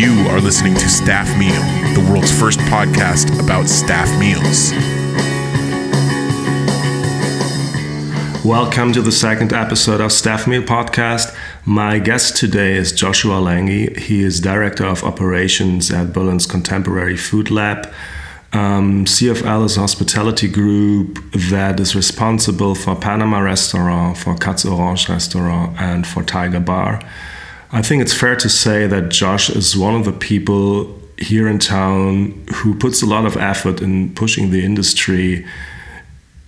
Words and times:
You 0.00 0.26
are 0.28 0.40
listening 0.40 0.72
to 0.76 0.88
Staff 0.88 1.28
Meal, 1.38 1.60
the 1.92 2.10
world's 2.10 2.32
first 2.32 2.58
podcast 2.60 3.38
about 3.38 3.68
staff 3.68 4.08
meals. 4.18 4.72
Welcome 8.42 8.94
to 8.94 9.02
the 9.02 9.12
second 9.12 9.52
episode 9.52 10.00
of 10.00 10.10
Staff 10.10 10.46
Meal 10.46 10.62
Podcast. 10.62 11.36
My 11.66 11.98
guest 11.98 12.38
today 12.38 12.76
is 12.76 12.92
Joshua 12.92 13.40
Lange. 13.40 13.94
He 13.94 14.22
is 14.22 14.40
Director 14.40 14.86
of 14.86 15.04
Operations 15.04 15.90
at 15.90 16.14
Berlin's 16.14 16.46
Contemporary 16.46 17.18
Food 17.18 17.50
Lab. 17.50 17.92
Um, 18.54 19.04
CFL 19.04 19.66
is 19.66 19.76
a 19.76 19.80
hospitality 19.80 20.48
group 20.48 21.18
that 21.50 21.78
is 21.78 21.94
responsible 21.94 22.74
for 22.74 22.96
Panama 22.96 23.40
Restaurant, 23.40 24.16
for 24.16 24.34
Katz 24.34 24.64
Orange 24.64 25.10
Restaurant, 25.10 25.78
and 25.78 26.06
for 26.06 26.22
Tiger 26.22 26.60
Bar. 26.60 27.02
I 27.72 27.82
think 27.82 28.02
it's 28.02 28.12
fair 28.12 28.34
to 28.34 28.48
say 28.48 28.88
that 28.88 29.10
Josh 29.10 29.48
is 29.48 29.76
one 29.76 29.94
of 29.94 30.04
the 30.04 30.12
people 30.12 30.98
here 31.18 31.46
in 31.46 31.60
town 31.60 32.44
who 32.54 32.74
puts 32.74 33.00
a 33.00 33.06
lot 33.06 33.26
of 33.26 33.36
effort 33.36 33.80
in 33.80 34.12
pushing 34.14 34.50
the 34.50 34.64
industry 34.64 35.46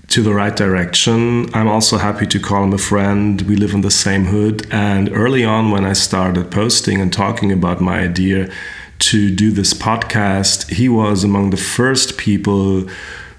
to 0.08 0.22
the 0.22 0.34
right 0.34 0.56
direction. 0.56 1.48
I'm 1.54 1.68
also 1.68 1.96
happy 1.96 2.26
to 2.26 2.40
call 2.40 2.64
him 2.64 2.72
a 2.72 2.78
friend. 2.78 3.40
We 3.42 3.54
live 3.54 3.72
in 3.72 3.82
the 3.82 3.90
same 3.90 4.24
hood. 4.24 4.66
And 4.72 5.10
early 5.12 5.44
on, 5.44 5.70
when 5.70 5.84
I 5.84 5.92
started 5.92 6.50
posting 6.50 7.00
and 7.00 7.12
talking 7.12 7.52
about 7.52 7.80
my 7.80 8.00
idea 8.00 8.50
to 8.98 9.34
do 9.34 9.52
this 9.52 9.72
podcast, 9.72 10.70
he 10.72 10.88
was 10.88 11.22
among 11.22 11.50
the 11.50 11.56
first 11.56 12.18
people 12.18 12.88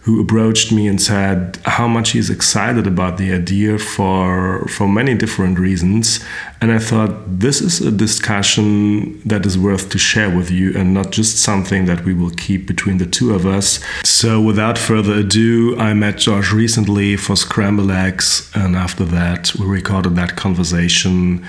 who 0.03 0.19
approached 0.21 0.69
me 0.69 0.85
and 0.85 1.01
said 1.01 1.57
how 1.63 1.87
much 1.87 2.11
he's 2.11 2.29
excited 2.29 2.85
about 2.85 3.17
the 3.17 3.31
idea 3.31 3.79
for 3.79 4.67
for 4.67 4.87
many 4.87 5.15
different 5.15 5.57
reasons. 5.57 6.19
And 6.61 6.71
i 6.71 6.79
thought 6.79 7.11
this 7.39 7.61
is 7.61 7.79
a 7.81 7.91
discussion 7.91 9.21
that 9.25 9.45
is 9.45 9.57
worth 9.57 9.89
to 9.89 9.97
share 9.97 10.29
with 10.29 10.51
you 10.51 10.77
and 10.77 10.93
not 10.93 11.11
just 11.11 11.37
something 11.37 11.85
that 11.85 12.03
we 12.03 12.13
will 12.13 12.31
keep 12.31 12.67
between 12.67 12.97
the 12.97 13.05
two 13.05 13.33
of 13.33 13.45
us. 13.45 13.79
So 14.03 14.41
without 14.41 14.77
further 14.77 15.13
ado 15.23 15.77
i 15.79 15.93
met 15.93 16.17
josh 16.17 16.51
recently 16.51 17.15
for 17.15 17.35
scramble 17.35 17.91
eggs 17.91 18.51
and 18.53 18.75
after 18.75 19.05
that 19.05 19.55
we 19.55 19.65
recorded 19.65 20.15
that 20.15 20.35
conversation. 20.35 21.45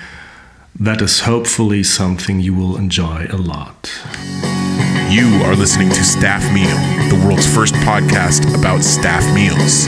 That 0.77 1.01
is 1.01 1.21
hopefully 1.21 1.83
something 1.83 2.41
you 2.41 2.53
will 2.53 2.75
enjoy 2.77 3.27
a 3.29 3.37
lot 3.37 4.64
you 5.09 5.41
are 5.43 5.55
listening 5.55 5.89
to 5.89 6.03
Staff 6.03 6.43
Meal, 6.53 6.75
the 7.09 7.25
world's 7.25 7.45
first 7.53 7.73
podcast 7.75 8.57
about 8.57 8.83
staff 8.83 9.23
meals. 9.33 9.87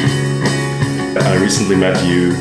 I 1.26 1.38
recently 1.42 1.76
met 1.76 2.04
you 2.06 2.34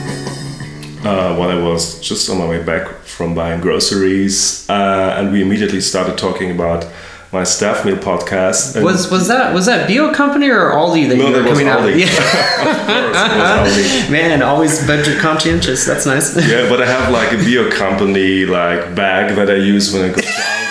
uh, 1.08 1.34
while 1.36 1.48
I 1.50 1.60
was 1.60 2.00
just 2.00 2.28
on 2.30 2.38
my 2.38 2.46
way 2.48 2.62
back 2.62 2.88
from 3.02 3.34
buying 3.34 3.60
groceries, 3.60 4.68
uh, 4.68 5.14
and 5.18 5.32
we 5.32 5.42
immediately 5.42 5.80
started 5.80 6.18
talking 6.18 6.50
about 6.50 6.86
my 7.32 7.44
staff 7.44 7.84
meal 7.84 7.96
podcast. 7.96 8.80
was 8.82 9.10
was 9.10 9.28
that 9.28 9.54
was 9.54 9.66
that 9.66 9.88
Bio 9.88 10.12
Company 10.12 10.48
or 10.48 10.70
Aldi 10.70 11.08
that 11.08 11.16
no, 11.16 11.28
you 11.28 11.32
were 11.32 11.42
that 11.42 11.48
was 11.50 11.58
coming 11.58 11.66
Aldi. 11.66 11.92
out? 11.92 11.98
Yeah. 11.98 13.66
Aldi. 13.66 14.10
Man, 14.12 14.42
always 14.42 14.86
budget 14.86 15.18
conscientious. 15.20 15.84
That's 15.84 16.06
nice. 16.06 16.36
yeah, 16.48 16.68
but 16.68 16.82
I 16.82 16.86
have 16.86 17.12
like 17.12 17.32
a 17.32 17.36
bio 17.38 17.70
company 17.76 18.44
like 18.46 18.94
bag 18.94 19.34
that 19.36 19.50
I 19.50 19.54
use 19.56 19.92
when 19.92 20.04
I 20.04 20.08
go 20.08 20.16
to 20.20 20.22
Aldi. 20.22 20.65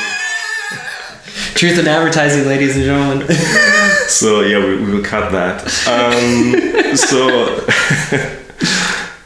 Truth 1.56 1.80
in 1.80 1.88
advertising, 1.88 2.46
ladies 2.48 2.76
and 2.76 2.86
gentlemen. 2.86 3.28
So 4.08 4.42
yeah, 4.42 4.60
we, 4.64 4.78
we 4.78 4.92
will 4.92 5.04
cut 5.04 5.32
that. 5.32 5.64
Um, 5.88 6.96
so. 6.96 7.66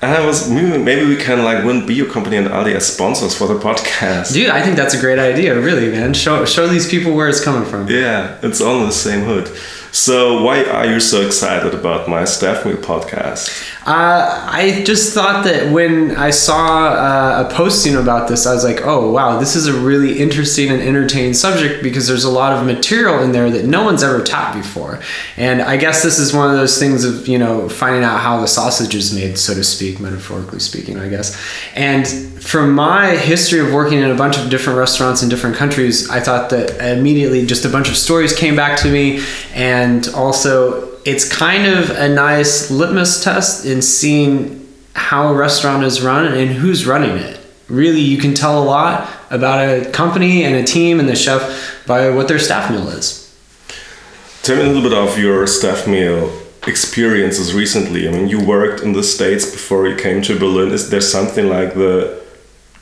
I 0.01 0.25
was 0.25 0.49
maybe, 0.49 0.77
maybe 0.77 1.05
we 1.05 1.17
can 1.17 1.43
like 1.43 1.65
win 1.65 1.85
Bio 1.85 2.05
Company 2.05 2.37
and 2.37 2.47
Aldi 2.47 2.73
as 2.73 2.87
sponsors 2.87 3.37
for 3.37 3.47
the 3.47 3.55
podcast. 3.55 4.31
Dude, 4.31 4.49
I 4.49 4.63
think 4.63 4.77
that's 4.77 4.93
a 4.93 4.99
great 4.99 5.19
idea. 5.19 5.59
Really, 5.59 5.91
man. 5.91 6.13
Show 6.13 6.45
show 6.45 6.67
these 6.67 6.89
people 6.89 7.13
where 7.13 7.27
it's 7.27 7.43
coming 7.43 7.69
from. 7.69 7.89
Yeah, 7.89 8.37
it's 8.41 8.61
all 8.61 8.79
in 8.79 8.85
the 8.85 8.93
same 8.93 9.25
hood. 9.25 9.51
So 9.91 10.43
why 10.43 10.63
are 10.65 10.85
you 10.85 10.99
so 10.99 11.25
excited 11.25 11.73
about 11.73 12.07
my 12.07 12.23
Staff 12.25 12.65
Meal 12.65 12.77
podcast? 12.77 13.49
Uh, 13.87 14.47
I 14.51 14.83
just 14.85 15.13
thought 15.13 15.43
that 15.45 15.71
when 15.73 16.15
I 16.15 16.29
saw 16.29 16.89
uh, 16.89 17.47
a 17.47 17.53
posting 17.53 17.95
about 17.95 18.29
this, 18.29 18.45
I 18.45 18.53
was 18.53 18.63
like, 18.63 18.81
oh, 18.83 19.11
wow, 19.11 19.39
this 19.39 19.55
is 19.55 19.67
a 19.67 19.73
really 19.73 20.19
interesting 20.19 20.69
and 20.69 20.81
entertaining 20.81 21.33
subject 21.33 21.81
because 21.81 22.07
there's 22.07 22.23
a 22.23 22.29
lot 22.29 22.53
of 22.53 22.65
material 22.65 23.23
in 23.23 23.31
there 23.31 23.49
that 23.49 23.65
no 23.65 23.83
one's 23.83 24.03
ever 24.03 24.23
tapped 24.23 24.57
before. 24.57 24.99
And 25.37 25.61
I 25.61 25.75
guess 25.77 26.03
this 26.03 26.19
is 26.19 26.33
one 26.33 26.51
of 26.51 26.57
those 26.57 26.77
things 26.77 27.03
of, 27.03 27.27
you 27.27 27.39
know, 27.39 27.67
finding 27.67 28.03
out 28.03 28.19
how 28.19 28.39
the 28.41 28.47
sausage 28.47 28.93
is 28.93 29.13
made, 29.13 29.39
so 29.39 29.55
to 29.55 29.63
speak, 29.63 29.99
metaphorically 29.99 30.59
speaking, 30.59 30.99
I 30.99 31.09
guess. 31.09 31.35
And 31.75 32.05
from 32.41 32.73
my 32.73 33.15
history 33.15 33.59
of 33.59 33.73
working 33.73 33.99
in 33.99 34.11
a 34.11 34.15
bunch 34.15 34.37
of 34.37 34.49
different 34.49 34.79
restaurants 34.79 35.23
in 35.23 35.29
different 35.29 35.55
countries, 35.55 36.09
I 36.09 36.19
thought 36.19 36.49
that 36.51 36.97
immediately 36.97 37.45
just 37.45 37.65
a 37.65 37.69
bunch 37.69 37.89
of 37.89 37.97
stories 37.97 38.35
came 38.35 38.55
back 38.55 38.79
to 38.79 38.91
me. 38.91 39.23
And 39.53 40.07
also, 40.09 40.97
it's 41.05 41.27
kind 41.27 41.65
of 41.65 41.89
a 41.91 42.07
nice 42.07 42.71
litmus 42.71 43.23
test 43.23 43.65
in 43.65 43.81
seeing 43.81 44.67
how 44.93 45.29
a 45.29 45.33
restaurant 45.33 45.83
is 45.83 46.01
run 46.01 46.25
and 46.25 46.51
who's 46.51 46.85
running 46.85 47.17
it. 47.17 47.39
Really, 47.67 48.01
you 48.01 48.17
can 48.17 48.33
tell 48.33 48.61
a 48.61 48.65
lot 48.65 49.09
about 49.29 49.59
a 49.59 49.89
company 49.91 50.43
and 50.43 50.55
a 50.55 50.63
team 50.63 50.99
and 50.99 51.07
the 51.07 51.15
chef 51.15 51.83
by 51.85 52.09
what 52.09 52.27
their 52.27 52.39
staff 52.39 52.71
meal 52.71 52.87
is. 52.89 53.25
Tell 54.41 54.55
me 54.55 54.63
a 54.63 54.67
little 54.67 54.81
bit 54.81 54.97
of 54.97 55.19
your 55.19 55.45
staff 55.45 55.87
meal 55.87 56.31
experiences 56.65 57.53
recently. 57.53 58.07
I 58.07 58.11
mean, 58.11 58.27
you 58.27 58.43
worked 58.43 58.81
in 58.81 58.93
the 58.93 59.03
States 59.03 59.49
before 59.49 59.87
you 59.87 59.95
came 59.95 60.21
to 60.23 60.37
Berlin. 60.37 60.71
Is 60.71 60.89
there 60.89 61.01
something 61.01 61.47
like 61.47 61.75
the 61.75 62.19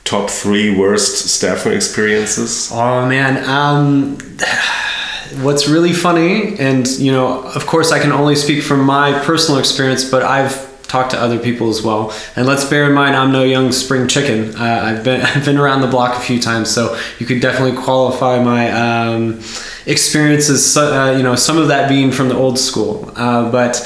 top 0.08 0.30
three 0.30 0.74
worst 0.74 1.28
staff 1.28 1.66
experiences? 1.66 2.70
Oh 2.72 3.06
man, 3.06 3.44
um, 3.44 4.18
what's 5.44 5.68
really 5.68 5.92
funny, 5.92 6.58
and 6.58 6.88
you 6.88 7.12
know, 7.12 7.42
of 7.42 7.66
course, 7.66 7.92
I 7.92 7.98
can 7.98 8.12
only 8.12 8.34
speak 8.34 8.62
from 8.62 8.84
my 8.84 9.18
personal 9.24 9.60
experience, 9.60 10.10
but 10.10 10.22
I've 10.22 10.66
talked 10.88 11.10
to 11.10 11.20
other 11.20 11.38
people 11.38 11.68
as 11.68 11.82
well. 11.82 12.14
And 12.34 12.46
let's 12.46 12.64
bear 12.64 12.86
in 12.86 12.94
mind, 12.94 13.14
I'm 13.14 13.30
no 13.30 13.44
young 13.44 13.70
spring 13.72 14.08
chicken. 14.08 14.56
Uh, 14.56 14.80
I've 14.84 15.04
been 15.04 15.20
I've 15.24 15.44
been 15.44 15.58
around 15.58 15.82
the 15.82 15.88
block 15.88 16.16
a 16.16 16.20
few 16.20 16.40
times, 16.40 16.70
so 16.70 16.98
you 17.18 17.26
could 17.26 17.40
definitely 17.40 17.80
qualify 17.80 18.42
my 18.42 18.70
um, 18.70 19.40
experiences. 19.86 20.76
Uh, 20.76 21.14
you 21.16 21.22
know, 21.22 21.34
some 21.34 21.58
of 21.58 21.68
that 21.68 21.88
being 21.88 22.10
from 22.10 22.28
the 22.28 22.36
old 22.36 22.58
school, 22.58 23.12
uh, 23.14 23.50
but 23.52 23.76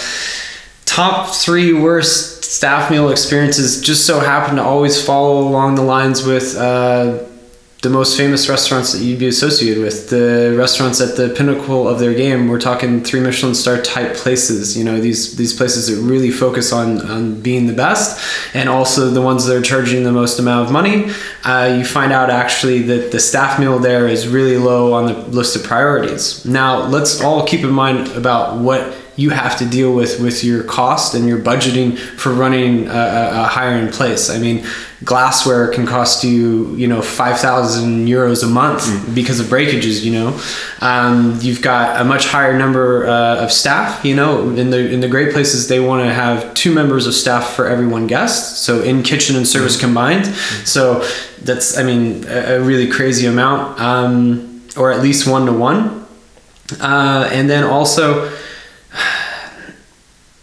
top 0.92 1.34
three 1.34 1.72
worst 1.72 2.44
staff 2.44 2.90
meal 2.90 3.08
experiences 3.08 3.80
just 3.80 4.06
so 4.06 4.20
happen 4.20 4.56
to 4.56 4.62
always 4.62 5.02
follow 5.02 5.38
along 5.38 5.74
the 5.74 5.82
lines 5.82 6.22
with 6.22 6.54
uh, 6.54 7.18
the 7.80 7.88
most 7.88 8.14
famous 8.14 8.46
restaurants 8.46 8.92
that 8.92 9.02
you'd 9.02 9.18
be 9.18 9.26
associated 9.26 9.82
with. 9.82 10.10
The 10.10 10.54
restaurants 10.56 11.00
at 11.00 11.16
the 11.16 11.30
pinnacle 11.30 11.88
of 11.88 11.98
their 11.98 12.12
game. 12.12 12.46
We're 12.46 12.60
talking 12.60 13.02
three 13.02 13.20
michelin 13.20 13.54
star 13.54 13.80
type 13.80 14.14
places 14.16 14.76
you 14.76 14.84
know 14.84 15.00
these 15.00 15.34
these 15.38 15.56
places 15.56 15.88
that 15.88 15.96
really 16.06 16.30
focus 16.30 16.74
on 16.74 17.00
on 17.10 17.40
being 17.40 17.66
the 17.66 17.72
best 17.72 18.54
and 18.54 18.68
also 18.68 19.08
the 19.08 19.22
ones 19.22 19.46
that 19.46 19.56
are 19.56 19.62
charging 19.62 20.04
the 20.04 20.12
most 20.12 20.38
amount 20.38 20.66
of 20.66 20.72
money. 20.72 21.10
Uh, 21.42 21.74
you 21.78 21.86
find 21.86 22.12
out 22.12 22.28
actually 22.28 22.82
that 22.82 23.12
the 23.12 23.18
staff 23.18 23.58
meal 23.58 23.78
there 23.78 24.06
is 24.08 24.28
really 24.28 24.58
low 24.58 24.92
on 24.92 25.06
the 25.06 25.14
list 25.14 25.56
of 25.56 25.64
priorities. 25.64 26.44
Now 26.44 26.86
let's 26.86 27.22
all 27.22 27.46
keep 27.46 27.60
in 27.64 27.70
mind 27.70 28.08
about 28.08 28.58
what 28.58 28.94
you 29.16 29.30
have 29.30 29.58
to 29.58 29.66
deal 29.66 29.94
with 29.94 30.20
with 30.20 30.42
your 30.42 30.64
cost 30.64 31.14
and 31.14 31.28
your 31.28 31.38
budgeting 31.38 31.98
for 31.98 32.32
running 32.32 32.88
a, 32.88 33.30
a 33.32 33.44
higher 33.44 33.76
end 33.76 33.92
place. 33.92 34.30
I 34.30 34.38
mean, 34.38 34.64
glassware 35.04 35.68
can 35.68 35.86
cost 35.86 36.24
you, 36.24 36.74
you 36.76 36.86
know, 36.86 37.02
five 37.02 37.38
thousand 37.38 38.06
euros 38.06 38.42
a 38.42 38.46
month 38.46 38.82
mm. 38.82 39.14
because 39.14 39.40
of 39.40 39.48
breakages. 39.48 40.04
You 40.04 40.12
know, 40.12 40.40
um, 40.80 41.38
you've 41.40 41.60
got 41.60 42.00
a 42.00 42.04
much 42.04 42.26
higher 42.26 42.56
number 42.56 43.06
uh, 43.06 43.44
of 43.44 43.52
staff. 43.52 44.04
You 44.04 44.16
know, 44.16 44.50
in 44.56 44.70
the 44.70 44.90
in 44.90 45.00
the 45.00 45.08
great 45.08 45.32
places, 45.32 45.68
they 45.68 45.80
want 45.80 46.06
to 46.06 46.12
have 46.14 46.54
two 46.54 46.72
members 46.72 47.06
of 47.06 47.14
staff 47.14 47.54
for 47.54 47.66
every 47.66 47.86
one 47.86 48.06
guest, 48.06 48.64
so 48.64 48.82
in 48.82 49.02
kitchen 49.02 49.36
and 49.36 49.46
service 49.46 49.76
mm. 49.76 49.80
combined. 49.80 50.24
Mm. 50.24 50.66
So 50.66 51.06
that's, 51.42 51.76
I 51.76 51.82
mean, 51.82 52.24
a, 52.28 52.56
a 52.56 52.60
really 52.60 52.88
crazy 52.88 53.26
amount, 53.26 53.80
um, 53.80 54.62
or 54.76 54.92
at 54.92 55.02
least 55.02 55.26
one 55.26 55.46
to 55.46 55.52
one. 55.52 56.06
Uh, 56.80 57.28
and 57.32 57.50
then 57.50 57.64
also 57.64 58.31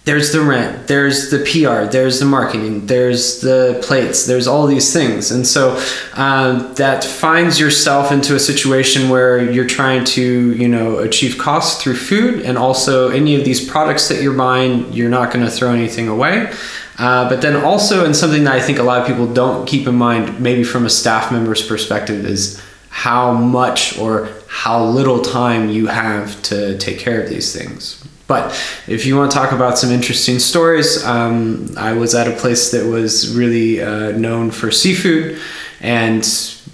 there's 0.09 0.31
the 0.31 0.41
rent, 0.41 0.87
there's 0.87 1.29
the 1.29 1.37
PR, 1.37 1.87
there's 1.87 2.19
the 2.19 2.25
marketing, 2.25 2.87
there's 2.87 3.41
the 3.41 3.79
plates, 3.83 4.25
there's 4.25 4.47
all 4.47 4.65
these 4.65 4.91
things. 4.91 5.29
And 5.29 5.45
so 5.45 5.79
um, 6.15 6.73
that 6.77 7.03
finds 7.03 7.59
yourself 7.59 8.11
into 8.11 8.33
a 8.33 8.39
situation 8.39 9.09
where 9.09 9.51
you're 9.51 9.67
trying 9.67 10.03
to, 10.05 10.55
you 10.55 10.67
know, 10.67 10.97
achieve 10.97 11.37
costs 11.37 11.83
through 11.83 11.97
food 11.97 12.41
and 12.41 12.57
also 12.57 13.09
any 13.09 13.35
of 13.35 13.45
these 13.45 13.63
products 13.69 14.07
that 14.07 14.23
you're 14.23 14.35
buying, 14.35 14.91
you're 14.91 15.11
not 15.11 15.31
going 15.31 15.45
to 15.45 15.51
throw 15.51 15.73
anything 15.73 16.07
away. 16.07 16.51
Uh, 16.97 17.29
but 17.29 17.43
then 17.43 17.55
also, 17.63 18.03
and 18.03 18.15
something 18.15 18.45
that 18.45 18.55
I 18.55 18.61
think 18.61 18.79
a 18.79 18.83
lot 18.83 19.01
of 19.01 19.05
people 19.05 19.31
don't 19.31 19.67
keep 19.67 19.85
in 19.85 19.93
mind, 19.93 20.39
maybe 20.39 20.63
from 20.63 20.87
a 20.87 20.89
staff 20.89 21.31
member's 21.31 21.61
perspective, 21.61 22.25
is 22.25 22.59
how 22.89 23.31
much 23.33 23.95
or 23.99 24.27
how 24.47 24.83
little 24.83 25.21
time 25.21 25.69
you 25.69 25.85
have 25.85 26.41
to 26.41 26.79
take 26.79 26.97
care 26.97 27.21
of 27.21 27.29
these 27.29 27.53
things. 27.55 28.08
But 28.29 28.51
if 28.87 29.07
you 29.07 29.17
want 29.17 29.31
to 29.31 29.35
talk 29.35 29.53
about 29.53 29.79
some 29.79 29.89
interesting 29.89 30.37
stories, 30.37 31.03
um, 31.03 31.73
I 31.75 31.93
was 31.93 32.13
at 32.13 32.27
a 32.27 32.31
place 32.31 32.69
that 32.71 32.85
was 32.85 33.35
really 33.35 33.81
uh, 33.81 34.11
known 34.11 34.51
for 34.51 34.69
seafood, 34.69 35.41
and 35.81 36.23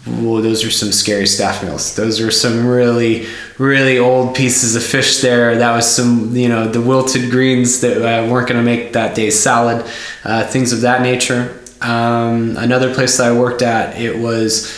well, 0.05 0.41
those 0.41 0.65
are 0.65 0.69
some 0.69 0.91
scary 0.91 1.25
staff 1.25 1.63
meals. 1.63 1.95
Those 1.95 2.19
are 2.19 2.29
some 2.29 2.67
really, 2.67 3.25
really 3.57 3.97
old 3.97 4.35
pieces 4.35 4.75
of 4.75 4.83
fish 4.83 5.21
there. 5.21 5.57
That 5.57 5.73
was 5.73 5.89
some, 5.89 6.35
you 6.35 6.49
know, 6.49 6.67
the 6.67 6.81
wilted 6.81 7.31
greens 7.31 7.79
that 7.79 7.97
uh, 8.01 8.29
weren't 8.29 8.49
going 8.49 8.59
to 8.59 8.65
make 8.65 8.91
that 8.91 9.15
day's 9.15 9.39
salad, 9.39 9.85
uh, 10.25 10.45
things 10.47 10.73
of 10.73 10.81
that 10.81 11.01
nature. 11.01 11.57
Um, 11.79 12.57
another 12.57 12.93
place 12.93 13.17
that 13.17 13.31
I 13.31 13.39
worked 13.39 13.61
at, 13.61 13.97
it 13.97 14.19
was 14.19 14.69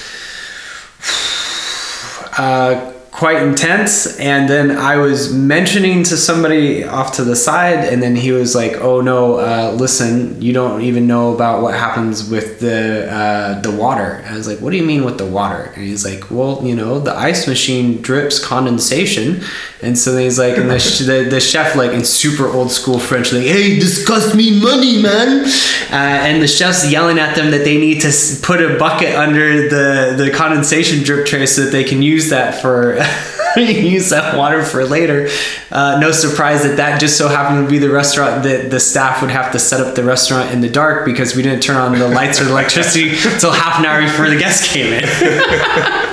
uh, 2.37 2.93
quite 3.17 3.41
intense. 3.41 4.19
And 4.19 4.47
then 4.47 4.77
I 4.77 4.97
was 4.97 5.33
mentioning 5.33 6.03
to 6.03 6.15
somebody 6.15 6.83
off 6.83 7.13
to 7.13 7.23
the 7.23 7.35
side, 7.35 7.83
and 7.91 8.01
then 8.01 8.15
he 8.15 8.31
was 8.31 8.53
like, 8.53 8.73
"Oh 8.73 9.01
no, 9.01 9.39
uh, 9.39 9.75
listen, 9.75 10.39
you 10.39 10.53
don't 10.53 10.81
even 10.81 11.07
know 11.07 11.33
about 11.33 11.63
what 11.63 11.73
happens 11.73 12.29
with 12.29 12.59
the 12.59 13.11
uh, 13.11 13.59
the 13.61 13.71
water." 13.71 14.21
And 14.23 14.35
I 14.35 14.37
was 14.37 14.47
like, 14.47 14.59
"What 14.59 14.69
do 14.69 14.77
you 14.77 14.85
mean 14.85 15.03
with 15.03 15.17
the 15.17 15.25
water?" 15.25 15.71
And 15.75 15.83
he's 15.83 16.05
like, 16.05 16.29
"Well, 16.29 16.61
you 16.63 16.75
know, 16.75 16.99
the 16.99 17.15
ice 17.15 17.47
machine 17.47 18.01
drips 18.03 18.37
condensation." 18.43 19.41
And 19.81 19.95
so 19.95 20.17
he's 20.17 20.39
like, 20.39 20.57
and 20.57 20.69
the, 20.71 20.79
the, 21.05 21.29
the 21.29 21.39
chef 21.39 21.75
like 21.75 21.91
in 21.91 22.03
super 22.03 22.47
old 22.47 22.71
school 22.71 22.99
French, 22.99 23.33
like, 23.33 23.43
"Hey, 23.43 23.79
this 23.79 24.05
cost 24.05 24.35
me 24.35 24.59
money, 24.61 25.01
man." 25.01 25.43
Uh, 25.89 26.27
and 26.27 26.41
the 26.41 26.47
chef's 26.47 26.91
yelling 26.91 27.17
at 27.17 27.35
them 27.35 27.49
that 27.51 27.63
they 27.63 27.77
need 27.77 28.01
to 28.01 28.11
put 28.43 28.61
a 28.61 28.77
bucket 28.77 29.15
under 29.15 29.69
the 29.69 30.15
the 30.15 30.29
condensation 30.31 31.03
drip 31.03 31.25
tray 31.25 31.47
so 31.47 31.63
that 31.63 31.71
they 31.71 31.83
can 31.83 32.03
use 32.03 32.29
that 32.29 32.61
for. 32.61 32.99
use 33.57 34.09
that 34.09 34.37
water 34.37 34.63
for 34.63 34.85
later. 34.85 35.29
Uh, 35.71 35.99
no 35.99 36.11
surprise 36.11 36.63
that 36.63 36.77
that 36.77 36.99
just 36.99 37.17
so 37.17 37.27
happened 37.27 37.65
to 37.65 37.69
be 37.69 37.79
the 37.79 37.89
restaurant 37.89 38.43
that 38.43 38.69
the 38.69 38.79
staff 38.79 39.21
would 39.21 39.31
have 39.31 39.51
to 39.51 39.59
set 39.59 39.81
up 39.81 39.95
the 39.95 40.03
restaurant 40.03 40.51
in 40.51 40.61
the 40.61 40.69
dark 40.69 41.05
because 41.05 41.35
we 41.35 41.41
didn't 41.41 41.61
turn 41.61 41.75
on 41.75 41.97
the 41.97 42.07
lights 42.07 42.39
or 42.39 42.45
the 42.45 42.51
electricity 42.51 43.09
until 43.25 43.51
half 43.51 43.79
an 43.79 43.85
hour 43.85 44.01
before 44.01 44.29
the 44.29 44.37
guests 44.37 44.71
came 44.71 44.93
in. 44.93 45.03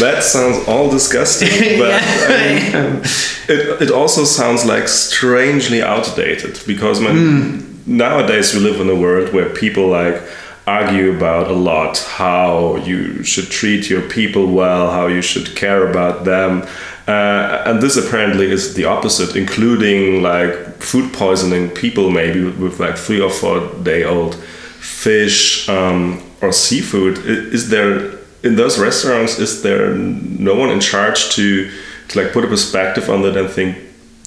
That 0.00 0.22
sounds 0.22 0.66
all 0.66 0.90
disgusting, 0.90 1.78
but 1.78 1.92
I 1.92 2.28
mean, 2.28 3.02
it, 3.48 3.82
it 3.82 3.90
also 3.90 4.24
sounds 4.24 4.64
like 4.64 4.88
strangely 4.88 5.82
outdated 5.82 6.60
because 6.66 7.00
man, 7.00 7.82
nowadays 7.86 8.54
we 8.54 8.60
live 8.60 8.80
in 8.80 8.88
a 8.88 8.96
world 8.96 9.32
where 9.32 9.50
people 9.50 9.88
like 9.88 10.22
argue 10.66 11.16
about 11.16 11.48
a 11.48 11.54
lot 11.54 11.98
how 11.98 12.76
you 12.76 13.22
should 13.22 13.50
treat 13.50 13.88
your 13.88 14.02
people 14.02 14.48
well, 14.48 14.90
how 14.90 15.06
you 15.06 15.22
should 15.22 15.54
care 15.54 15.88
about 15.88 16.24
them. 16.24 16.66
Uh, 17.06 17.62
and 17.66 17.80
this 17.80 17.96
apparently 17.96 18.50
is 18.50 18.74
the 18.74 18.84
opposite, 18.84 19.36
including 19.36 20.22
like 20.22 20.52
food 20.82 21.12
poisoning 21.12 21.70
people 21.70 22.10
maybe 22.10 22.42
with, 22.42 22.80
like 22.80 22.96
three 22.96 23.20
or 23.20 23.30
four 23.30 23.60
day 23.84 24.02
old 24.02 24.34
fish 24.34 25.68
um, 25.68 26.20
or 26.42 26.52
seafood. 26.52 27.18
Is 27.18 27.68
there 27.70 28.18
in 28.42 28.56
those 28.56 28.76
restaurants? 28.78 29.38
Is 29.38 29.62
there 29.62 29.94
no 29.94 30.56
one 30.56 30.70
in 30.70 30.80
charge 30.80 31.30
to 31.36 31.70
to 32.08 32.22
like 32.22 32.32
put 32.32 32.44
a 32.44 32.48
perspective 32.48 33.08
on 33.08 33.22
that 33.22 33.36
and 33.36 33.48
think, 33.48 33.78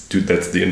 dude, 0.09 0.27
that's 0.27 0.51
the 0.51 0.63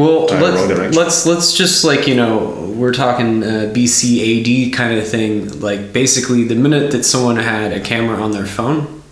Well, 0.00 0.26
let's, 0.26 0.96
let's 0.96 1.26
let's 1.26 1.52
just 1.52 1.84
like 1.84 2.06
you 2.06 2.14
know 2.14 2.72
we're 2.74 2.94
talking 2.94 3.42
uh, 3.42 3.70
BCAD 3.74 4.72
kind 4.72 4.98
of 4.98 5.06
thing. 5.06 5.60
Like 5.60 5.92
basically, 5.92 6.44
the 6.44 6.54
minute 6.54 6.90
that 6.92 7.04
someone 7.04 7.36
had 7.36 7.72
a 7.72 7.80
camera 7.80 8.16
on 8.20 8.32
their 8.32 8.46
phone, 8.46 9.02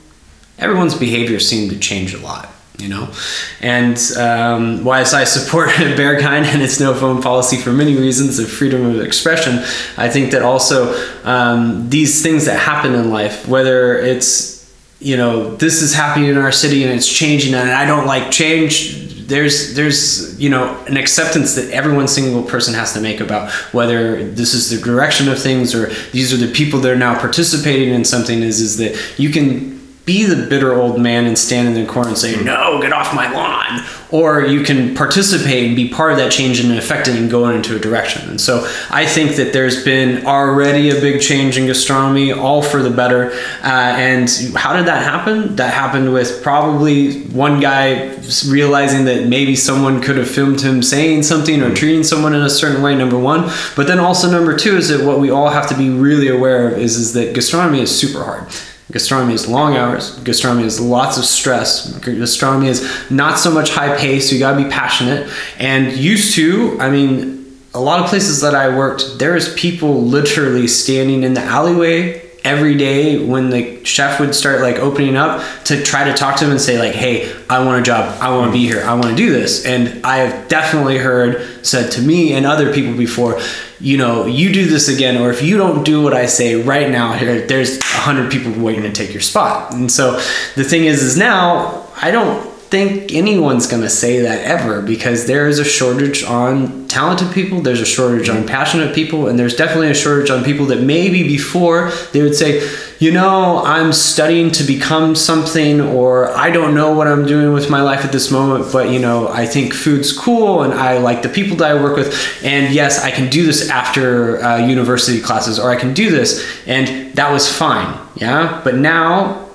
everyone's 0.59 0.95
behavior 0.95 1.39
seemed 1.41 1.71
to 1.73 1.79
change 1.79 2.15
a 2.15 2.19
lot. 2.19 2.49
You 2.79 2.89
know, 2.89 3.13
and 3.61 3.99
um, 4.17 4.85
whilst 4.85 5.13
I 5.13 5.25
support 5.25 5.69
Berghain 5.97 6.45
and 6.45 6.63
its 6.63 6.79
no 6.79 6.95
phone 6.95 7.21
policy 7.21 7.57
for 7.57 7.73
many 7.73 7.97
reasons 7.97 8.39
of 8.39 8.49
freedom 8.49 8.87
of 8.87 9.01
expression, 9.01 9.59
I 9.97 10.09
think 10.09 10.31
that 10.31 10.43
also 10.43 10.95
um, 11.25 11.91
these 11.91 12.23
things 12.23 12.47
that 12.47 12.59
happen 12.61 12.95
in 12.95 13.11
life, 13.11 13.49
whether 13.49 13.99
it's 13.99 14.59
you 15.01 15.17
know 15.17 15.55
this 15.57 15.83
is 15.83 15.95
happening 15.95 16.29
in 16.29 16.37
our 16.37 16.53
city 16.53 16.83
and 16.83 16.93
it's 16.93 17.11
changing 17.11 17.55
and 17.55 17.71
i 17.71 17.85
don't 17.85 18.07
like 18.07 18.33
change 18.33 19.08
there's 19.29 19.75
there's 19.75 20.41
you 20.41 20.49
know 20.49 20.83
an 20.87 20.97
acceptance 20.97 21.55
that 21.55 21.71
every 21.71 22.09
single 22.09 22.43
person 22.43 22.73
has 22.73 22.95
to 22.95 23.01
make 23.01 23.21
about 23.21 23.53
whether 23.73 24.25
this 24.25 24.55
is 24.55 24.71
the 24.71 24.85
direction 24.85 25.29
of 25.29 25.39
things 25.39 25.75
or 25.75 25.89
these 26.13 26.33
are 26.33 26.39
the 26.39 26.51
people 26.51 26.81
that 26.81 26.91
are 26.91 26.97
now 26.97 27.19
participating 27.19 27.91
in 27.91 28.05
something 28.05 28.43
is 28.43 28.61
is 28.61 28.79
that 28.79 28.97
you 29.19 29.29
can 29.31 29.78
be 30.09 30.25
the 30.25 30.47
bitter 30.47 30.73
old 30.73 30.99
man 30.99 31.27
and 31.27 31.39
stand 31.39 31.69
in 31.69 31.75
the 31.75 31.85
corner 31.85 32.09
and 32.09 32.17
say 32.17 32.43
no 32.43 32.81
get 32.81 32.95
off 32.95 33.15
my 33.15 33.31
lawn. 33.31 33.85
Or 34.11 34.43
you 34.43 34.63
can 34.63 34.95
participate 34.95 35.67
and 35.67 35.77
be 35.77 35.91
part 35.91 36.13
of 36.13 36.19
that 36.19 36.33
change 36.33 36.61
and 36.61 36.73
affect 36.79 37.09
it 37.09 37.17
and 37.17 37.31
go 37.31 37.51
into 37.51 37.77
a 37.77 37.79
direction. 37.79 38.27
And 38.31 38.41
so 38.41 38.67
i 38.89 39.05
think 39.05 39.37
that 39.37 39.53
there's 39.53 39.85
been 39.85 40.25
already 40.25 40.89
a 40.89 40.95
big 40.95 41.21
change 41.21 41.59
in 41.59 41.67
gastronomy 41.67 42.33
all 42.33 42.63
for 42.63 42.83
the 42.83 42.89
better. 42.89 43.33
Uh, 43.63 43.93
and 44.09 44.31
how 44.57 44.75
did 44.75 44.87
that 44.87 45.03
happen? 45.03 45.57
That 45.57 45.75
happened 45.75 46.11
with 46.11 46.43
probably 46.43 47.25
one 47.25 47.61
guy 47.61 48.17
realizing 48.49 49.05
that 49.05 49.29
maybe 49.29 49.57
someone 49.57 50.01
could 50.01 50.17
have 50.17 50.31
filmed 50.31 50.63
him 50.63 50.83
saying 50.83 51.25
something 51.25 51.61
or 51.61 51.75
treating 51.75 52.03
someone 52.03 52.35
in 52.35 52.41
a 52.41 52.51
certain 52.51 52.81
way 52.83 52.95
number 52.95 53.19
one. 53.19 53.51
But 53.77 53.87
then 53.87 53.99
also 53.99 54.31
number 54.31 54.57
two 54.57 54.79
is 54.79 54.89
that 54.89 55.05
what 55.05 55.21
we 55.21 55.29
all 55.29 55.51
have 55.51 55.69
to 55.69 55.77
be 55.77 55.91
really 55.91 56.29
aware 56.29 56.67
of 56.69 56.79
is, 56.79 56.97
is 56.97 57.13
that 57.13 57.35
gastronomy 57.35 57.83
is 57.83 57.95
super 57.95 58.25
hard 58.25 58.47
Gastronomy 58.91 59.35
is 59.35 59.47
long 59.47 59.77
hours. 59.77 60.19
Gastronomy 60.21 60.65
is 60.65 60.81
lots 60.81 61.19
of 61.19 61.25
stress. 61.25 61.93
Gastronomy 61.99 62.69
is 62.69 63.11
not 63.11 63.39
so 63.39 63.51
much 63.51 63.71
high 63.71 63.97
pace. 63.97 64.29
So 64.29 64.35
You 64.35 64.41
gotta 64.41 64.63
be 64.63 64.71
passionate. 64.71 65.31
And 65.59 65.93
used 65.93 66.35
to, 66.37 66.79
I 66.81 66.91
mean, 66.91 67.59
a 67.75 67.81
lot 67.81 68.01
of 68.01 68.09
places 68.09 68.41
that 68.41 68.55
I 68.55 68.75
worked, 68.75 69.19
there 69.19 69.37
is 69.37 69.53
people 69.55 70.03
literally 70.03 70.67
standing 70.67 71.23
in 71.23 71.35
the 71.35 71.43
alleyway 71.43 72.29
every 72.45 72.77
day 72.77 73.23
when 73.23 73.51
the 73.51 73.85
chef 73.85 74.19
would 74.21 74.35
start 74.35 74.63
like 74.63 74.77
opening 74.77 75.17
up 75.17 75.43
to 75.65 75.83
try 75.83 76.05
to 76.05 76.15
talk 76.15 76.37
to 76.37 76.45
them 76.45 76.53
and 76.53 76.61
say 76.61 76.79
like 76.79 76.95
hey 76.95 77.31
i 77.51 77.63
want 77.63 77.81
a 77.81 77.83
job 77.83 78.17
i 78.23 78.35
want 78.35 78.47
to 78.47 78.53
be 78.53 78.65
here 78.65 78.83
i 78.85 78.95
want 78.95 79.07
to 79.07 79.15
do 79.17 79.31
this 79.31 79.67
and 79.67 80.05
i 80.07 80.19
have 80.19 80.49
definitely 80.49 80.97
heard 80.97 81.67
said 81.67 81.91
to 81.91 82.01
me 82.01 82.33
and 82.33 82.47
other 82.47 82.73
people 82.73 82.97
before 82.97 83.41
you 83.81 83.97
know 83.97 84.27
you 84.27 84.53
do 84.53 84.67
this 84.67 84.89
again 84.89 85.17
or 85.21 85.31
if 85.31 85.43
you 85.43 85.57
don't 85.57 85.85
do 85.85 86.03
what 86.03 86.13
i 86.15 86.27
say 86.27 86.61
right 86.61 86.91
now 86.91 87.13
here 87.13 87.47
there's 87.47 87.79
a 87.79 87.83
hundred 87.85 88.31
people 88.31 88.53
waiting 88.53 88.83
to 88.83 88.93
take 88.93 89.13
your 89.13 89.21
spot. 89.21 89.73
And 89.73 89.91
so 89.91 90.13
the 90.57 90.65
thing 90.65 90.85
is 90.85 91.03
is 91.03 91.17
now 91.17 91.87
i 92.01 92.11
don't 92.11 92.48
think 92.71 93.15
anyone's 93.15 93.67
going 93.67 93.83
to 93.83 93.89
say 93.89 94.21
that 94.21 94.45
ever 94.45 94.83
because 94.83 95.27
there 95.27 95.49
is 95.49 95.59
a 95.59 95.65
shortage 95.65 96.23
on 96.23 96.87
talented 96.89 97.33
people 97.33 97.63
there's 97.63 97.81
a 97.81 97.87
shortage 97.87 98.29
on 98.29 98.47
passionate 98.47 98.95
people 98.95 99.27
and 99.27 99.39
there's 99.39 99.57
definitely 99.57 99.91
a 99.91 99.95
shortage 99.95 100.31
on 100.31 100.45
people 100.45 100.67
that 100.67 100.81
maybe 100.81 101.23
before 101.23 101.91
they 102.13 102.23
would 102.23 102.35
say 102.35 102.69
you 102.99 103.11
know 103.11 103.63
i'm 103.65 103.93
studying 103.93 104.51
to 104.51 104.63
become 104.65 105.15
something 105.15 105.81
or 105.81 106.29
i 106.37 106.51
don't 106.51 106.75
know 106.75 106.93
what 106.93 107.07
i'm 107.07 107.27
doing 107.27 107.55
with 107.55 107.71
my 107.71 107.81
life 107.81 108.05
at 108.05 108.13
this 108.13 108.31
moment 108.31 108.71
but 108.71 108.91
you 108.91 108.99
know 108.99 109.29
i 109.29 109.47
think 109.47 109.73
food's 109.73 110.17
cool 110.17 110.63
and 110.63 110.75
i 110.75 110.99
like 110.99 111.23
the 111.23 111.29
people 111.29 111.57
that 111.57 111.71
i 111.71 111.83
work 111.83 111.97
with 111.97 112.45
and 112.45 112.75
yes 112.75 113.03
i 113.03 113.11
can 113.11 113.31
do 113.31 113.47
this 113.47 113.71
after 113.71 114.43
uh, 114.43 114.59
university 114.59 115.21
classes 115.21 115.59
or 115.59 115.71
i 115.71 115.77
can 115.77 115.95
do 115.95 116.11
this 116.11 116.47
and 116.67 117.15
that 117.15 117.33
was 117.33 117.51
fine 117.51 117.99
yeah? 118.19 118.61
But 118.65 118.75
now 118.75 119.49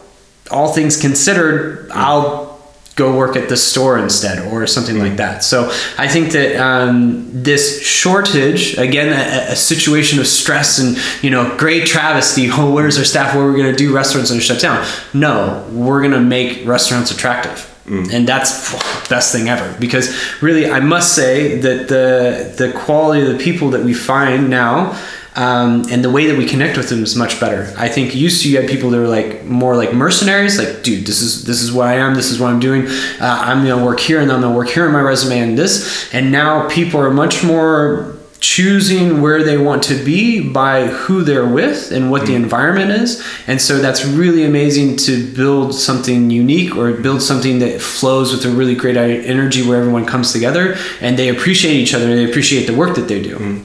all 0.51 0.73
things 0.73 0.99
considered 0.99 1.89
i'll 1.91 2.52
go 2.95 3.17
work 3.17 3.35
at 3.35 3.49
the 3.49 3.57
store 3.57 3.97
instead 3.97 4.51
or 4.51 4.67
something 4.67 4.99
like 4.99 5.17
that. 5.17 5.43
So 5.43 5.69
i 5.97 6.07
think 6.07 6.31
that 6.33 6.55
um, 6.57 7.27
this 7.31 7.81
shortage 7.81 8.77
again 8.77 9.09
a, 9.09 9.53
a 9.53 9.55
situation 9.55 10.19
of 10.19 10.27
stress 10.27 10.79
and 10.79 10.97
you 11.23 11.29
know 11.29 11.57
great 11.57 11.87
travesty 11.87 12.49
oh 12.51 12.71
where's 12.71 12.97
our 12.97 13.03
staff? 13.03 13.35
What 13.35 13.41
are 13.41 13.51
we 13.51 13.57
going 13.57 13.71
to 13.71 13.77
do? 13.77 13.93
Restaurants 13.95 14.31
are 14.31 14.39
shut 14.39 14.61
down. 14.61 14.85
No 15.13 15.67
we're 15.71 16.01
going 16.01 16.13
to 16.13 16.21
make 16.21 16.65
restaurants 16.65 17.11
attractive. 17.11 17.69
And 17.85 18.25
that's 18.25 18.69
phew, 18.69 18.79
best 19.09 19.33
thing 19.33 19.49
ever 19.49 19.77
because 19.77 20.15
really 20.41 20.69
i 20.69 20.79
must 20.79 21.13
say 21.13 21.59
that 21.59 21.89
the 21.89 22.53
the 22.57 22.71
quality 22.71 23.21
of 23.25 23.37
the 23.37 23.43
people 23.43 23.71
that 23.71 23.83
we 23.83 23.93
find 23.93 24.49
now 24.49 24.97
um, 25.35 25.85
and 25.89 26.03
the 26.03 26.09
way 26.09 26.27
that 26.27 26.37
we 26.37 26.45
connect 26.45 26.77
with 26.77 26.89
them 26.89 27.03
is 27.03 27.15
much 27.15 27.39
better. 27.39 27.73
I 27.77 27.89
think 27.89 28.13
used 28.15 28.43
to 28.43 28.49
you 28.49 28.59
had 28.61 28.69
people 28.69 28.89
that 28.91 28.97
were 28.97 29.07
like 29.07 29.43
more 29.45 29.75
like 29.75 29.93
mercenaries, 29.93 30.59
like 30.59 30.83
dude, 30.83 31.05
this 31.07 31.21
is 31.21 31.43
this 31.45 31.61
is 31.61 31.71
what 31.71 31.87
I 31.87 31.95
am, 31.95 32.13
this 32.13 32.29
is 32.29 32.39
what 32.39 32.51
I'm 32.51 32.59
doing. 32.59 32.87
Uh, 32.87 33.39
I'm 33.41 33.65
gonna 33.65 33.83
work 33.83 33.99
here, 33.99 34.21
and 34.21 34.31
I'm 34.31 34.41
gonna 34.41 34.55
work 34.55 34.69
here 34.69 34.85
on 34.85 34.93
my 34.93 35.01
resume 35.01 35.39
and 35.39 35.57
this. 35.57 36.13
And 36.13 36.31
now 36.31 36.69
people 36.69 36.99
are 36.99 37.11
much 37.11 37.43
more 37.43 38.15
choosing 38.43 39.21
where 39.21 39.41
they 39.41 39.57
want 39.57 39.81
to 39.81 39.95
be 40.03 40.41
by 40.51 40.87
who 40.87 41.23
they're 41.23 41.47
with 41.47 41.93
and 41.93 42.11
what 42.11 42.25
the 42.27 42.35
environment 42.35 42.91
is. 42.91 43.25
And 43.47 43.59
so 43.59 43.79
that's 43.79 44.03
really 44.03 44.43
amazing 44.43 44.97
to 44.97 45.33
build 45.33 45.73
something 45.73 46.29
unique 46.29 46.75
or 46.75 46.91
build 46.91 47.21
something 47.21 47.59
that 47.59 47.79
flows 47.79 48.33
with 48.33 48.45
a 48.45 48.49
really 48.53 48.75
great 48.75 48.97
energy 48.97 49.65
where 49.65 49.79
everyone 49.79 50.05
comes 50.05 50.33
together 50.33 50.75
and 50.99 51.17
they 51.17 51.29
appreciate 51.29 51.75
each 51.75 51.93
other 51.93 52.05
and 52.05 52.17
they 52.17 52.29
appreciate 52.29 52.67
the 52.67 52.75
work 52.75 52.95
that 52.97 53.07
they 53.07 53.23
do. 53.23 53.63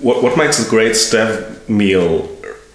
What 0.00 0.22
what 0.22 0.36
makes 0.36 0.64
a 0.64 0.68
great 0.68 0.94
staff 0.94 1.68
meal 1.68 2.26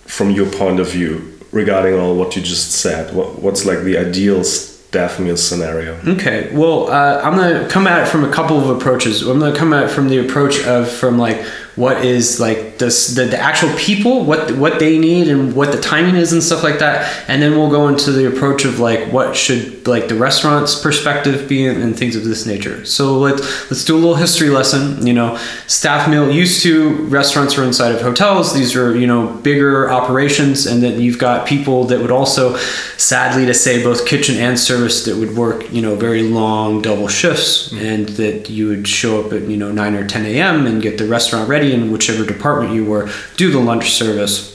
from 0.06 0.32
your 0.32 0.48
point 0.48 0.80
of 0.80 0.90
view 0.92 1.38
regarding 1.52 2.00
all 2.00 2.16
what 2.16 2.36
you 2.36 2.42
just 2.42 2.72
said? 2.72 3.14
What 3.14 3.40
what's 3.42 3.66
like 3.66 3.80
the 3.84 3.98
ideal 3.98 4.44
staff 4.44 5.20
meal 5.20 5.38
scenario? 5.38 6.00
Okay, 6.06 6.54
well, 6.54 6.90
uh, 6.90 7.22
I'm 7.24 7.36
gonna 7.36 7.68
come 7.70 7.88
at 7.88 8.08
it 8.08 8.12
from 8.12 8.24
a 8.24 8.32
couple 8.32 8.58
of 8.58 8.70
approaches. 8.70 9.22
I'm 9.22 9.40
gonna 9.40 9.56
come 9.56 9.72
at 9.74 9.84
it 9.84 9.90
from 9.90 10.10
the 10.10 10.18
approach 10.18 10.64
of 10.66 10.90
from 10.92 11.18
like 11.18 11.46
what 11.76 12.04
is 12.04 12.40
like 12.40 12.78
this 12.78 13.16
the, 13.16 13.26
the 13.26 13.38
actual 13.38 13.70
people 13.78 14.26
what 14.26 14.52
what 14.58 14.80
they 14.80 14.98
need 14.98 15.28
and 15.28 15.56
what 15.56 15.72
the 15.72 15.80
timing 15.80 16.16
is 16.16 16.34
and 16.34 16.44
stuff 16.44 16.64
like 16.64 16.80
that. 16.80 17.30
And 17.30 17.42
then 17.42 17.52
we'll 17.52 17.70
go 17.70 17.88
into 17.88 18.12
the 18.12 18.28
approach 18.28 18.66
of 18.66 18.80
like 18.80 19.12
what 19.12 19.36
should 19.36 19.88
like 19.88 20.08
the 20.08 20.16
restaurant's 20.16 20.80
perspective 20.80 21.48
be 21.48 21.66
and, 21.66 21.82
and 21.82 21.98
things 21.98 22.16
of 22.16 22.24
this 22.24 22.46
nature. 22.46 22.86
So 22.86 23.18
let's 23.18 23.72
let's 23.72 23.86
do 23.86 23.96
a 23.96 24.00
little 24.00 24.16
history 24.16 24.50
lesson 24.50 25.06
you 25.06 25.14
know. 25.14 25.38
Staff 25.68 26.10
meal 26.10 26.30
used 26.30 26.62
to 26.64 27.06
restaurants 27.08 27.56
were 27.56 27.64
inside 27.64 27.94
of 27.94 28.02
hotels. 28.02 28.54
These 28.54 28.76
are 28.76 28.98
you 28.98 29.08
know 29.08 29.28
bigger 29.38 29.90
operations 29.90 30.66
and 30.66 30.82
then 30.82 31.00
you've 31.00 31.20
got 31.20 31.48
people 31.48 31.86
that 31.86 32.00
would 32.00 32.12
also 32.12 32.58
sadly 32.98 33.46
to 33.46 33.54
say 33.54 33.84
both 33.84 34.06
kitchen 34.06 34.38
and 34.38 34.60
service 34.60 35.06
that 35.06 35.16
would 35.16 35.36
work 35.36 35.72
you 35.72 35.82
know 35.82 35.96
very 35.96 36.24
long 36.24 36.82
double 36.82 37.08
shifts 37.08 37.70
mm-hmm. 37.70 37.86
and 37.86 38.10
that 38.10 38.50
you 38.50 38.68
would 38.68 38.88
show 38.88 39.24
up 39.24 39.34
at 39.34 39.44
you 39.44 39.58
know 39.58 39.72
9 39.72 39.96
or 39.96 40.08
10 40.08 40.26
a.m 40.26 40.66
and 40.66 40.82
get 40.82 40.98
the 40.98 41.08
restaurant 41.08 41.48
ready 41.50 41.71
in 41.72 41.92
whichever 41.92 42.26
department 42.26 42.74
you 42.74 42.86
were 42.86 43.10
do 43.38 43.52
the 43.52 43.60
lunch 43.60 43.92
service 43.92 44.52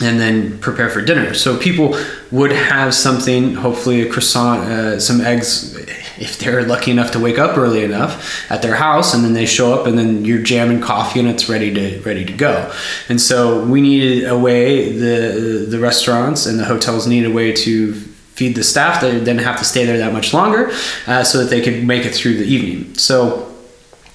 and 0.00 0.20
then 0.20 0.58
prepare 0.60 0.88
for 0.88 1.02
dinner. 1.02 1.34
So 1.34 1.58
people 1.58 1.98
would 2.30 2.52
have 2.52 2.94
something, 2.94 3.54
hopefully 3.54 4.02
a 4.02 4.12
croissant, 4.12 4.62
uh, 4.62 5.00
some 5.00 5.20
eggs, 5.20 5.74
if 6.20 6.38
they're 6.38 6.62
lucky 6.62 6.92
enough 6.92 7.10
to 7.12 7.18
wake 7.18 7.38
up 7.38 7.58
early 7.58 7.82
enough 7.82 8.48
at 8.48 8.62
their 8.62 8.76
house, 8.76 9.12
and 9.12 9.24
then 9.24 9.32
they 9.32 9.46
show 9.46 9.74
up, 9.74 9.86
and 9.86 9.98
then 9.98 10.24
you're 10.24 10.42
jamming 10.42 10.80
coffee, 10.80 11.18
and 11.18 11.28
it's 11.28 11.48
ready 11.48 11.74
to 11.74 12.00
ready 12.02 12.24
to 12.24 12.32
go. 12.32 12.72
And 13.08 13.20
so 13.20 13.64
we 13.64 13.80
needed 13.80 14.28
a 14.28 14.38
way 14.38 14.92
the 14.92 15.66
the 15.68 15.78
restaurants 15.80 16.46
and 16.46 16.60
the 16.60 16.64
hotels 16.64 17.06
need 17.06 17.24
a 17.24 17.30
way 17.30 17.52
to 17.52 17.94
feed 17.94 18.54
the 18.54 18.62
staff 18.62 19.00
that 19.00 19.10
didn't 19.10 19.38
have 19.38 19.58
to 19.58 19.64
stay 19.64 19.84
there 19.84 19.98
that 19.98 20.12
much 20.12 20.32
longer, 20.32 20.70
uh, 21.08 21.24
so 21.24 21.38
that 21.38 21.50
they 21.50 21.60
could 21.60 21.84
make 21.84 22.04
it 22.04 22.14
through 22.14 22.36
the 22.36 22.44
evening. 22.44 22.96
So 22.96 23.47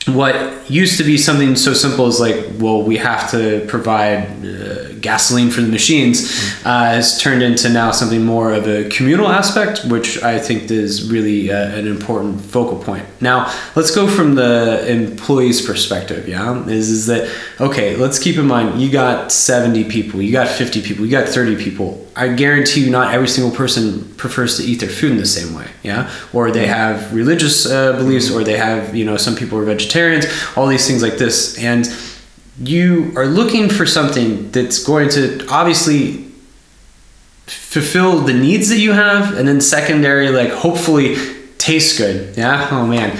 what 0.07 0.69
used 0.69 0.97
to 0.97 1.03
be 1.03 1.17
something 1.17 1.55
so 1.55 1.73
simple 1.73 2.07
as 2.07 2.19
like, 2.19 2.45
well, 2.57 2.81
we 2.81 2.97
have 2.97 3.31
to 3.31 3.65
provide 3.67 4.27
uh, 4.45 4.92
gasoline 5.03 5.51
for 5.51 5.61
the 5.61 5.67
machines, 5.67 6.31
uh, 6.65 6.85
has 6.85 7.21
turned 7.21 7.43
into 7.43 7.69
now 7.69 7.91
something 7.91 8.25
more 8.25 8.53
of 8.53 8.67
a 8.67 8.89
communal 8.89 9.27
aspect, 9.27 9.85
which 9.85 10.23
I 10.23 10.39
think 10.39 10.71
is 10.71 11.11
really 11.11 11.51
uh, 11.51 11.77
an 11.77 11.85
important 11.85 12.41
focal 12.41 12.81
point. 12.81 13.05
Now, 13.21 13.53
let's 13.75 13.93
go 13.93 14.07
from 14.07 14.33
the 14.35 14.89
employee's 14.89 15.61
perspective. 15.63 16.27
Yeah, 16.27 16.65
is 16.67 16.89
is 16.89 17.05
that 17.07 17.29
okay? 17.59 17.95
Let's 17.95 18.17
keep 18.17 18.37
in 18.37 18.47
mind 18.47 18.81
you 18.81 18.89
got 18.91 19.31
seventy 19.31 19.83
people, 19.83 20.21
you 20.21 20.31
got 20.31 20.47
fifty 20.47 20.81
people, 20.81 21.05
you 21.05 21.11
got 21.11 21.29
thirty 21.29 21.55
people. 21.55 21.99
I 22.15 22.27
guarantee 22.29 22.85
you, 22.85 22.91
not 22.91 23.13
every 23.13 23.27
single 23.27 23.55
person 23.55 24.13
prefers 24.15 24.57
to 24.57 24.63
eat 24.63 24.79
their 24.79 24.89
food 24.89 25.11
in 25.11 25.17
the 25.17 25.25
same 25.25 25.53
way. 25.55 25.67
Yeah, 25.83 26.09
or 26.31 26.51
they 26.51 26.67
have 26.67 27.13
religious 27.13 27.65
uh, 27.65 27.93
beliefs, 27.93 28.31
or 28.31 28.43
they 28.43 28.57
have 28.57 28.95
you 28.95 29.05
know 29.05 29.17
some 29.17 29.35
people 29.35 29.57
are 29.59 29.65
vegetarians. 29.65 30.25
All 30.55 30.67
these 30.67 30.87
things 30.87 31.01
like 31.01 31.17
this, 31.17 31.57
and 31.57 31.85
you 32.59 33.11
are 33.15 33.25
looking 33.25 33.69
for 33.69 33.85
something 33.85 34.51
that's 34.51 34.83
going 34.83 35.09
to 35.09 35.45
obviously 35.49 36.25
fulfill 37.45 38.19
the 38.21 38.33
needs 38.33 38.69
that 38.69 38.77
you 38.79 38.91
have, 38.93 39.37
and 39.37 39.47
then 39.47 39.59
secondary, 39.61 40.29
like 40.29 40.51
hopefully 40.51 41.15
taste 41.57 41.97
good. 41.97 42.37
Yeah. 42.37 42.67
Oh 42.71 42.85
man. 42.85 43.17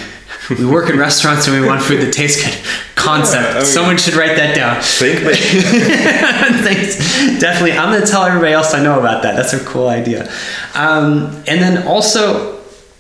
We 0.50 0.66
work 0.66 0.90
in 0.90 1.00
restaurants 1.08 1.48
and 1.48 1.60
we 1.60 1.66
want 1.66 1.82
food 1.82 2.02
that 2.02 2.12
tastes 2.12 2.44
good. 2.44 2.54
Concept. 2.96 3.56
Yeah, 3.56 3.63
Someone 3.63 3.98
should 3.98 4.16
write 4.16 4.36
that 4.38 4.56
down. 4.56 4.82
Think. 4.82 5.20
Thanks. 6.63 6.98
Definitely. 7.40 7.74
I'm 7.78 7.92
going 7.92 8.02
to 8.02 8.08
tell 8.10 8.24
everybody 8.24 8.54
else 8.54 8.74
I 8.74 8.84
know 8.84 9.00
about 9.00 9.24
that. 9.24 9.36
That's 9.36 9.54
a 9.54 9.63
cool 9.63 9.88
idea. 9.88 10.30
Um, 10.74 11.44
and 11.48 11.62
then 11.62 11.88
also, 11.88 12.53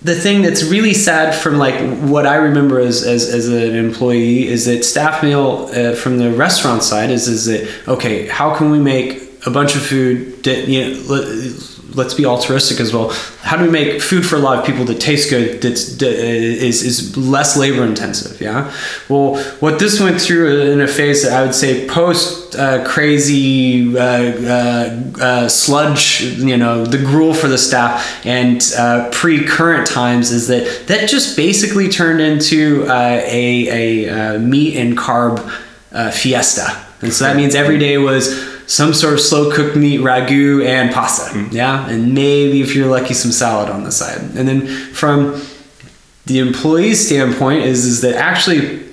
the 0.03 0.15
thing 0.15 0.41
that's 0.41 0.63
really 0.63 0.93
sad 0.93 1.33
from 1.33 1.57
like 1.57 1.75
what 2.01 2.27
I 2.27 2.35
remember 2.35 2.79
as, 2.79 3.03
as, 3.03 3.27
as 3.29 3.47
an 3.47 3.75
employee 3.75 4.47
is 4.47 4.65
that 4.65 4.83
staff 4.83 5.23
meal 5.23 5.69
uh, 5.73 5.95
from 5.95 6.17
the 6.17 6.31
restaurant 6.31 6.83
side 6.83 7.09
is, 7.09 7.27
is 7.27 7.45
that, 7.45 7.69
okay, 7.87 8.27
how 8.27 8.55
can 8.55 8.69
we 8.69 8.79
make 8.79 9.23
a 9.45 9.49
bunch 9.49 9.75
of 9.75 9.81
food 9.81 10.43
that, 10.43 10.67
you 10.67 10.81
know, 10.81 11.53
let's 11.93 12.13
be 12.13 12.25
altruistic 12.25 12.79
as 12.79 12.93
well. 12.93 13.09
How 13.41 13.57
do 13.57 13.63
we 13.65 13.69
make 13.69 14.01
food 14.01 14.25
for 14.25 14.35
a 14.35 14.39
lot 14.39 14.59
of 14.59 14.65
people 14.65 14.85
that 14.85 14.99
tastes 14.99 15.29
good, 15.29 15.61
that's, 15.61 15.95
that 15.97 16.13
is, 16.13 16.81
is 16.81 17.17
less 17.17 17.57
labor 17.57 17.83
intensive? 17.83 18.39
Yeah. 18.41 18.73
Well, 19.09 19.41
what 19.59 19.79
this 19.79 19.99
went 19.99 20.19
through 20.19 20.71
in 20.71 20.81
a 20.81 20.87
phase 20.87 21.23
that 21.23 21.33
I 21.33 21.43
would 21.43 21.55
say 21.55 21.87
post 21.87 22.55
uh, 22.55 22.85
crazy 22.85 23.97
uh, 23.97 24.01
uh, 24.01 25.03
uh, 25.21 25.49
sludge, 25.49 26.21
you 26.21 26.57
know, 26.57 26.85
the 26.85 26.97
gruel 26.97 27.33
for 27.33 27.47
the 27.47 27.57
staff, 27.57 28.25
and 28.25 28.61
uh, 28.77 29.09
pre 29.11 29.43
current 29.45 29.87
times 29.87 30.31
is 30.31 30.47
that 30.47 30.87
that 30.87 31.09
just 31.09 31.35
basically 31.35 31.89
turned 31.89 32.21
into 32.21 32.85
uh, 32.87 33.21
a, 33.23 34.05
a 34.05 34.35
uh, 34.35 34.39
meat 34.39 34.77
and 34.77 34.97
carb 34.97 35.39
uh, 35.91 36.11
fiesta. 36.11 36.85
And 37.01 37.11
so 37.11 37.25
that 37.25 37.35
means 37.35 37.53
every 37.53 37.77
day 37.77 37.97
was 37.97 38.52
some 38.67 38.93
sort 38.93 39.13
of 39.13 39.19
slow 39.19 39.51
cooked 39.51 39.75
meat 39.75 40.01
ragu 40.01 40.65
and 40.65 40.93
pasta. 40.93 41.37
Mm-hmm. 41.37 41.55
Yeah. 41.55 41.89
And 41.89 42.13
maybe 42.13 42.61
if 42.61 42.75
you're 42.75 42.89
lucky, 42.89 43.13
some 43.13 43.31
salad 43.31 43.69
on 43.69 43.83
the 43.83 43.91
side. 43.91 44.21
And 44.35 44.47
then 44.47 44.67
from 44.67 45.41
the 46.25 46.39
employee's 46.39 47.05
standpoint 47.05 47.63
is, 47.63 47.85
is 47.85 48.01
that 48.01 48.15
actually 48.15 48.83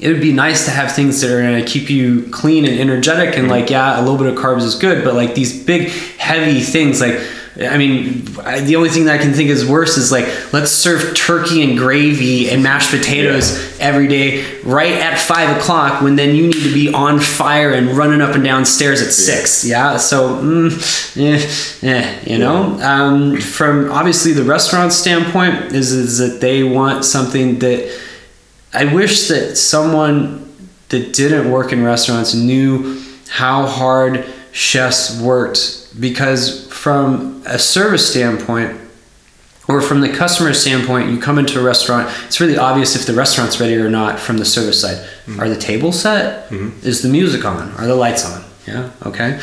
it 0.00 0.08
would 0.08 0.20
be 0.20 0.32
nice 0.32 0.64
to 0.64 0.70
have 0.70 0.90
things 0.92 1.20
that 1.20 1.30
are 1.30 1.40
going 1.40 1.64
to 1.64 1.70
keep 1.70 1.88
you 1.88 2.28
clean 2.30 2.64
and 2.64 2.80
energetic 2.80 3.34
and 3.34 3.42
mm-hmm. 3.42 3.50
like 3.50 3.70
yeah 3.70 3.98
a 3.98 4.02
little 4.02 4.16
bit 4.16 4.26
of 4.26 4.34
carbs 4.34 4.62
is 4.62 4.74
good 4.74 5.04
but 5.04 5.14
like 5.14 5.34
these 5.34 5.64
big 5.64 5.88
heavy 6.18 6.60
things 6.60 7.00
like 7.00 7.20
i 7.60 7.76
mean 7.76 8.24
I, 8.40 8.60
the 8.60 8.76
only 8.76 8.88
thing 8.88 9.04
that 9.06 9.20
i 9.20 9.22
can 9.22 9.32
think 9.32 9.50
is 9.50 9.66
worse 9.66 9.96
is 9.96 10.10
like 10.10 10.52
let's 10.52 10.70
serve 10.70 11.14
turkey 11.14 11.62
and 11.62 11.76
gravy 11.76 12.50
and 12.50 12.62
mashed 12.62 12.90
potatoes 12.90 13.78
every 13.78 14.08
day 14.08 14.60
right 14.62 14.92
at 14.92 15.18
five 15.18 15.56
o'clock 15.56 16.02
when 16.02 16.16
then 16.16 16.34
you 16.34 16.46
need 16.46 16.62
to 16.62 16.72
be 16.72 16.92
on 16.92 17.18
fire 17.20 17.72
and 17.72 17.90
running 17.90 18.20
up 18.20 18.34
and 18.34 18.44
down 18.44 18.64
stairs 18.64 19.02
at 19.02 19.12
six. 19.12 19.64
Yeah 19.64 19.96
so 19.96 20.36
mm, 20.36 21.16
eh, 21.16 21.88
eh, 21.88 22.20
you 22.26 22.38
know? 22.38 22.80
Um, 22.80 23.40
from 23.40 23.90
obviously 23.90 24.32
the 24.32 24.44
restaurant 24.44 24.92
standpoint 24.92 25.72
is, 25.72 25.92
is 25.92 26.18
that 26.18 26.40
they 26.40 26.62
want 26.62 27.04
something 27.04 27.58
that 27.60 28.00
I 28.74 28.92
wish 28.92 29.28
that 29.28 29.56
someone 29.56 30.40
that 30.88 31.12
didn't 31.14 31.50
work 31.50 31.72
in 31.72 31.84
restaurants 31.84 32.34
knew 32.34 33.00
how 33.28 33.66
hard 33.66 34.24
chefs 34.52 35.20
worked 35.20 35.98
because 36.00 36.61
from 36.82 37.40
a 37.46 37.60
service 37.60 38.10
standpoint 38.10 38.76
or 39.68 39.80
from 39.80 40.00
the 40.00 40.08
customer 40.08 40.52
standpoint 40.52 41.08
you 41.08 41.16
come 41.16 41.38
into 41.38 41.60
a 41.60 41.62
restaurant 41.62 42.12
it's 42.26 42.40
really 42.40 42.56
obvious 42.56 42.96
if 42.96 43.06
the 43.06 43.12
restaurant's 43.14 43.60
ready 43.60 43.76
or 43.76 43.88
not 43.88 44.18
from 44.18 44.36
the 44.38 44.44
service 44.44 44.80
side. 44.80 44.96
Mm-hmm. 44.96 45.38
Are 45.38 45.48
the 45.48 45.56
tables 45.56 46.00
set? 46.00 46.50
Mm-hmm. 46.50 46.84
Is 46.84 47.00
the 47.02 47.08
music 47.08 47.44
on? 47.44 47.70
Are 47.74 47.86
the 47.86 47.94
lights 47.94 48.24
on? 48.28 48.42
Yeah 48.66 48.90
okay. 49.06 49.38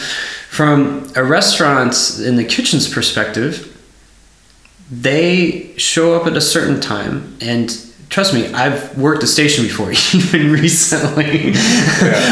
From 0.49 1.09
a 1.15 1.23
restaurant's 1.23 2.19
in 2.19 2.35
the 2.35 2.43
kitchen's 2.43 2.93
perspective 2.93 3.73
they 4.91 5.73
show 5.77 6.19
up 6.19 6.27
at 6.27 6.35
a 6.35 6.41
certain 6.41 6.81
time 6.81 7.37
and 7.39 7.69
trust 8.09 8.33
me 8.33 8.47
i've 8.53 8.97
worked 8.97 9.21
a 9.23 9.27
station 9.27 9.63
before 9.63 9.91
even 10.13 10.51
recently. 10.51 11.49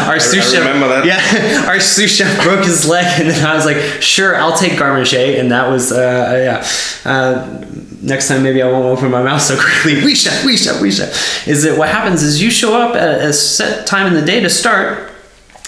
Our 0.08 0.16
I- 0.16 0.18
sous 0.18 0.52
chef 0.52 0.60
remember 0.66 0.88
that. 0.88 1.06
yeah 1.06 1.68
our 1.70 1.80
sous 1.80 2.10
chef 2.16 2.44
broke 2.44 2.66
his 2.66 2.88
leg 2.88 3.06
and 3.22 3.30
then 3.30 3.46
i 3.46 3.56
was 3.56 3.66
like 3.66 3.78
sure 4.02 4.36
i'll 4.36 4.58
take 4.58 4.78
garnish 4.80 5.14
and 5.14 5.52
that 5.52 5.70
was 5.70 5.92
uh, 5.92 6.64
yeah. 7.06 7.10
Uh, 7.10 7.64
next 8.02 8.28
time 8.28 8.42
maybe 8.44 8.62
i 8.62 8.68
won't 8.70 8.86
open 8.86 9.12
my 9.12 9.24
mouth 9.24 9.42
so 9.42 9.56
quickly. 9.60 10.04
We 10.06 10.16
chef 10.16 10.44
we 10.46 10.58
chef 10.58 10.82
we 10.82 10.92
chef. 10.92 11.48
Is 11.48 11.64
that 11.64 11.78
what 11.78 11.90
happens 11.90 12.24
is 12.24 12.42
you 12.42 12.50
show 12.50 12.76
up 12.80 12.96
at 12.96 13.22
a 13.22 13.32
set 13.34 13.86
time 13.88 14.08
in 14.08 14.14
the 14.14 14.26
day 14.26 14.40
to 14.42 14.50
start 14.50 15.12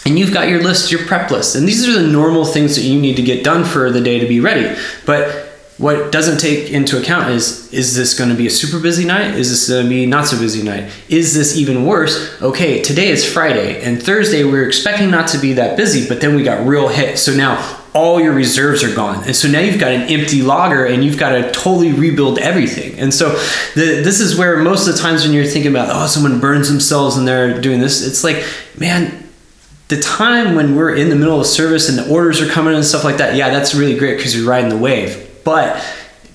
and 0.06 0.18
you've 0.18 0.34
got 0.34 0.48
your 0.48 0.64
list, 0.64 0.92
your 0.92 1.06
prep 1.06 1.30
list, 1.30 1.56
and 1.56 1.68
these 1.68 1.88
are 1.88 1.92
the 2.02 2.08
normal 2.08 2.46
things 2.46 2.76
that 2.76 2.84
you 2.84 3.00
need 3.00 3.16
to 3.18 3.22
get 3.22 3.44
done 3.44 3.64
for 3.66 3.92
the 3.92 4.00
day 4.02 4.18
to 4.20 4.28
be 4.28 4.40
ready. 4.40 4.76
But 5.06 5.49
what 5.80 6.12
doesn't 6.12 6.40
take 6.40 6.72
into 6.72 7.00
account 7.00 7.30
is 7.30 7.72
is 7.74 7.96
this 7.96 8.14
going 8.14 8.30
to 8.30 8.36
be 8.36 8.46
a 8.46 8.50
super 8.50 8.82
busy 8.82 9.06
night? 9.06 9.36
Is 9.36 9.50
this 9.50 9.70
going 9.70 9.86
to 9.86 9.90
be 9.90 10.06
not 10.06 10.28
so 10.28 10.38
busy 10.38 10.62
night? 10.62 10.92
Is 11.08 11.34
this 11.34 11.56
even 11.56 11.86
worse? 11.86 12.40
Okay, 12.42 12.82
today 12.82 13.08
is 13.08 13.26
Friday, 13.26 13.82
and 13.82 14.02
Thursday 14.02 14.44
we're 14.44 14.68
expecting 14.68 15.10
not 15.10 15.30
to 15.30 15.38
be 15.38 15.54
that 15.54 15.78
busy, 15.78 16.06
but 16.08 16.20
then 16.20 16.36
we 16.36 16.44
got 16.44 16.68
real 16.68 16.90
hit. 16.90 17.18
So 17.18 17.34
now 17.34 17.82
all 17.94 18.20
your 18.20 18.34
reserves 18.34 18.84
are 18.84 18.94
gone, 18.94 19.24
and 19.24 19.34
so 19.34 19.48
now 19.48 19.62
you've 19.62 19.80
got 19.80 19.94
an 19.94 20.02
empty 20.02 20.42
logger, 20.42 20.86
and 20.86 21.02
you've 21.02 21.18
got 21.18 21.30
to 21.30 21.50
totally 21.54 21.94
rebuild 21.94 22.40
everything. 22.40 23.00
And 23.00 23.14
so 23.14 23.30
the, 23.76 24.02
this 24.04 24.20
is 24.20 24.38
where 24.38 24.58
most 24.62 24.86
of 24.86 24.96
the 24.96 25.00
times 25.00 25.24
when 25.24 25.34
you're 25.34 25.46
thinking 25.46 25.72
about 25.72 25.88
oh 25.90 26.08
someone 26.08 26.42
burns 26.42 26.70
themselves 26.70 27.16
and 27.16 27.26
they're 27.26 27.62
doing 27.62 27.80
this, 27.80 28.06
it's 28.06 28.26
like 28.26 28.44
man 28.78 29.30
the 29.88 30.00
time 30.02 30.56
when 30.56 30.76
we're 30.76 30.94
in 30.94 31.10
the 31.10 31.16
middle 31.16 31.40
of 31.40 31.48
service 31.48 31.90
and 31.90 31.98
the 31.98 32.08
orders 32.14 32.42
are 32.42 32.48
coming 32.48 32.76
and 32.76 32.86
stuff 32.86 33.04
like 33.04 33.18
that, 33.18 33.36
yeah, 33.36 33.50
that's 33.50 33.74
really 33.74 33.98
great 33.98 34.18
because 34.18 34.36
you're 34.36 34.48
riding 34.48 34.70
the 34.70 34.78
wave. 34.78 35.29
But 35.44 35.84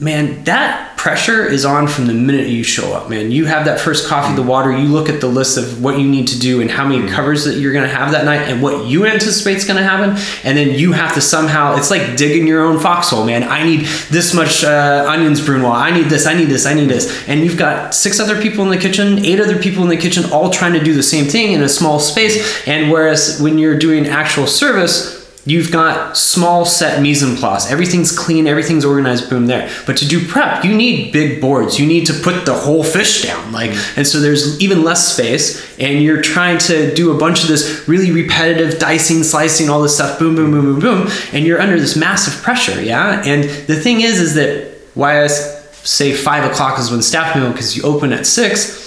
man, 0.01 0.43
that 0.45 0.97
pressure 0.97 1.47
is 1.47 1.65
on 1.65 1.87
from 1.87 2.07
the 2.07 2.15
minute 2.15 2.49
you 2.49 2.65
show 2.65 2.95
up, 2.95 3.09
man. 3.11 3.31
You 3.31 3.45
have 3.45 3.67
that 3.67 3.79
first 3.79 4.09
coffee, 4.09 4.35
the 4.35 4.43
water, 4.43 4.77
you 4.77 4.89
look 4.89 5.09
at 5.09 5.21
the 5.21 5.27
list 5.27 5.59
of 5.59 5.83
what 5.83 5.99
you 5.99 6.09
need 6.09 6.29
to 6.29 6.39
do 6.39 6.61
and 6.63 6.71
how 6.71 6.89
many 6.89 7.07
covers 7.09 7.45
that 7.45 7.59
you're 7.59 7.73
going 7.73 7.89
to 7.89 7.95
have 7.95 8.11
that 8.13 8.25
night 8.25 8.49
and 8.49 8.63
what 8.63 8.87
you 8.87 9.05
anticipate 9.05 9.59
is 9.59 9.65
going 9.67 9.77
to 9.77 9.85
happen. 9.85 10.11
And 10.43 10.57
then 10.57 10.71
you 10.79 10.93
have 10.93 11.15
to 11.15 11.21
somehow, 11.21 11.77
it's 11.77 11.91
like 11.91 12.17
digging 12.17 12.47
your 12.47 12.63
own 12.63 12.81
foxhole, 12.81 13.25
man. 13.27 13.45
I 13.45 13.65
need 13.65 13.85
this 14.11 14.33
much 14.33 14.65
uh, 14.65 15.05
onions, 15.07 15.41
Brunoise. 15.41 15.77
I 15.77 15.91
need 15.91 16.07
this, 16.07 16.27
I 16.27 16.35
need 16.35 16.49
this, 16.49 16.65
I 16.65 16.73
need 16.73 16.89
this. 16.89 17.29
And 17.29 17.45
you've 17.45 17.59
got 17.59 17.95
six 17.95 18.19
other 18.19 18.41
people 18.41 18.65
in 18.65 18.71
the 18.71 18.79
kitchen, 18.79 19.25
eight 19.27 19.41
other 19.41 19.59
people 19.59 19.83
in 19.83 19.91
the 19.91 19.99
kitchen, 19.99 20.33
all 20.33 20.51
trying 20.51 20.73
to 20.73 20.83
do 20.83 20.95
the 20.95 21.03
same 21.03 21.27
thing 21.27 21.53
in 21.53 21.63
a 21.63 21.69
small 21.69 22.01
space. 22.01 22.67
And 22.67 22.91
whereas 22.91 23.41
when 23.41 23.59
you're 23.59 23.79
doing 23.79 24.07
actual 24.07 24.47
service, 24.47 25.14
You've 25.47 25.71
got 25.71 26.17
small 26.17 26.65
set 26.65 27.03
mise 27.03 27.23
en 27.23 27.37
place. 27.37 27.71
Everything's 27.71 28.17
clean, 28.17 28.47
everything's 28.47 28.83
organized, 28.83 29.29
boom, 29.29 29.47
there. 29.47 29.71
But 29.87 29.99
to 29.99 30.09
do 30.09 30.27
prep, 30.27 30.65
you 30.65 30.75
need 30.75 31.13
big 31.13 31.39
boards. 31.39 31.79
You 31.79 31.87
need 31.87 32.07
to 32.07 32.15
put 32.15 32.47
the 32.47 32.55
whole 32.55 32.83
fish 32.83 33.23
down. 33.23 33.53
Like, 33.53 33.73
and 33.97 34.07
so 34.07 34.21
there's 34.21 34.59
even 34.63 34.83
less 34.83 35.13
space, 35.13 35.79
and 35.79 36.03
you're 36.03 36.23
trying 36.23 36.57
to 36.61 36.95
do 36.95 37.15
a 37.15 37.19
bunch 37.19 37.43
of 37.43 37.49
this 37.49 37.87
really 37.87 38.11
repetitive 38.11 38.79
dicing, 38.79 39.23
slicing, 39.23 39.69
all 39.69 39.83
this 39.83 39.97
stuff, 39.97 40.19
boom, 40.19 40.35
boom, 40.35 40.51
boom, 40.51 40.65
boom, 40.65 40.81
boom, 40.81 41.13
and 41.35 41.45
you're 41.45 41.61
under 41.61 41.79
this 41.79 41.95
massive 41.95 42.43
pressure, 42.43 42.83
yeah? 42.83 43.23
And 43.27 43.45
the 43.45 43.77
thing 43.77 44.01
is, 44.01 44.21
is 44.21 44.35
that 44.35 44.73
why 44.95 45.25
I 45.25 45.27
say 45.27 46.15
five 46.15 46.51
o'clock 46.51 46.79
is 46.79 46.91
when 46.91 47.03
staff 47.03 47.37
meal, 47.37 47.53
because 47.53 47.77
you 47.77 47.83
open 47.83 48.15
at 48.15 48.25
six, 48.25 48.83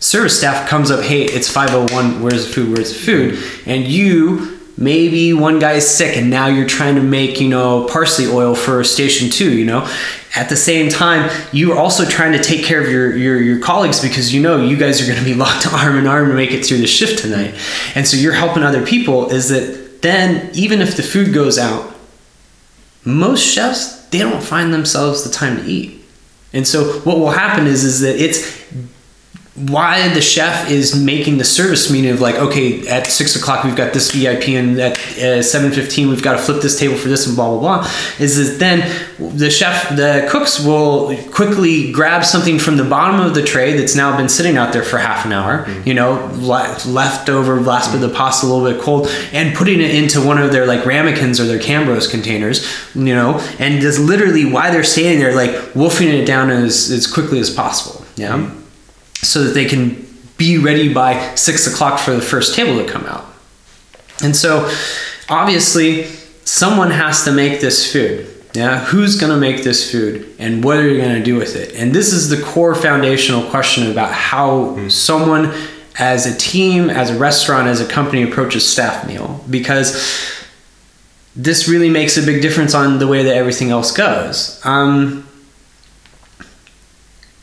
service 0.00 0.36
staff 0.36 0.68
comes 0.68 0.90
up, 0.90 1.04
hey, 1.04 1.22
it's 1.22 1.48
501, 1.48 2.20
where's 2.20 2.48
the 2.48 2.52
food, 2.52 2.76
where's 2.76 2.92
the 2.92 2.98
food? 2.98 3.38
And 3.64 3.84
you 3.84 4.57
maybe 4.78 5.32
one 5.32 5.58
guy 5.58 5.72
is 5.72 5.88
sick 5.88 6.16
and 6.16 6.30
now 6.30 6.46
you're 6.46 6.66
trying 6.66 6.94
to 6.94 7.02
make 7.02 7.40
you 7.40 7.48
know 7.48 7.84
parsley 7.90 8.26
oil 8.26 8.54
for 8.54 8.82
station 8.84 9.28
two 9.28 9.56
you 9.56 9.64
know? 9.64 9.86
At 10.36 10.48
the 10.48 10.56
same 10.56 10.88
time 10.88 11.30
you're 11.52 11.76
also 11.76 12.04
trying 12.04 12.32
to 12.32 12.42
take 12.42 12.64
care 12.64 12.80
of 12.80 12.88
your 12.88 13.16
your, 13.16 13.40
your 13.40 13.60
colleagues 13.60 14.00
because 14.00 14.32
you 14.32 14.40
know 14.40 14.64
you 14.64 14.76
guys 14.76 15.02
are 15.02 15.06
going 15.10 15.18
to 15.18 15.24
be 15.24 15.34
locked 15.44 15.66
arm 15.66 15.98
in 15.98 16.06
arm 16.06 16.28
to 16.28 16.34
make 16.34 16.52
it 16.52 16.64
through 16.64 16.78
the 16.78 16.86
shift 16.86 17.20
tonight. 17.20 17.54
And 17.94 18.06
so 18.06 18.16
you're 18.16 18.32
helping 18.32 18.62
other 18.62 18.86
people 18.86 19.30
is 19.30 19.48
that 19.48 20.00
then 20.02 20.50
even 20.54 20.80
if 20.80 20.96
the 20.96 21.02
food 21.02 21.34
goes 21.34 21.58
out 21.58 21.94
most 23.04 23.42
chefs 23.42 24.06
they 24.10 24.18
don't 24.18 24.42
find 24.42 24.72
themselves 24.72 25.24
the 25.24 25.30
time 25.30 25.56
to 25.56 25.64
eat. 25.64 26.04
And 26.52 26.66
so 26.66 27.00
what 27.00 27.18
will 27.18 27.30
happen 27.30 27.66
is 27.66 27.84
is 27.84 28.00
that 28.00 28.16
it's 28.16 28.64
why 29.66 30.08
the 30.14 30.20
chef 30.20 30.70
is 30.70 30.94
making 30.94 31.38
the 31.38 31.44
service 31.44 31.90
meeting 31.90 32.10
of 32.10 32.20
like 32.20 32.36
okay 32.36 32.86
at 32.86 33.06
six 33.06 33.34
o'clock 33.34 33.64
we've 33.64 33.74
got 33.74 33.92
this 33.92 34.12
vip 34.12 34.48
and 34.48 34.78
at 34.78 34.92
uh, 34.92 35.42
7.15 35.42 36.08
we've 36.08 36.22
got 36.22 36.32
to 36.32 36.38
flip 36.38 36.62
this 36.62 36.78
table 36.78 36.96
for 36.96 37.08
this 37.08 37.26
and 37.26 37.34
blah 37.34 37.48
blah 37.50 37.58
blah 37.58 37.90
is 38.20 38.36
that 38.36 38.58
then 38.58 39.36
the 39.36 39.50
chef 39.50 39.88
the 39.96 40.28
cooks 40.30 40.64
will 40.64 41.16
quickly 41.32 41.90
grab 41.90 42.24
something 42.24 42.58
from 42.58 42.76
the 42.76 42.84
bottom 42.84 43.20
of 43.20 43.34
the 43.34 43.42
tray 43.42 43.76
that's 43.76 43.96
now 43.96 44.16
been 44.16 44.28
sitting 44.28 44.56
out 44.56 44.72
there 44.72 44.84
for 44.84 44.98
half 44.98 45.24
an 45.24 45.32
hour 45.32 45.64
mm-hmm. 45.64 45.88
you 45.88 45.94
know 45.94 46.30
le- 46.34 46.76
leftover 46.86 47.60
last 47.60 47.92
bit 47.92 48.02
of 48.02 48.08
the 48.08 48.14
pasta 48.14 48.46
a 48.46 48.48
little 48.48 48.70
bit 48.70 48.80
cold 48.80 49.08
and 49.32 49.56
putting 49.56 49.80
it 49.80 49.92
into 49.92 50.24
one 50.24 50.38
of 50.38 50.52
their 50.52 50.66
like 50.66 50.86
ramekins 50.86 51.40
or 51.40 51.44
their 51.44 51.58
cambros 51.58 52.08
containers 52.08 52.64
you 52.94 53.14
know 53.14 53.38
and 53.58 53.80
just 53.80 53.98
literally 53.98 54.44
why 54.44 54.70
they're 54.70 54.84
standing 54.84 55.18
there 55.18 55.34
like 55.34 55.74
wolfing 55.74 56.08
it 56.08 56.26
down 56.26 56.48
as, 56.48 56.90
as 56.90 57.06
quickly 57.06 57.40
as 57.40 57.50
possible 57.50 58.04
yeah 58.16 58.36
mm-hmm 58.36 58.57
so 59.22 59.44
that 59.44 59.50
they 59.50 59.64
can 59.64 60.06
be 60.36 60.58
ready 60.58 60.92
by 60.92 61.34
six 61.34 61.66
o'clock 61.66 61.98
for 61.98 62.12
the 62.12 62.22
first 62.22 62.54
table 62.54 62.82
to 62.82 62.90
come 62.90 63.04
out. 63.06 63.24
And 64.22 64.34
so, 64.34 64.70
obviously, 65.28 66.04
someone 66.44 66.90
has 66.90 67.24
to 67.24 67.32
make 67.32 67.60
this 67.60 67.92
food. 67.92 68.26
Yeah, 68.54 68.84
who's 68.86 69.16
going 69.16 69.30
to 69.30 69.38
make 69.38 69.62
this 69.62 69.92
food 69.92 70.34
and 70.38 70.64
what 70.64 70.78
are 70.78 70.88
you 70.88 70.96
going 70.96 71.14
to 71.14 71.22
do 71.22 71.36
with 71.36 71.54
it? 71.54 71.74
And 71.74 71.92
this 71.92 72.12
is 72.12 72.30
the 72.30 72.42
core 72.42 72.74
foundational 72.74 73.48
question 73.50 73.90
about 73.90 74.10
how 74.10 74.74
mm. 74.74 74.90
someone, 74.90 75.52
as 75.98 76.26
a 76.26 76.36
team, 76.36 76.88
as 76.88 77.10
a 77.10 77.18
restaurant, 77.18 77.68
as 77.68 77.80
a 77.80 77.86
company, 77.86 78.22
approaches 78.22 78.66
staff 78.66 79.06
meal 79.06 79.44
because 79.50 80.34
this 81.36 81.68
really 81.68 81.90
makes 81.90 82.16
a 82.16 82.22
big 82.22 82.40
difference 82.40 82.74
on 82.74 82.98
the 82.98 83.06
way 83.06 83.22
that 83.22 83.36
everything 83.36 83.70
else 83.70 83.92
goes. 83.92 84.60
Um, 84.64 85.27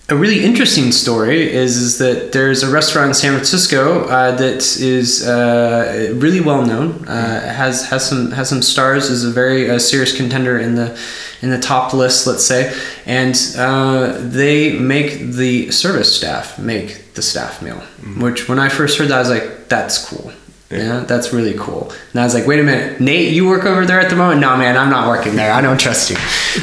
a 0.07 0.15
really 0.15 0.43
interesting 0.43 0.91
story 0.91 1.51
is, 1.51 1.77
is 1.77 1.97
that 1.97 2.31
there's 2.31 2.62
a 2.62 2.69
restaurant 2.69 3.07
in 3.07 3.13
San 3.15 3.33
Francisco 3.33 4.03
uh, 4.07 4.35
that 4.35 4.77
is 4.77 5.27
uh, 5.27 6.13
really 6.15 6.41
well 6.41 6.63
known. 6.63 7.07
Uh, 7.07 7.39
has 7.53 7.89
has 7.89 8.07
some 8.07 8.31
has 8.31 8.47
some 8.47 8.62
stars. 8.62 9.09
Is 9.09 9.24
a 9.24 9.31
very 9.31 9.69
uh, 9.69 9.79
serious 9.79 10.15
contender 10.15 10.59
in 10.59 10.75
the 10.75 11.00
in 11.41 11.50
the 11.50 11.59
top 11.59 11.91
list, 11.93 12.27
let's 12.27 12.45
say. 12.45 12.75
And 13.07 13.35
uh, 13.57 14.17
they 14.19 14.77
make 14.77 15.19
the 15.19 15.71
service 15.71 16.15
staff 16.15 16.60
make 16.60 17.15
the 17.15 17.23
staff 17.23 17.63
meal. 17.63 17.77
Mm-hmm. 17.77 18.21
Which 18.21 18.47
when 18.47 18.60
I 18.60 18.69
first 18.69 18.99
heard 18.99 19.08
that, 19.08 19.15
I 19.15 19.19
was 19.19 19.30
like, 19.30 19.69
that's 19.69 20.08
cool. 20.08 20.32
Yeah. 20.71 21.01
that's 21.08 21.32
really 21.32 21.54
cool. 21.58 21.91
And 22.12 22.21
I 22.21 22.23
was 22.23 22.34
like, 22.34 22.47
wait 22.47 22.60
a 22.60 22.63
minute, 22.63 22.99
Nate, 22.99 23.34
you 23.34 23.47
work 23.47 23.65
over 23.65 23.86
there 23.86 23.99
at 23.99 24.10
the 24.10 24.15
moment? 24.15 24.41
No, 24.41 24.58
man, 24.58 24.75
I'm 24.78 24.89
not 24.89 25.08
working 25.08 25.36
there. 25.36 25.54
I 25.54 25.62
don't 25.62 25.80
trust 25.80 26.10
you. 26.10 26.15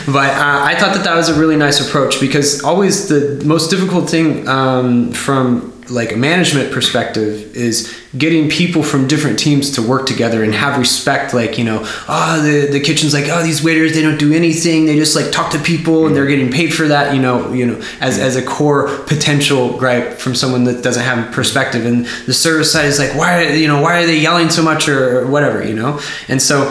But 0.07 0.31
uh, 0.31 0.61
I 0.65 0.75
thought 0.79 0.95
that 0.95 1.05
that 1.05 1.15
was 1.15 1.29
a 1.29 1.38
really 1.38 1.57
nice 1.57 1.87
approach 1.87 2.21
because 2.21 2.62
always 2.65 3.09
the 3.09 3.41
most 3.45 3.71
difficult 3.71 4.11
thing 4.11 4.49
um, 4.49 5.12
from 5.12 5.73
like 5.88 6.12
a 6.12 6.17
management 6.17 6.73
perspective 6.73 7.55
is 7.55 8.02
getting 8.16 8.51
people 8.51 8.83
from 8.83 9.09
different 9.09 9.38
teams 9.38 9.70
to 9.70 9.83
work 9.83 10.07
together 10.07 10.44
and 10.44 10.55
have 10.55 10.79
respect 10.79 11.33
like 11.33 11.57
you 11.57 11.64
know 11.64 11.81
oh 12.09 12.42
the, 12.42 12.68
the 12.70 12.81
kitchen's 12.81 13.14
like 13.14 13.25
oh 13.29 13.42
these 13.42 13.64
waiters 13.64 13.94
they 13.94 14.03
don't 14.03 14.18
do 14.18 14.35
anything 14.35 14.85
they 14.85 14.96
just 14.96 15.16
like 15.16 15.33
talk 15.33 15.51
to 15.51 15.59
people 15.59 16.07
and 16.07 16.14
they're 16.14 16.27
getting 16.27 16.51
paid 16.51 16.75
for 16.75 16.88
that 16.88 17.14
you 17.14 17.22
know 17.22 17.51
you 17.53 17.64
know 17.64 17.83
as, 18.01 18.18
as 18.18 18.37
a 18.37 18.44
core 18.44 18.88
potential 19.07 19.79
gripe 19.79 20.18
from 20.18 20.35
someone 20.35 20.64
that 20.64 20.83
doesn't 20.83 21.03
have 21.03 21.33
perspective. 21.33 21.87
And 21.87 22.07
the 22.27 22.35
service 22.35 22.72
side 22.72 22.87
is 22.87 22.98
like 22.98 23.14
why 23.14 23.53
you 23.53 23.66
know 23.66 23.81
why 23.81 24.03
are 24.03 24.07
they 24.07 24.18
yelling 24.18 24.51
so 24.51 24.62
much 24.62 24.88
or 24.88 25.27
whatever 25.27 25.64
you 25.64 25.75
know? 25.75 26.01
And 26.29 26.40
so 26.40 26.70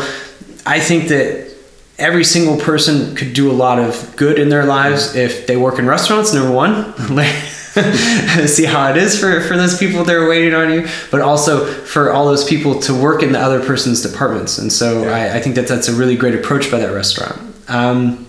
i 0.65 0.79
think 0.79 1.09
that 1.09 1.51
every 1.97 2.23
single 2.23 2.57
person 2.57 3.15
could 3.15 3.33
do 3.33 3.49
a 3.49 3.53
lot 3.53 3.79
of 3.79 4.15
good 4.15 4.37
in 4.37 4.49
their 4.49 4.65
lives 4.65 5.15
if 5.15 5.47
they 5.47 5.57
work 5.57 5.79
in 5.79 5.87
restaurants 5.87 6.33
number 6.33 6.51
one 6.51 6.93
see 8.47 8.65
how 8.65 8.89
it 8.89 8.97
is 8.97 9.17
for, 9.17 9.39
for 9.41 9.55
those 9.55 9.77
people 9.77 10.03
that 10.03 10.13
are 10.13 10.27
waiting 10.27 10.53
on 10.53 10.73
you, 10.73 10.87
but 11.09 11.21
also 11.21 11.65
for 11.65 12.11
all 12.11 12.25
those 12.25 12.43
people 12.43 12.79
to 12.81 12.93
work 12.93 13.23
in 13.23 13.31
the 13.31 13.39
other 13.39 13.63
person's 13.65 14.01
departments. 14.01 14.57
And 14.57 14.71
so 14.71 15.03
yeah. 15.03 15.15
I, 15.15 15.37
I, 15.37 15.39
think 15.39 15.55
that 15.55 15.67
that's 15.67 15.87
a 15.87 15.93
really 15.93 16.17
great 16.17 16.35
approach 16.35 16.69
by 16.69 16.79
that 16.79 16.93
restaurant. 16.93 17.39
Um, 17.69 18.27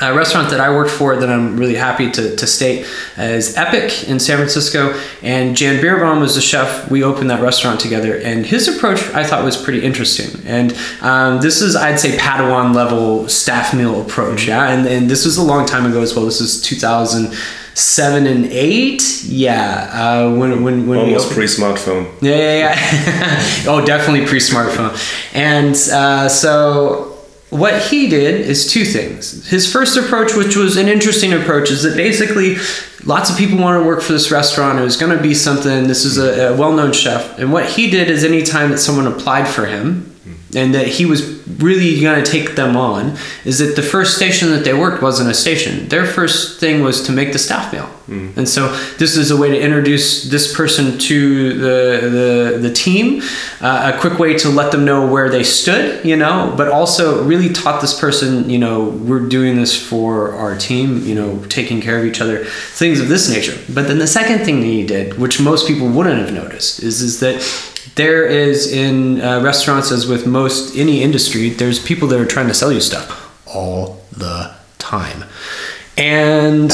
a 0.00 0.12
restaurant 0.12 0.50
that 0.50 0.58
I 0.58 0.70
worked 0.70 0.90
for 0.90 1.14
that 1.14 1.28
I'm 1.28 1.56
really 1.56 1.76
happy 1.76 2.10
to, 2.10 2.34
to 2.34 2.46
state 2.46 2.86
is 3.16 3.56
Epic 3.56 4.08
in 4.08 4.18
San 4.18 4.38
Francisco. 4.38 4.98
And 5.22 5.56
Jan 5.56 5.80
Birnbaum 5.80 6.18
was 6.20 6.34
the 6.34 6.40
chef. 6.40 6.90
We 6.90 7.04
opened 7.04 7.30
that 7.30 7.40
restaurant 7.40 7.78
together. 7.78 8.16
And 8.16 8.44
his 8.44 8.66
approach 8.66 9.00
I 9.14 9.22
thought 9.22 9.44
was 9.44 9.56
pretty 9.56 9.84
interesting. 9.84 10.44
And 10.44 10.76
um, 11.02 11.40
this 11.40 11.60
is, 11.60 11.76
I'd 11.76 12.00
say, 12.00 12.16
Padawan 12.16 12.74
level 12.74 13.28
staff 13.28 13.74
meal 13.74 14.00
approach. 14.00 14.48
Yeah. 14.48 14.70
And, 14.70 14.88
and 14.88 15.08
this 15.08 15.24
was 15.24 15.36
a 15.36 15.42
long 15.42 15.66
time 15.66 15.86
ago 15.86 16.00
as 16.00 16.16
well. 16.16 16.24
This 16.24 16.40
is 16.40 16.60
2000 16.62 17.32
seven 17.74 18.26
and 18.26 18.46
eight. 18.46 19.22
Yeah, 19.24 19.90
uh, 19.92 20.34
when 20.34 20.62
when 20.62 20.86
when 20.86 20.98
almost 20.98 21.32
pre 21.32 21.46
smartphone. 21.46 22.10
Yeah, 22.20 22.36
yeah, 22.36 22.58
yeah. 22.58 23.64
oh, 23.66 23.84
definitely 23.84 24.26
pre 24.26 24.38
smartphone. 24.38 24.92
And 25.34 25.74
uh, 25.92 26.28
so 26.28 27.18
what 27.50 27.82
he 27.82 28.08
did 28.08 28.40
is 28.40 28.70
two 28.70 28.84
things. 28.84 29.46
His 29.48 29.70
first 29.70 29.96
approach, 29.96 30.34
which 30.34 30.56
was 30.56 30.76
an 30.76 30.88
interesting 30.88 31.32
approach, 31.32 31.70
is 31.70 31.82
that 31.82 31.96
basically 31.96 32.56
lots 33.04 33.30
of 33.30 33.36
people 33.36 33.58
want 33.58 33.82
to 33.82 33.86
work 33.86 34.02
for 34.02 34.12
this 34.12 34.30
restaurant. 34.30 34.78
It 34.78 34.82
was 34.82 34.96
going 34.96 35.16
to 35.16 35.22
be 35.22 35.34
something. 35.34 35.86
This 35.86 36.04
is 36.04 36.18
a, 36.18 36.52
a 36.52 36.56
well 36.56 36.72
known 36.72 36.92
chef, 36.92 37.38
and 37.38 37.52
what 37.52 37.66
he 37.66 37.90
did 37.90 38.08
is 38.08 38.24
anytime 38.24 38.70
that 38.70 38.78
someone 38.78 39.06
applied 39.06 39.48
for 39.48 39.66
him 39.66 40.08
and 40.54 40.74
that 40.74 40.86
he 40.86 41.06
was 41.06 41.41
really 41.58 42.00
going 42.00 42.22
to 42.22 42.30
take 42.30 42.56
them 42.56 42.76
on 42.76 43.16
is 43.44 43.58
that 43.58 43.76
the 43.76 43.82
first 43.82 44.16
station 44.16 44.50
that 44.50 44.64
they 44.64 44.74
worked 44.74 45.02
wasn't 45.02 45.30
a 45.30 45.34
station. 45.34 45.88
Their 45.88 46.06
first 46.06 46.60
thing 46.60 46.82
was 46.82 47.02
to 47.06 47.12
make 47.12 47.32
the 47.32 47.38
staff 47.38 47.72
meal 47.72 47.88
mm. 48.08 48.36
and 48.36 48.48
so 48.48 48.68
this 48.98 49.16
is 49.16 49.30
a 49.30 49.36
way 49.36 49.50
to 49.50 49.60
introduce 49.60 50.24
this 50.24 50.54
person 50.54 50.98
to 50.98 51.54
the 51.54 52.08
the, 52.08 52.58
the 52.68 52.72
team 52.72 53.22
uh, 53.60 53.92
a 53.94 54.00
quick 54.00 54.18
way 54.18 54.34
to 54.34 54.48
let 54.48 54.72
them 54.72 54.84
know 54.84 55.06
where 55.06 55.28
they 55.28 55.42
stood 55.42 56.04
you 56.04 56.16
know 56.16 56.52
but 56.56 56.68
also 56.68 57.24
really 57.24 57.52
taught 57.52 57.80
this 57.80 57.98
person 57.98 58.48
you 58.48 58.58
know 58.58 58.84
we're 58.84 59.26
doing 59.28 59.56
this 59.56 59.74
for 59.74 60.32
our 60.34 60.56
team 60.56 61.04
you 61.04 61.14
know 61.14 61.44
taking 61.46 61.80
care 61.80 61.98
of 61.98 62.04
each 62.04 62.20
other 62.20 62.44
things 62.44 63.00
of 63.00 63.08
this 63.08 63.28
nature. 63.28 63.58
But 63.72 63.86
then 63.88 63.98
the 63.98 64.06
second 64.06 64.40
thing 64.44 64.60
that 64.60 64.66
he 64.66 64.86
did 64.86 65.18
which 65.18 65.40
most 65.40 65.66
people 65.66 65.88
wouldn't 65.88 66.18
have 66.18 66.32
noticed 66.32 66.82
is 66.82 67.00
is 67.00 67.20
that 67.20 67.40
there 67.94 68.24
is 68.24 68.72
in 68.72 69.20
uh, 69.20 69.40
restaurants 69.42 69.90
as 69.90 70.06
with 70.06 70.26
most 70.26 70.76
any 70.76 71.02
industry 71.02 71.50
there's 71.50 71.84
people 71.84 72.08
that 72.08 72.20
are 72.20 72.26
trying 72.26 72.48
to 72.48 72.54
sell 72.54 72.72
you 72.72 72.80
stuff 72.80 73.30
all 73.46 74.02
the 74.12 74.54
time. 74.78 75.24
And 75.96 76.72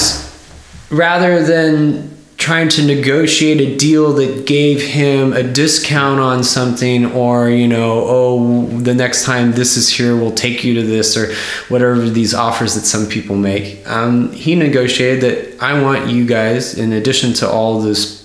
rather 0.90 1.42
than 1.42 2.16
trying 2.38 2.68
to 2.68 2.84
negotiate 2.84 3.60
a 3.60 3.76
deal 3.76 4.12
that 4.12 4.46
gave 4.46 4.80
him 4.80 5.32
a 5.32 5.42
discount 5.42 6.20
on 6.20 6.42
something 6.44 7.04
or 7.12 7.50
you 7.50 7.66
know 7.66 8.04
oh 8.06 8.66
the 8.78 8.94
next 8.94 9.24
time 9.24 9.52
this 9.52 9.76
is 9.76 9.88
here 9.88 10.16
we'll 10.16 10.32
take 10.32 10.62
you 10.62 10.72
to 10.72 10.82
this 10.86 11.16
or 11.16 11.34
whatever 11.68 12.08
these 12.08 12.32
offers 12.32 12.74
that 12.74 12.82
some 12.82 13.06
people 13.08 13.34
make 13.34 13.86
um, 13.88 14.32
he 14.32 14.54
negotiated 14.54 15.20
that 15.20 15.62
i 15.62 15.82
want 15.82 16.08
you 16.08 16.24
guys 16.24 16.78
in 16.78 16.92
addition 16.92 17.32
to 17.32 17.46
all 17.46 17.80
this 17.80 18.17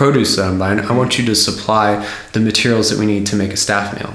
produce 0.00 0.36
that 0.36 0.46
i'm 0.46 0.58
buying 0.58 0.80
i 0.80 0.92
want 0.96 1.18
you 1.18 1.26
to 1.26 1.34
supply 1.34 1.86
the 2.32 2.40
materials 2.40 2.88
that 2.88 2.98
we 2.98 3.04
need 3.04 3.26
to 3.26 3.36
make 3.36 3.52
a 3.52 3.56
staff 3.66 3.86
meal. 3.98 4.14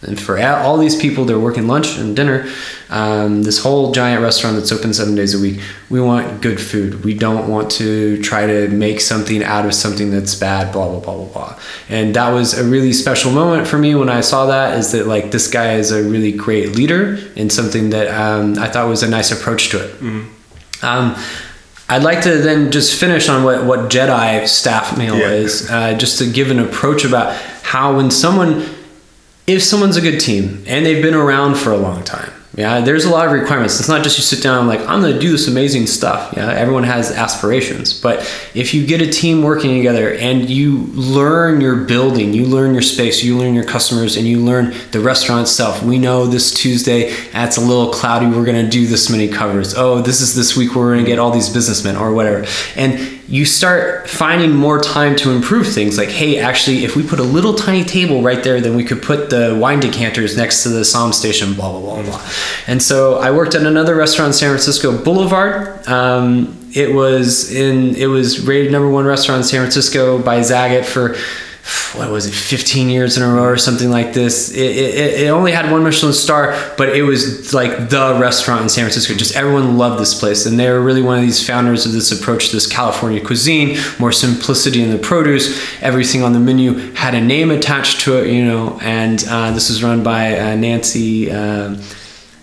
And 0.00 0.18
for 0.18 0.40
all 0.40 0.78
these 0.78 0.96
people 0.98 1.26
they're 1.26 1.44
working 1.48 1.66
lunch 1.66 1.98
and 1.98 2.16
dinner 2.16 2.48
um, 2.88 3.42
this 3.42 3.58
whole 3.62 3.92
giant 3.92 4.22
restaurant 4.22 4.56
that's 4.56 4.72
open 4.72 4.94
seven 4.94 5.14
days 5.14 5.34
a 5.34 5.38
week 5.38 5.60
we 5.90 6.00
want 6.00 6.40
good 6.40 6.58
food. 6.58 7.04
We 7.04 7.12
don't 7.12 7.50
want 7.50 7.70
to 7.72 7.88
try 8.22 8.46
to 8.46 8.68
make 8.68 8.98
something 9.02 9.44
out 9.44 9.66
of 9.66 9.74
something 9.74 10.10
that's 10.10 10.34
bad 10.34 10.72
blah 10.72 10.88
blah 10.88 11.00
blah 11.00 11.16
blah 11.16 11.32
blah. 11.34 11.58
And 11.90 12.16
that 12.16 12.30
was 12.30 12.58
a 12.58 12.64
really 12.64 12.94
special 12.94 13.30
moment 13.30 13.68
for 13.68 13.76
me 13.76 13.94
when 13.94 14.08
i 14.08 14.22
saw 14.22 14.46
that 14.46 14.78
is 14.78 14.92
that 14.92 15.06
like 15.06 15.32
this 15.32 15.46
guy 15.50 15.74
is 15.74 15.92
a 15.92 16.02
really 16.02 16.32
great 16.32 16.68
leader 16.78 17.02
and 17.36 17.52
something 17.52 17.90
that 17.90 18.08
um, 18.08 18.58
i 18.58 18.68
thought 18.70 18.88
was 18.88 19.02
a 19.02 19.10
nice 19.18 19.30
approach 19.36 19.68
to 19.72 19.76
it. 19.84 19.90
Um, 20.82 21.14
I'd 21.90 22.02
like 22.04 22.22
to 22.22 22.38
then 22.38 22.70
just 22.70 22.98
finish 22.98 23.28
on 23.28 23.42
what, 23.42 23.64
what 23.64 23.90
Jedi 23.90 24.46
staff 24.46 24.96
meal 24.96 25.16
Yeah. 25.18 25.30
is, 25.30 25.68
uh, 25.70 25.94
just 25.94 26.18
to 26.18 26.26
give 26.30 26.50
an 26.50 26.60
approach 26.60 27.04
about 27.04 27.34
how 27.62 27.96
when 27.96 28.10
someone, 28.10 28.64
if 29.46 29.62
someone's 29.62 29.96
a 29.96 30.00
good 30.00 30.20
team 30.20 30.62
and 30.66 30.86
they've 30.86 31.02
been 31.02 31.14
around 31.14 31.56
for 31.56 31.72
a 31.72 31.76
long 31.76 32.04
time, 32.04 32.30
yeah, 32.56 32.80
there's 32.80 33.04
a 33.04 33.10
lot 33.10 33.26
of 33.26 33.32
requirements. 33.32 33.78
It's 33.78 33.88
not 33.88 34.02
just 34.02 34.18
you 34.18 34.24
sit 34.24 34.42
down 34.42 34.58
and 34.58 34.68
like 34.68 34.80
I'm 34.80 35.00
going 35.00 35.12
to 35.12 35.20
do 35.20 35.30
this 35.30 35.46
amazing 35.46 35.86
stuff. 35.86 36.34
Yeah, 36.36 36.50
everyone 36.50 36.82
has 36.82 37.12
aspirations, 37.12 37.98
but 37.98 38.20
if 38.54 38.74
you 38.74 38.84
get 38.84 39.00
a 39.00 39.10
team 39.10 39.42
working 39.42 39.76
together 39.76 40.14
and 40.14 40.50
you 40.50 40.78
learn 40.94 41.60
your 41.60 41.76
building, 41.76 42.32
you 42.32 42.46
learn 42.46 42.72
your 42.72 42.82
space, 42.82 43.22
you 43.22 43.38
learn 43.38 43.54
your 43.54 43.64
customers, 43.64 44.16
and 44.16 44.26
you 44.26 44.40
learn 44.40 44.74
the 44.90 44.98
restaurant 44.98 45.42
itself. 45.42 45.82
We 45.82 45.98
know 45.98 46.26
this 46.26 46.52
Tuesday 46.52 47.12
it's 47.32 47.56
a 47.56 47.60
little 47.60 47.92
cloudy. 47.92 48.26
We're 48.26 48.44
going 48.44 48.64
to 48.64 48.70
do 48.70 48.86
this 48.86 49.08
many 49.08 49.28
covers. 49.28 49.74
Oh, 49.74 50.02
this 50.02 50.20
is 50.20 50.34
this 50.34 50.56
week 50.56 50.74
we're 50.74 50.92
going 50.92 51.04
to 51.04 51.10
get 51.10 51.20
all 51.20 51.30
these 51.30 51.48
businessmen 51.48 51.96
or 51.96 52.12
whatever, 52.12 52.46
and 52.74 53.19
you 53.30 53.44
start 53.44 54.10
finding 54.10 54.52
more 54.52 54.80
time 54.80 55.14
to 55.14 55.30
improve 55.30 55.68
things. 55.68 55.96
Like 55.96 56.08
hey 56.08 56.38
actually 56.38 56.84
if 56.84 56.96
we 56.96 57.06
put 57.06 57.20
a 57.20 57.24
little 57.24 57.54
tiny 57.54 57.84
table 57.84 58.22
right 58.22 58.42
there 58.42 58.60
then 58.60 58.74
we 58.74 58.84
could 58.84 59.02
put 59.02 59.30
the 59.30 59.56
wine 59.58 59.78
decanters 59.78 60.36
next 60.36 60.64
to 60.64 60.68
the 60.68 60.80
somm 60.80 61.14
station 61.14 61.54
blah 61.54 61.70
blah 61.70 61.80
blah 61.80 62.02
blah. 62.02 62.28
And 62.66 62.82
so 62.82 63.18
i 63.18 63.30
worked 63.30 63.54
at 63.54 63.62
another 63.62 63.94
restaurant 63.94 64.30
in 64.30 64.32
san 64.34 64.50
francisco 64.50 65.02
boulevard. 65.02 65.86
Um, 65.86 66.58
it 66.74 66.92
was 66.92 67.52
in 67.52 67.94
it 67.94 68.06
was 68.06 68.44
rated 68.46 68.72
number 68.72 68.90
one 68.90 69.04
restaurant 69.04 69.42
in 69.42 69.44
san 69.44 69.60
francisco 69.60 70.20
by 70.20 70.40
zagat 70.40 70.84
for 70.84 71.16
what 71.94 72.10
was 72.10 72.26
it 72.26 72.32
15 72.32 72.88
years 72.88 73.16
in 73.16 73.22
a 73.22 73.28
row 73.28 73.44
or 73.44 73.56
something 73.56 73.90
like 73.90 74.12
this. 74.12 74.50
It, 74.50 74.76
it, 74.76 75.20
it 75.22 75.28
only 75.28 75.52
had 75.52 75.70
one 75.70 75.82
michelin 75.82 76.12
star 76.12 76.52
but 76.76 76.90
it 76.90 77.02
was 77.02 77.52
like 77.52 77.90
the 77.90 78.16
restaurant 78.20 78.62
in 78.62 78.68
san 78.68 78.84
francisco. 78.84 79.14
Just 79.14 79.36
everyone 79.36 79.76
loved 79.78 80.00
this 80.00 80.18
place 80.18 80.46
and 80.46 80.58
they 80.58 80.68
were 80.70 80.80
really 80.80 81.02
one 81.02 81.18
of 81.18 81.22
these 81.22 81.44
founders 81.46 81.86
of 81.86 81.92
this 81.92 82.12
approach 82.12 82.48
to 82.48 82.56
this 82.56 82.66
california 82.66 83.24
cuisine 83.24 83.78
more 83.98 84.12
simplicity 84.12 84.82
in 84.82 84.90
the 84.90 84.98
produce. 84.98 85.60
Everything 85.82 86.22
on 86.22 86.32
the 86.32 86.40
menu 86.40 86.74
had 86.94 87.14
a 87.14 87.20
name 87.20 87.50
attached 87.50 88.00
to 88.02 88.18
it 88.18 88.32
you 88.32 88.44
know 88.44 88.78
and 88.82 89.24
uh, 89.28 89.50
this 89.52 89.68
was 89.68 89.82
run 89.82 90.02
by 90.02 90.38
uh, 90.38 90.56
nancy 90.56 91.30
uh, 91.30 91.76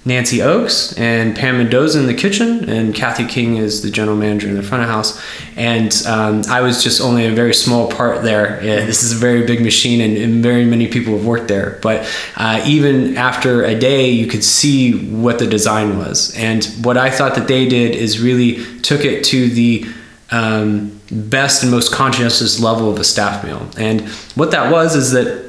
Nancy 0.07 0.41
Oakes 0.41 0.97
and 0.97 1.35
Pam 1.35 1.57
Mendoza 1.57 1.99
in 1.99 2.07
the 2.07 2.13
kitchen, 2.13 2.69
and 2.69 2.95
Kathy 2.95 3.25
King 3.25 3.57
is 3.57 3.81
the 3.81 3.91
general 3.91 4.15
manager 4.15 4.47
in 4.47 4.55
the 4.55 4.63
front 4.63 4.83
of 4.83 4.89
house. 4.89 5.21
And 5.57 5.93
um, 6.07 6.43
I 6.49 6.61
was 6.61 6.81
just 6.81 7.01
only 7.01 7.25
a 7.25 7.31
very 7.31 7.53
small 7.53 7.91
part 7.91 8.23
there. 8.23 8.63
Yeah, 8.63 8.85
this 8.85 9.03
is 9.03 9.11
a 9.11 9.15
very 9.17 9.45
big 9.45 9.61
machine, 9.61 9.99
and, 9.99 10.17
and 10.17 10.41
very 10.41 10.63
many 10.63 10.87
people 10.87 11.17
have 11.17 11.25
worked 11.25 11.49
there. 11.49 11.77
But 11.81 12.09
uh, 12.37 12.63
even 12.65 13.17
after 13.17 13.65
a 13.65 13.77
day, 13.77 14.09
you 14.09 14.27
could 14.27 14.45
see 14.45 14.93
what 15.09 15.39
the 15.39 15.47
design 15.47 15.97
was. 15.97 16.33
And 16.37 16.63
what 16.83 16.97
I 16.97 17.09
thought 17.09 17.35
that 17.35 17.49
they 17.49 17.67
did 17.67 17.93
is 17.93 18.21
really 18.21 18.63
took 18.81 19.03
it 19.03 19.25
to 19.25 19.49
the 19.49 19.85
um, 20.31 21.01
best 21.11 21.63
and 21.63 21.71
most 21.71 21.91
conscientious 21.91 22.61
level 22.61 22.89
of 22.89 22.97
a 22.97 23.03
staff 23.03 23.43
meal. 23.43 23.67
And 23.77 24.07
what 24.35 24.51
that 24.51 24.71
was 24.71 24.95
is 24.95 25.11
that 25.11 25.46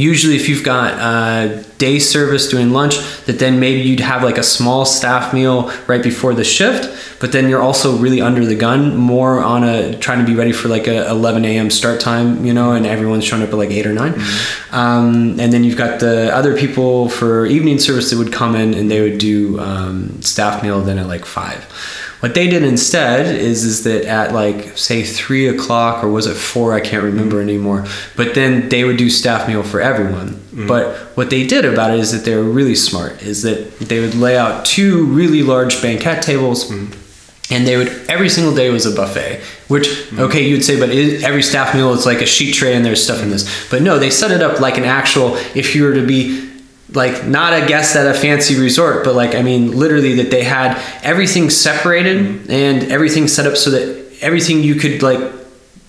usually 0.00 0.36
if 0.36 0.48
you've 0.48 0.64
got 0.64 0.94
uh, 0.94 1.62
day 1.78 1.98
service 1.98 2.48
doing 2.48 2.70
lunch 2.70 2.98
that 3.26 3.38
then 3.38 3.60
maybe 3.60 3.80
you'd 3.80 4.00
have 4.00 4.22
like 4.22 4.38
a 4.38 4.42
small 4.42 4.84
staff 4.84 5.32
meal 5.32 5.70
right 5.86 6.02
before 6.02 6.34
the 6.34 6.44
shift 6.44 7.18
but 7.20 7.32
then 7.32 7.48
you're 7.48 7.62
also 7.62 7.96
really 7.96 8.20
under 8.20 8.44
the 8.44 8.54
gun 8.54 8.96
more 8.96 9.42
on 9.42 9.62
a 9.64 9.96
trying 9.98 10.18
to 10.18 10.24
be 10.24 10.36
ready 10.36 10.52
for 10.52 10.68
like 10.68 10.86
a 10.86 11.08
11 11.10 11.44
a.m 11.44 11.70
start 11.70 12.00
time 12.00 12.44
you 12.44 12.52
know 12.52 12.72
and 12.72 12.86
everyone's 12.86 13.24
showing 13.24 13.42
up 13.42 13.48
at 13.50 13.54
like 13.54 13.70
8 13.70 13.86
or 13.86 13.92
9 13.92 14.14
um, 14.72 15.40
and 15.40 15.52
then 15.52 15.64
you've 15.64 15.78
got 15.78 16.00
the 16.00 16.34
other 16.34 16.56
people 16.56 17.08
for 17.08 17.46
evening 17.46 17.78
service 17.78 18.10
that 18.10 18.18
would 18.18 18.32
come 18.32 18.54
in 18.56 18.74
and 18.74 18.90
they 18.90 19.00
would 19.00 19.18
do 19.18 19.58
um, 19.60 20.20
staff 20.22 20.62
meal 20.62 20.80
then 20.80 20.98
at 20.98 21.06
like 21.06 21.24
5 21.24 21.99
what 22.20 22.34
they 22.34 22.48
did 22.48 22.62
instead 22.62 23.34
is 23.34 23.64
is 23.64 23.84
that 23.84 24.04
at 24.04 24.32
like 24.32 24.76
say 24.76 25.02
three 25.02 25.48
o'clock 25.48 26.04
or 26.04 26.08
was 26.08 26.26
it 26.26 26.34
four? 26.34 26.74
I 26.74 26.80
can't 26.80 27.02
remember 27.02 27.40
anymore. 27.40 27.86
But 28.14 28.34
then 28.34 28.68
they 28.68 28.84
would 28.84 28.98
do 28.98 29.08
staff 29.08 29.48
meal 29.48 29.62
for 29.62 29.80
everyone. 29.80 30.34
Mm. 30.52 30.68
But 30.68 30.96
what 31.16 31.30
they 31.30 31.46
did 31.46 31.64
about 31.64 31.92
it 31.92 31.98
is 31.98 32.12
that 32.12 32.24
they 32.24 32.36
were 32.36 32.44
really 32.44 32.74
smart. 32.74 33.22
Is 33.22 33.42
that 33.42 33.78
they 33.78 34.00
would 34.00 34.14
lay 34.14 34.36
out 34.36 34.66
two 34.66 35.06
really 35.06 35.42
large 35.42 35.80
banquet 35.80 36.22
tables. 36.22 36.70
Mm. 36.70 36.96
And 37.52 37.66
they 37.66 37.76
would 37.76 37.88
every 38.08 38.28
single 38.28 38.54
day 38.54 38.70
was 38.70 38.86
a 38.86 38.94
buffet, 38.94 39.40
which 39.68 39.88
mm. 39.88 40.20
okay 40.20 40.46
you'd 40.46 40.62
say, 40.62 40.78
but 40.78 40.90
it, 40.90 41.24
every 41.24 41.42
staff 41.42 41.74
meal 41.74 41.92
is 41.94 42.04
like 42.04 42.20
a 42.20 42.26
sheet 42.26 42.54
tray 42.54 42.76
and 42.76 42.84
there's 42.84 43.02
stuff 43.02 43.22
in 43.22 43.30
this. 43.30 43.68
But 43.70 43.82
no, 43.82 43.98
they 43.98 44.10
set 44.10 44.30
it 44.30 44.42
up 44.42 44.60
like 44.60 44.76
an 44.76 44.84
actual. 44.84 45.36
If 45.54 45.74
you 45.74 45.84
were 45.84 45.94
to 45.94 46.06
be 46.06 46.49
like 46.94 47.26
not 47.26 47.52
a 47.52 47.66
guest 47.66 47.96
at 47.96 48.06
a 48.06 48.18
fancy 48.18 48.60
resort, 48.60 49.04
but 49.04 49.14
like 49.14 49.34
I 49.34 49.42
mean 49.42 49.76
literally 49.76 50.14
that 50.16 50.30
they 50.30 50.44
had 50.44 50.80
everything 51.02 51.50
separated 51.50 52.18
mm-hmm. 52.18 52.50
and 52.50 52.90
everything 52.90 53.28
set 53.28 53.46
up 53.46 53.56
so 53.56 53.70
that 53.70 54.18
everything 54.20 54.62
you 54.62 54.74
could 54.74 55.02
like 55.02 55.20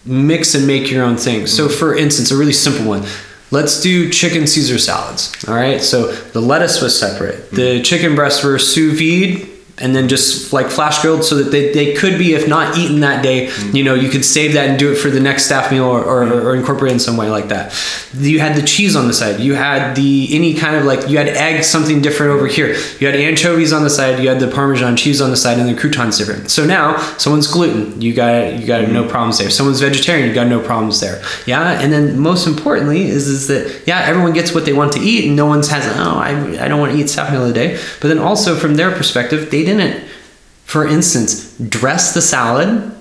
mix 0.05 0.55
and 0.55 0.65
make 0.67 0.89
your 0.91 1.03
own 1.03 1.17
thing. 1.17 1.47
So 1.47 1.67
mm-hmm. 1.67 1.77
for 1.77 1.95
instance, 1.97 2.31
a 2.31 2.37
really 2.37 2.53
simple 2.53 2.85
one. 2.85 3.05
Let's 3.51 3.81
do 3.81 4.09
chicken 4.09 4.47
Caesar 4.47 4.77
salads. 4.77 5.35
All 5.47 5.55
right. 5.55 5.81
So 5.81 6.13
the 6.13 6.39
lettuce 6.39 6.81
was 6.81 6.97
separate. 6.97 7.35
Mm-hmm. 7.35 7.55
The 7.55 7.81
chicken 7.81 8.15
breasts 8.15 8.43
were 8.43 8.57
sous 8.57 8.97
vide 8.97 9.50
and 9.81 9.95
then 9.95 10.07
just 10.07 10.53
like 10.53 10.67
flash 10.67 11.01
grilled 11.01 11.23
so 11.23 11.35
that 11.35 11.51
they, 11.51 11.71
they 11.73 11.93
could 11.93 12.17
be, 12.17 12.33
if 12.33 12.47
not 12.47 12.77
eaten 12.77 12.99
that 13.01 13.23
day, 13.23 13.47
mm. 13.47 13.73
you 13.73 13.83
know, 13.83 13.93
you 13.93 14.09
could 14.09 14.23
save 14.23 14.53
that 14.53 14.69
and 14.69 14.79
do 14.79 14.91
it 14.91 14.95
for 14.95 15.09
the 15.09 15.19
next 15.19 15.45
staff 15.45 15.71
meal 15.71 15.85
or, 15.85 16.03
or, 16.03 16.25
mm. 16.25 16.43
or 16.43 16.55
incorporate 16.55 16.91
it 16.91 16.95
in 16.95 16.99
some 16.99 17.17
way 17.17 17.29
like 17.29 17.47
that. 17.49 17.73
You 18.13 18.39
had 18.39 18.55
the 18.55 18.61
cheese 18.61 18.95
on 18.95 19.07
the 19.07 19.13
side. 19.13 19.39
You 19.39 19.55
had 19.55 19.95
the 19.95 20.27
any 20.31 20.53
kind 20.53 20.75
of 20.75 20.85
like 20.85 21.09
you 21.09 21.17
had 21.17 21.29
egg 21.29 21.63
something 21.63 22.01
different 22.01 22.33
over 22.33 22.47
here. 22.47 22.75
You 22.99 23.07
had 23.07 23.15
anchovies 23.15 23.73
on 23.73 23.83
the 23.83 23.89
side. 23.89 24.19
You 24.21 24.29
had 24.29 24.39
the 24.39 24.49
Parmesan 24.49 24.97
cheese 24.97 25.21
on 25.21 25.29
the 25.29 25.37
side, 25.37 25.57
and 25.59 25.67
the 25.67 25.79
croutons 25.79 26.17
different. 26.17 26.51
So 26.51 26.65
now 26.65 26.97
someone's 27.17 27.47
gluten. 27.47 28.01
You 28.01 28.13
got 28.13 28.59
you 28.59 28.67
got 28.67 28.89
no 28.89 29.03
mm. 29.03 29.09
problems 29.09 29.37
there. 29.37 29.49
Someone's 29.49 29.79
vegetarian. 29.79 30.27
You 30.27 30.35
got 30.35 30.47
no 30.47 30.59
problems 30.59 30.99
there. 30.99 31.21
Yeah, 31.45 31.79
and 31.81 31.91
then 31.91 32.19
most 32.19 32.47
importantly 32.47 33.07
is 33.07 33.27
is 33.27 33.47
that 33.47 33.83
yeah 33.87 34.01
everyone 34.01 34.33
gets 34.33 34.53
what 34.53 34.65
they 34.65 34.73
want 34.73 34.91
to 34.93 34.99
eat, 34.99 35.25
and 35.25 35.35
no 35.35 35.45
one's 35.45 35.69
has 35.69 35.85
oh 35.97 36.17
I 36.17 36.31
I 36.63 36.67
don't 36.67 36.79
want 36.79 36.91
to 36.93 36.99
eat 36.99 37.09
staff 37.09 37.31
meal 37.31 37.43
of 37.43 37.47
the 37.47 37.53
day. 37.53 37.79
But 38.01 38.09
then 38.09 38.19
also 38.19 38.55
from 38.55 38.75
their 38.75 38.91
perspective, 38.91 39.51
they 39.51 39.63
didn't, 39.63 39.70
for 40.65 40.87
instance, 40.87 41.57
dress 41.57 42.13
the 42.13 42.21
salad 42.21 42.91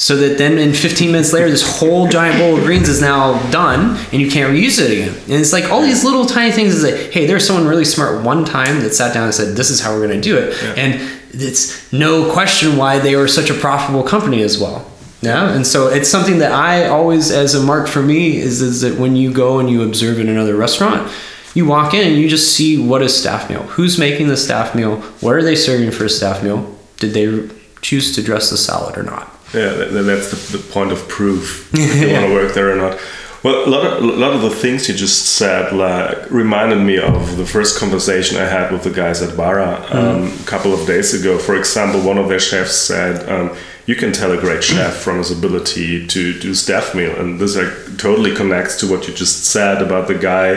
so 0.00 0.16
that 0.16 0.38
then 0.38 0.56
in 0.56 0.72
15 0.72 1.12
minutes 1.12 1.34
later 1.34 1.50
this 1.50 1.78
whole 1.78 2.08
giant 2.08 2.38
bowl 2.38 2.56
of 2.56 2.64
greens 2.64 2.88
is 2.88 3.02
now 3.02 3.38
done 3.50 3.98
and 4.12 4.22
you 4.22 4.30
can't 4.30 4.50
reuse 4.50 4.80
it 4.80 4.90
again. 4.90 5.14
And 5.24 5.32
it's 5.32 5.52
like 5.52 5.70
all 5.70 5.82
these 5.82 6.04
little 6.04 6.24
tiny 6.24 6.52
things 6.52 6.74
is 6.74 6.82
like 6.82 7.12
hey 7.12 7.26
there's 7.26 7.46
someone 7.46 7.66
really 7.66 7.84
smart 7.84 8.24
one 8.24 8.46
time 8.46 8.80
that 8.80 8.94
sat 8.94 9.12
down 9.12 9.24
and 9.24 9.34
said 9.34 9.56
this 9.56 9.68
is 9.68 9.78
how 9.78 9.92
we're 9.92 10.06
going 10.06 10.18
to 10.18 10.26
do 10.26 10.38
it. 10.38 10.54
And 10.78 10.98
it's 11.32 11.92
no 11.92 12.32
question 12.32 12.78
why 12.78 12.98
they 12.98 13.14
were 13.14 13.28
such 13.28 13.50
a 13.50 13.54
profitable 13.54 14.02
company 14.02 14.40
as 14.40 14.58
well. 14.58 14.90
Yeah 15.20 15.54
and 15.54 15.66
so 15.66 15.88
it's 15.88 16.08
something 16.08 16.38
that 16.38 16.52
i 16.52 16.86
always 16.86 17.30
as 17.30 17.54
a 17.54 17.62
mark 17.62 17.86
for 17.86 18.00
me 18.00 18.38
is, 18.38 18.62
is 18.62 18.80
that 18.80 18.98
when 18.98 19.16
you 19.16 19.30
go 19.30 19.58
and 19.58 19.68
you 19.68 19.82
observe 19.82 20.18
in 20.18 20.30
another 20.30 20.56
restaurant 20.56 21.12
you 21.54 21.66
walk 21.66 21.94
in 21.94 22.06
and 22.06 22.16
you 22.16 22.28
just 22.28 22.54
see 22.56 22.78
what 22.78 23.02
is 23.02 23.16
staff 23.16 23.48
meal 23.50 23.62
who's 23.74 23.98
making 23.98 24.28
the 24.28 24.36
staff 24.36 24.74
meal 24.74 24.96
what 25.20 25.34
are 25.34 25.42
they 25.42 25.56
serving 25.56 25.90
for 25.90 26.04
a 26.04 26.10
staff 26.10 26.42
meal 26.42 26.76
did 26.98 27.12
they 27.14 27.48
choose 27.82 28.14
to 28.14 28.22
dress 28.22 28.50
the 28.50 28.56
salad 28.58 28.96
or 28.96 29.02
not 29.02 29.26
Yeah, 29.54 29.70
that, 29.78 29.92
that- 29.92 30.02
that's 30.02 30.30
the, 30.30 30.58
the 30.58 30.62
point 30.72 30.92
of 30.92 31.08
proof 31.08 31.70
if 31.74 32.00
you 32.00 32.12
want 32.14 32.26
to 32.26 32.32
work 32.34 32.54
there 32.54 32.70
or 32.72 32.76
not. 32.76 33.00
Well, 33.42 33.66
a 33.66 33.70
lot 33.74 33.84
of 33.86 33.92
a 34.04 34.06
lot 34.24 34.34
of 34.34 34.42
the 34.42 34.50
things 34.62 34.86
you 34.86 34.94
just 34.94 35.20
said 35.38 35.72
like 35.72 36.30
reminded 36.30 36.80
me 36.90 36.98
of 36.98 37.38
the 37.38 37.46
first 37.46 37.78
conversation 37.78 38.36
I 38.36 38.44
had 38.44 38.70
with 38.70 38.82
the 38.84 38.90
guys 39.02 39.22
at 39.22 39.34
Bara 39.34 39.70
um, 39.98 40.26
a 40.26 40.44
couple 40.44 40.74
of 40.74 40.86
days 40.86 41.14
ago. 41.18 41.38
For 41.38 41.56
example, 41.56 42.00
one 42.02 42.18
of 42.18 42.28
their 42.28 42.38
chefs 42.50 42.76
said, 42.76 43.14
um, 43.34 43.56
"You 43.86 43.96
can 43.96 44.12
tell 44.12 44.30
a 44.32 44.36
great 44.46 44.62
chef 44.70 44.92
from 45.04 45.16
his 45.22 45.30
ability 45.30 46.06
to 46.08 46.38
do 46.38 46.52
staff 46.54 46.94
meal," 46.94 47.14
and 47.18 47.40
this 47.40 47.56
like 47.56 47.72
totally 47.96 48.36
connects 48.36 48.76
to 48.80 48.86
what 48.86 49.08
you 49.08 49.14
just 49.14 49.36
said 49.46 49.80
about 49.80 50.06
the 50.06 50.18
guy. 50.32 50.50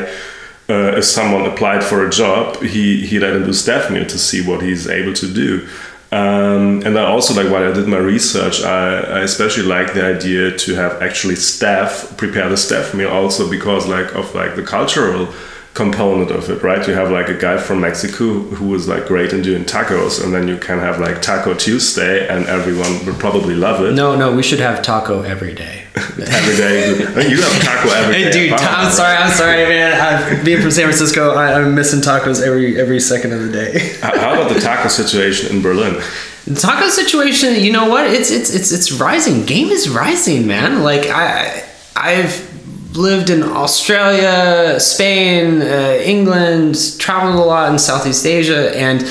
Uh, 0.70 0.98
if 0.98 1.04
someone 1.04 1.46
applied 1.46 1.84
for 1.84 2.08
a 2.08 2.10
job, 2.10 2.62
he 2.62 3.06
he 3.06 3.20
let 3.20 3.36
him 3.36 3.44
do 3.44 3.54
staff 3.54 3.92
meal 3.92 4.06
to 4.06 4.18
see 4.18 4.46
what 4.46 4.62
he's 4.62 4.88
able 4.88 5.14
to 5.14 5.28
do. 5.28 5.68
Um, 6.14 6.84
and 6.86 6.98
I 6.98 7.06
also 7.06 7.34
like 7.34 7.52
while 7.52 7.68
I 7.68 7.74
did 7.74 7.88
my 7.88 7.98
research, 7.98 8.62
I, 8.64 9.00
I 9.00 9.20
especially 9.22 9.64
like 9.64 9.94
the 9.94 10.06
idea 10.06 10.56
to 10.56 10.76
have 10.76 11.02
actually 11.02 11.36
staff 11.36 12.16
prepare 12.18 12.50
the 12.50 12.58
staff 12.58 12.94
meal 12.94 13.10
also 13.10 13.50
because 13.50 13.88
like 13.88 14.14
of 14.16 14.34
like 14.36 14.56
the 14.56 14.64
cultural 14.64 15.28
component 15.74 16.30
of 16.30 16.50
it, 16.50 16.62
right? 16.62 16.88
You 16.88 16.94
have 16.94 17.10
like 17.10 17.30
a 17.30 17.34
guy 17.34 17.58
from 17.58 17.82
Mexico 17.82 18.40
who 18.40 18.76
is 18.76 18.88
like 18.88 19.08
great 19.08 19.34
in 19.34 19.42
doing 19.42 19.66
tacos, 19.66 20.24
and 20.24 20.34
then 20.34 20.48
you 20.48 20.58
can 20.58 20.80
have 20.80 21.00
like 21.00 21.22
Taco 21.22 21.56
Tuesday, 21.56 22.28
and 22.28 22.46
everyone 22.46 23.06
would 23.06 23.20
probably 23.20 23.56
love 23.56 23.84
it. 23.84 23.94
No, 23.94 24.16
no, 24.16 24.36
we 24.36 24.44
should 24.44 24.60
have 24.60 24.82
taco 24.82 25.24
every 25.24 25.54
day. 25.54 25.83
Every 25.96 26.56
day, 26.56 26.90
you 27.30 27.42
have 27.42 27.62
taco 27.62 27.90
every 27.90 28.16
day. 28.16 28.24
Hey, 28.24 28.32
dude, 28.32 28.54
I'm 28.54 28.92
sorry, 28.92 29.16
I'm 29.16 29.32
sorry, 29.32 29.64
man. 29.66 29.94
I'm, 30.00 30.44
being 30.44 30.62
from 30.62 30.72
San 30.72 30.86
Francisco, 30.86 31.32
I, 31.32 31.54
I'm 31.54 31.76
missing 31.76 32.02
tacos 32.02 32.42
every 32.42 32.80
every 32.80 33.00
second 33.00 33.34
of 33.34 33.42
the 33.44 33.52
day. 33.52 33.98
How 34.02 34.34
about 34.34 34.54
the 34.54 34.60
taco 34.60 34.88
situation 34.88 35.56
in 35.56 35.62
Berlin? 35.62 36.02
The 36.48 36.56
taco 36.60 36.90
situation, 36.90 37.56
you 37.64 37.72
know 37.72 37.90
what? 37.90 38.06
It's 38.06 38.32
it's 38.32 38.54
it's 38.54 38.72
it's 38.72 38.92
rising. 38.92 39.46
Game 39.46 39.70
is 39.70 39.90
rising, 39.90 40.48
man. 40.48 40.84
Like 40.84 41.10
I 41.10 41.64
I've 41.96 42.52
lived 42.98 43.30
in 43.30 43.44
Australia, 43.44 44.80
Spain, 44.80 45.62
uh, 45.62 46.00
England, 46.04 47.00
traveled 47.00 47.36
a 47.36 47.46
lot 47.46 47.72
in 47.72 47.80
Southeast 47.80 48.26
Asia, 48.26 48.76
and 48.78 49.08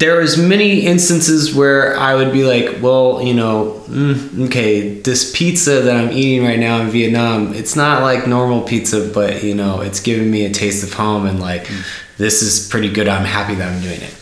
there 0.00 0.18
was 0.18 0.38
many 0.38 0.86
instances 0.86 1.54
where 1.54 1.96
I 1.96 2.14
would 2.14 2.32
be 2.32 2.42
like, 2.42 2.82
well, 2.82 3.20
you 3.22 3.34
know, 3.34 3.82
mm, 3.86 4.46
okay, 4.46 4.98
this 5.00 5.36
pizza 5.36 5.82
that 5.82 5.94
I'm 5.94 6.10
eating 6.10 6.42
right 6.42 6.58
now 6.58 6.80
in 6.80 6.88
Vietnam, 6.88 7.52
it's 7.52 7.76
not 7.76 8.02
like 8.02 8.26
normal 8.26 8.62
pizza, 8.62 9.10
but 9.12 9.44
you 9.44 9.54
know, 9.54 9.82
it's 9.82 10.00
giving 10.00 10.30
me 10.30 10.46
a 10.46 10.50
taste 10.50 10.82
of 10.82 10.94
home, 10.94 11.26
and 11.26 11.38
like, 11.38 11.64
mm. 11.64 11.84
this 12.16 12.40
is 12.40 12.66
pretty 12.68 12.90
good. 12.90 13.08
I'm 13.08 13.26
happy 13.26 13.54
that 13.56 13.72
I'm 13.72 13.82
doing 13.82 14.00
it. 14.00 14.14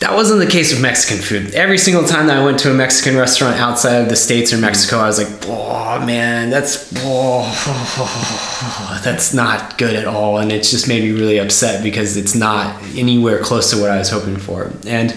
That 0.00 0.14
wasn't 0.14 0.40
the 0.40 0.46
case 0.46 0.72
with 0.72 0.80
Mexican 0.80 1.22
food. 1.22 1.54
Every 1.54 1.76
single 1.76 2.04
time 2.04 2.26
that 2.28 2.38
I 2.38 2.44
went 2.44 2.58
to 2.60 2.70
a 2.70 2.74
Mexican 2.74 3.18
restaurant 3.18 3.56
outside 3.56 3.96
of 3.96 4.08
the 4.08 4.16
States 4.16 4.50
or 4.50 4.56
Mexico, 4.56 4.96
I 4.96 5.06
was 5.06 5.18
like, 5.18 5.28
oh 5.46 6.02
man, 6.06 6.48
that's 6.48 6.90
oh, 7.04 9.00
that's 9.04 9.34
not 9.34 9.76
good 9.76 9.94
at 9.94 10.06
all. 10.06 10.38
And 10.38 10.50
it 10.50 10.62
just 10.62 10.88
made 10.88 11.02
me 11.02 11.12
really 11.12 11.36
upset 11.36 11.82
because 11.82 12.16
it's 12.16 12.34
not 12.34 12.82
anywhere 12.96 13.42
close 13.42 13.70
to 13.72 13.80
what 13.80 13.90
I 13.90 13.98
was 13.98 14.08
hoping 14.08 14.38
for. 14.38 14.72
And 14.86 15.14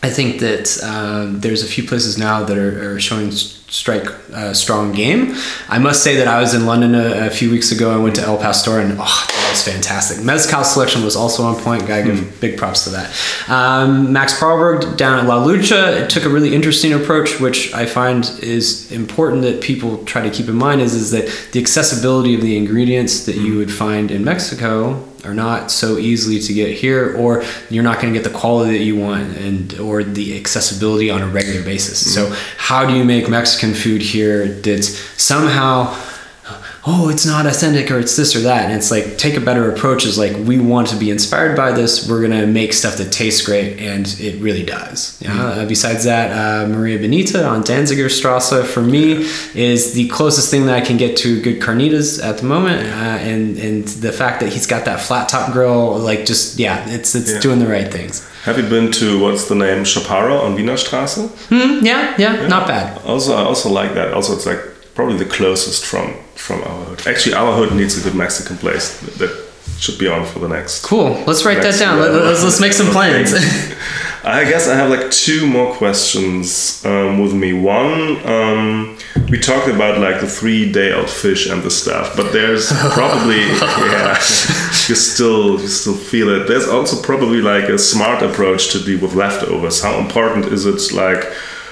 I 0.00 0.10
think 0.10 0.40
that 0.40 0.78
uh, 0.82 1.26
there's 1.28 1.64
a 1.64 1.66
few 1.66 1.86
places 1.86 2.18
now 2.18 2.44
that 2.44 2.56
are, 2.56 2.94
are 2.94 3.00
showing 3.00 3.32
strike 3.32 4.06
uh, 4.32 4.54
strong 4.54 4.92
game. 4.92 5.34
I 5.68 5.78
must 5.78 6.02
say 6.02 6.16
that 6.16 6.28
I 6.28 6.40
was 6.40 6.54
in 6.54 6.66
London 6.66 6.94
a, 6.94 7.26
a, 7.26 7.30
few 7.30 7.50
weeks 7.50 7.72
ago. 7.72 7.90
I 7.90 8.02
went 8.02 8.14
to 8.16 8.22
El 8.22 8.38
Pastor 8.38 8.78
and 8.78 8.92
oh, 8.92 9.26
that 9.28 9.48
was 9.50 9.62
fantastic. 9.62 10.24
Mezcal 10.24 10.64
selection 10.64 11.04
was 11.04 11.16
also 11.16 11.42
on 11.42 11.56
point. 11.56 11.86
Gotta 11.86 12.04
give 12.04 12.16
mm. 12.16 12.40
big 12.40 12.56
props 12.56 12.84
to 12.84 12.90
that. 12.90 13.14
Um, 13.48 14.12
Max 14.12 14.38
Perlberg 14.38 14.96
down 14.96 15.18
at 15.18 15.26
La 15.26 15.44
Lucha 15.44 16.08
took 16.08 16.24
a 16.24 16.28
really 16.28 16.54
interesting 16.54 16.92
approach, 16.92 17.40
which 17.40 17.74
I 17.74 17.84
find 17.84 18.24
is 18.40 18.90
important 18.92 19.42
that 19.42 19.60
people 19.60 20.04
try 20.04 20.22
to 20.22 20.30
keep 20.30 20.48
in 20.48 20.56
mind. 20.56 20.80
Is 20.80 20.94
is 20.94 21.10
that 21.10 21.50
the 21.52 21.60
accessibility 21.60 22.34
of 22.34 22.40
the 22.40 22.56
ingredients 22.56 23.26
that 23.26 23.36
you 23.36 23.56
would 23.56 23.72
find 23.72 24.10
in 24.10 24.24
Mexico 24.24 25.07
are 25.24 25.34
not 25.34 25.70
so 25.70 25.98
easily 25.98 26.38
to 26.38 26.52
get 26.52 26.76
here 26.76 27.16
or 27.16 27.42
you're 27.70 27.82
not 27.82 28.00
going 28.00 28.12
to 28.12 28.18
get 28.18 28.30
the 28.30 28.36
quality 28.36 28.78
that 28.78 28.84
you 28.84 28.96
want 28.96 29.36
and 29.36 29.78
or 29.80 30.04
the 30.04 30.38
accessibility 30.38 31.10
on 31.10 31.22
a 31.22 31.26
regular 31.26 31.62
basis 31.62 32.02
mm-hmm. 32.02 32.32
so 32.32 32.42
how 32.56 32.86
do 32.86 32.94
you 32.94 33.04
make 33.04 33.28
mexican 33.28 33.74
food 33.74 34.00
here 34.00 34.46
that's 34.46 34.98
somehow 35.20 35.92
oh, 36.90 37.10
it's 37.10 37.26
not 37.26 37.44
authentic 37.46 37.90
or 37.90 37.98
it's 37.98 38.16
this 38.16 38.34
or 38.34 38.40
that. 38.40 38.64
And 38.64 38.72
it's 38.72 38.90
like, 38.90 39.18
take 39.18 39.36
a 39.36 39.40
better 39.40 39.70
approach 39.70 40.06
is 40.06 40.16
like, 40.16 40.34
we 40.46 40.58
want 40.58 40.88
to 40.88 40.96
be 40.96 41.10
inspired 41.10 41.54
by 41.54 41.70
this. 41.70 42.08
We're 42.08 42.26
going 42.26 42.40
to 42.40 42.46
make 42.46 42.72
stuff 42.72 42.96
that 42.96 43.12
tastes 43.12 43.44
great. 43.44 43.78
And 43.78 44.06
it 44.18 44.40
really 44.40 44.64
does. 44.64 45.20
Yeah. 45.20 45.32
Mm-hmm. 45.32 45.60
Uh, 45.60 45.64
besides 45.66 46.04
that, 46.04 46.32
uh, 46.32 46.66
Maria 46.66 46.98
Bonita 46.98 47.46
on 47.46 47.62
Danziger 47.62 48.10
Strasse 48.10 48.66
for 48.72 48.80
me 48.80 49.26
is 49.54 49.92
the 49.92 50.08
closest 50.08 50.50
thing 50.50 50.64
that 50.66 50.74
I 50.74 50.80
can 50.80 50.96
get 50.96 51.18
to 51.18 51.42
good 51.42 51.60
carnitas 51.60 52.24
at 52.24 52.38
the 52.38 52.44
moment. 52.44 52.86
Uh, 52.86 53.18
and, 53.20 53.58
and 53.58 53.84
the 53.84 54.12
fact 54.12 54.40
that 54.40 54.50
he's 54.50 54.66
got 54.66 54.86
that 54.86 55.00
flat 55.00 55.28
top 55.28 55.52
grill, 55.52 55.98
like 55.98 56.24
just, 56.24 56.58
yeah, 56.58 56.88
it's, 56.88 57.14
it's 57.14 57.32
yeah. 57.34 57.40
doing 57.40 57.58
the 57.58 57.68
right 57.68 57.92
things. 57.92 58.26
Have 58.44 58.56
you 58.56 58.66
been 58.66 58.90
to 58.92 59.20
what's 59.20 59.46
the 59.48 59.54
name 59.54 59.84
Chaparro 59.84 60.40
on 60.40 60.54
Wiener 60.54 60.74
Straße? 60.74 61.28
Mm, 61.48 61.82
yeah, 61.82 62.14
yeah, 62.16 62.40
yeah, 62.40 62.46
not 62.46 62.66
bad. 62.66 62.96
Also, 63.02 63.34
I 63.36 63.42
also 63.42 63.68
like 63.68 63.92
that. 63.92 64.14
Also, 64.14 64.34
it's 64.34 64.46
like 64.46 64.60
probably 64.98 65.16
the 65.16 65.30
closest 65.30 65.86
from 65.86 66.12
from 66.34 66.60
our 66.64 66.84
hood. 66.86 67.06
Actually, 67.06 67.36
our 67.36 67.52
hood 67.54 67.72
needs 67.72 67.96
a 68.00 68.02
good 68.02 68.16
Mexican 68.16 68.56
place 68.56 68.98
that 69.18 69.32
should 69.78 69.96
be 69.96 70.08
on 70.08 70.26
for 70.26 70.40
the 70.40 70.48
next. 70.48 70.84
Cool. 70.84 71.10
Let's 71.24 71.44
write 71.44 71.62
that 71.62 71.78
down. 71.78 72.00
Let's, 72.00 72.42
let's 72.42 72.60
make 72.60 72.72
some 72.72 72.88
plans. 72.96 73.32
I 74.24 74.42
guess 74.50 74.66
I 74.66 74.74
have 74.74 74.90
like 74.90 75.12
two 75.12 75.46
more 75.46 75.72
questions 75.72 76.84
um, 76.84 77.20
with 77.22 77.32
me. 77.32 77.52
One, 77.52 78.26
um, 78.26 78.98
we 79.30 79.38
talked 79.38 79.68
about 79.68 80.00
like 80.00 80.20
the 80.20 80.26
three 80.26 80.72
day 80.72 80.92
old 80.92 81.08
fish 81.08 81.48
and 81.48 81.62
the 81.62 81.70
stuff, 81.70 82.16
but 82.16 82.32
there's 82.32 82.66
probably 82.98 83.42
yeah, 83.94 84.14
you 84.88 84.96
still 84.96 85.60
you 85.60 85.68
still 85.68 85.94
feel 85.94 86.28
it. 86.30 86.48
There's 86.48 86.66
also 86.66 87.00
probably 87.00 87.40
like 87.40 87.68
a 87.68 87.78
smart 87.78 88.20
approach 88.28 88.72
to 88.72 88.84
deal 88.84 89.00
with 89.00 89.14
leftovers. 89.14 89.80
How 89.80 89.96
important 90.00 90.46
is 90.46 90.66
it 90.66 90.92
like? 90.92 91.22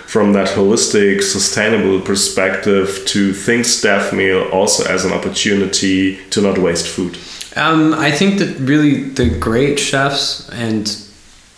From 0.07 0.33
that 0.33 0.49
holistic, 0.49 1.23
sustainable 1.23 2.01
perspective 2.01 3.03
to 3.07 3.33
think 3.33 3.65
staff 3.65 4.13
meal 4.13 4.49
also 4.53 4.85
as 4.89 5.05
an 5.05 5.13
opportunity 5.13 6.19
to 6.31 6.41
not 6.41 6.59
waste 6.59 6.87
food? 6.87 7.19
Um, 7.57 7.95
I 7.95 8.11
think 8.11 8.39
that 8.39 8.59
really 8.61 9.05
the 9.05 9.31
great 9.39 9.79
chefs, 9.79 10.49
and 10.51 10.95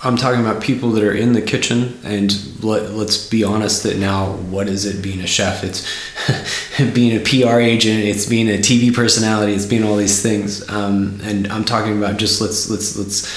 I'm 0.02 0.16
talking 0.16 0.40
about 0.40 0.62
people 0.62 0.92
that 0.92 1.02
are 1.02 1.12
in 1.12 1.32
the 1.32 1.42
kitchen, 1.42 1.98
and 2.04 2.32
let, 2.62 2.82
us 2.82 3.28
be 3.28 3.42
honest 3.44 3.82
that 3.82 3.98
now, 3.98 4.32
what 4.32 4.68
is 4.68 4.84
it 4.84 5.02
being 5.02 5.20
a 5.20 5.26
chef? 5.26 5.64
It's 5.64 5.84
being 6.94 7.16
a 7.16 7.20
PR 7.20 7.58
agent, 7.58 8.04
it's 8.04 8.24
being 8.24 8.48
a 8.48 8.58
TV 8.58 8.94
personality, 8.94 9.52
it's 9.54 9.66
being 9.66 9.84
all 9.84 9.96
these 9.96 10.22
things. 10.22 10.68
Um, 10.70 11.20
and 11.24 11.48
I'm 11.48 11.64
talking 11.64 11.98
about 11.98 12.16
just 12.16 12.40
let's 12.40 12.70
let's 12.70 12.96
let's 12.96 13.28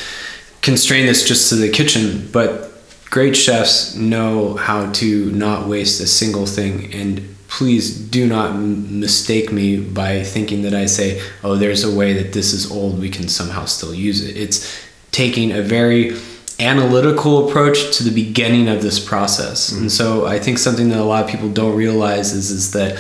constrain 0.62 1.08
this 1.08 1.28
just 1.28 1.50
to 1.50 1.56
the 1.56 1.70
kitchen, 1.70 2.30
but 2.32 2.71
great 3.12 3.36
chefs 3.36 3.94
know 3.94 4.56
how 4.56 4.92
to 4.94 5.30
not 5.34 5.68
waste 5.68 6.02
a 6.02 6.08
single 6.08 6.48
thing 6.48 6.92
and 6.94 7.22
please 7.50 7.94
do 7.94 8.26
not 8.26 8.56
mistake 8.56 9.52
me 9.52 9.78
by 9.78 10.24
thinking 10.24 10.62
that 10.62 10.74
I 10.74 10.86
say, 10.86 11.22
oh, 11.44 11.58
there's 11.58 11.84
a 11.84 11.94
way 11.94 12.14
that 12.14 12.32
this 12.32 12.54
is 12.54 12.72
old, 12.72 12.98
we 12.98 13.10
can 13.10 13.28
somehow 13.28 13.66
still 13.66 13.94
use 13.94 14.24
it. 14.24 14.38
It's 14.38 14.82
taking 15.12 15.52
a 15.52 15.62
very 15.62 16.18
analytical 16.62 17.50
approach 17.50 17.98
to 17.98 18.04
the 18.04 18.12
beginning 18.12 18.70
of 18.70 18.82
this 18.82 19.06
process. 19.06 19.70
Mm-hmm. 19.70 19.82
And 19.82 19.92
so 19.92 20.26
I 20.26 20.40
think 20.40 20.60
something 20.60 20.88
that 20.90 21.00
a 21.00 21.04
lot 21.04 21.26
of 21.26 21.30
people 21.30 21.50
don't 21.50 21.76
realize 21.76 22.32
is, 22.32 22.50
is 22.52 22.72
that 22.72 22.94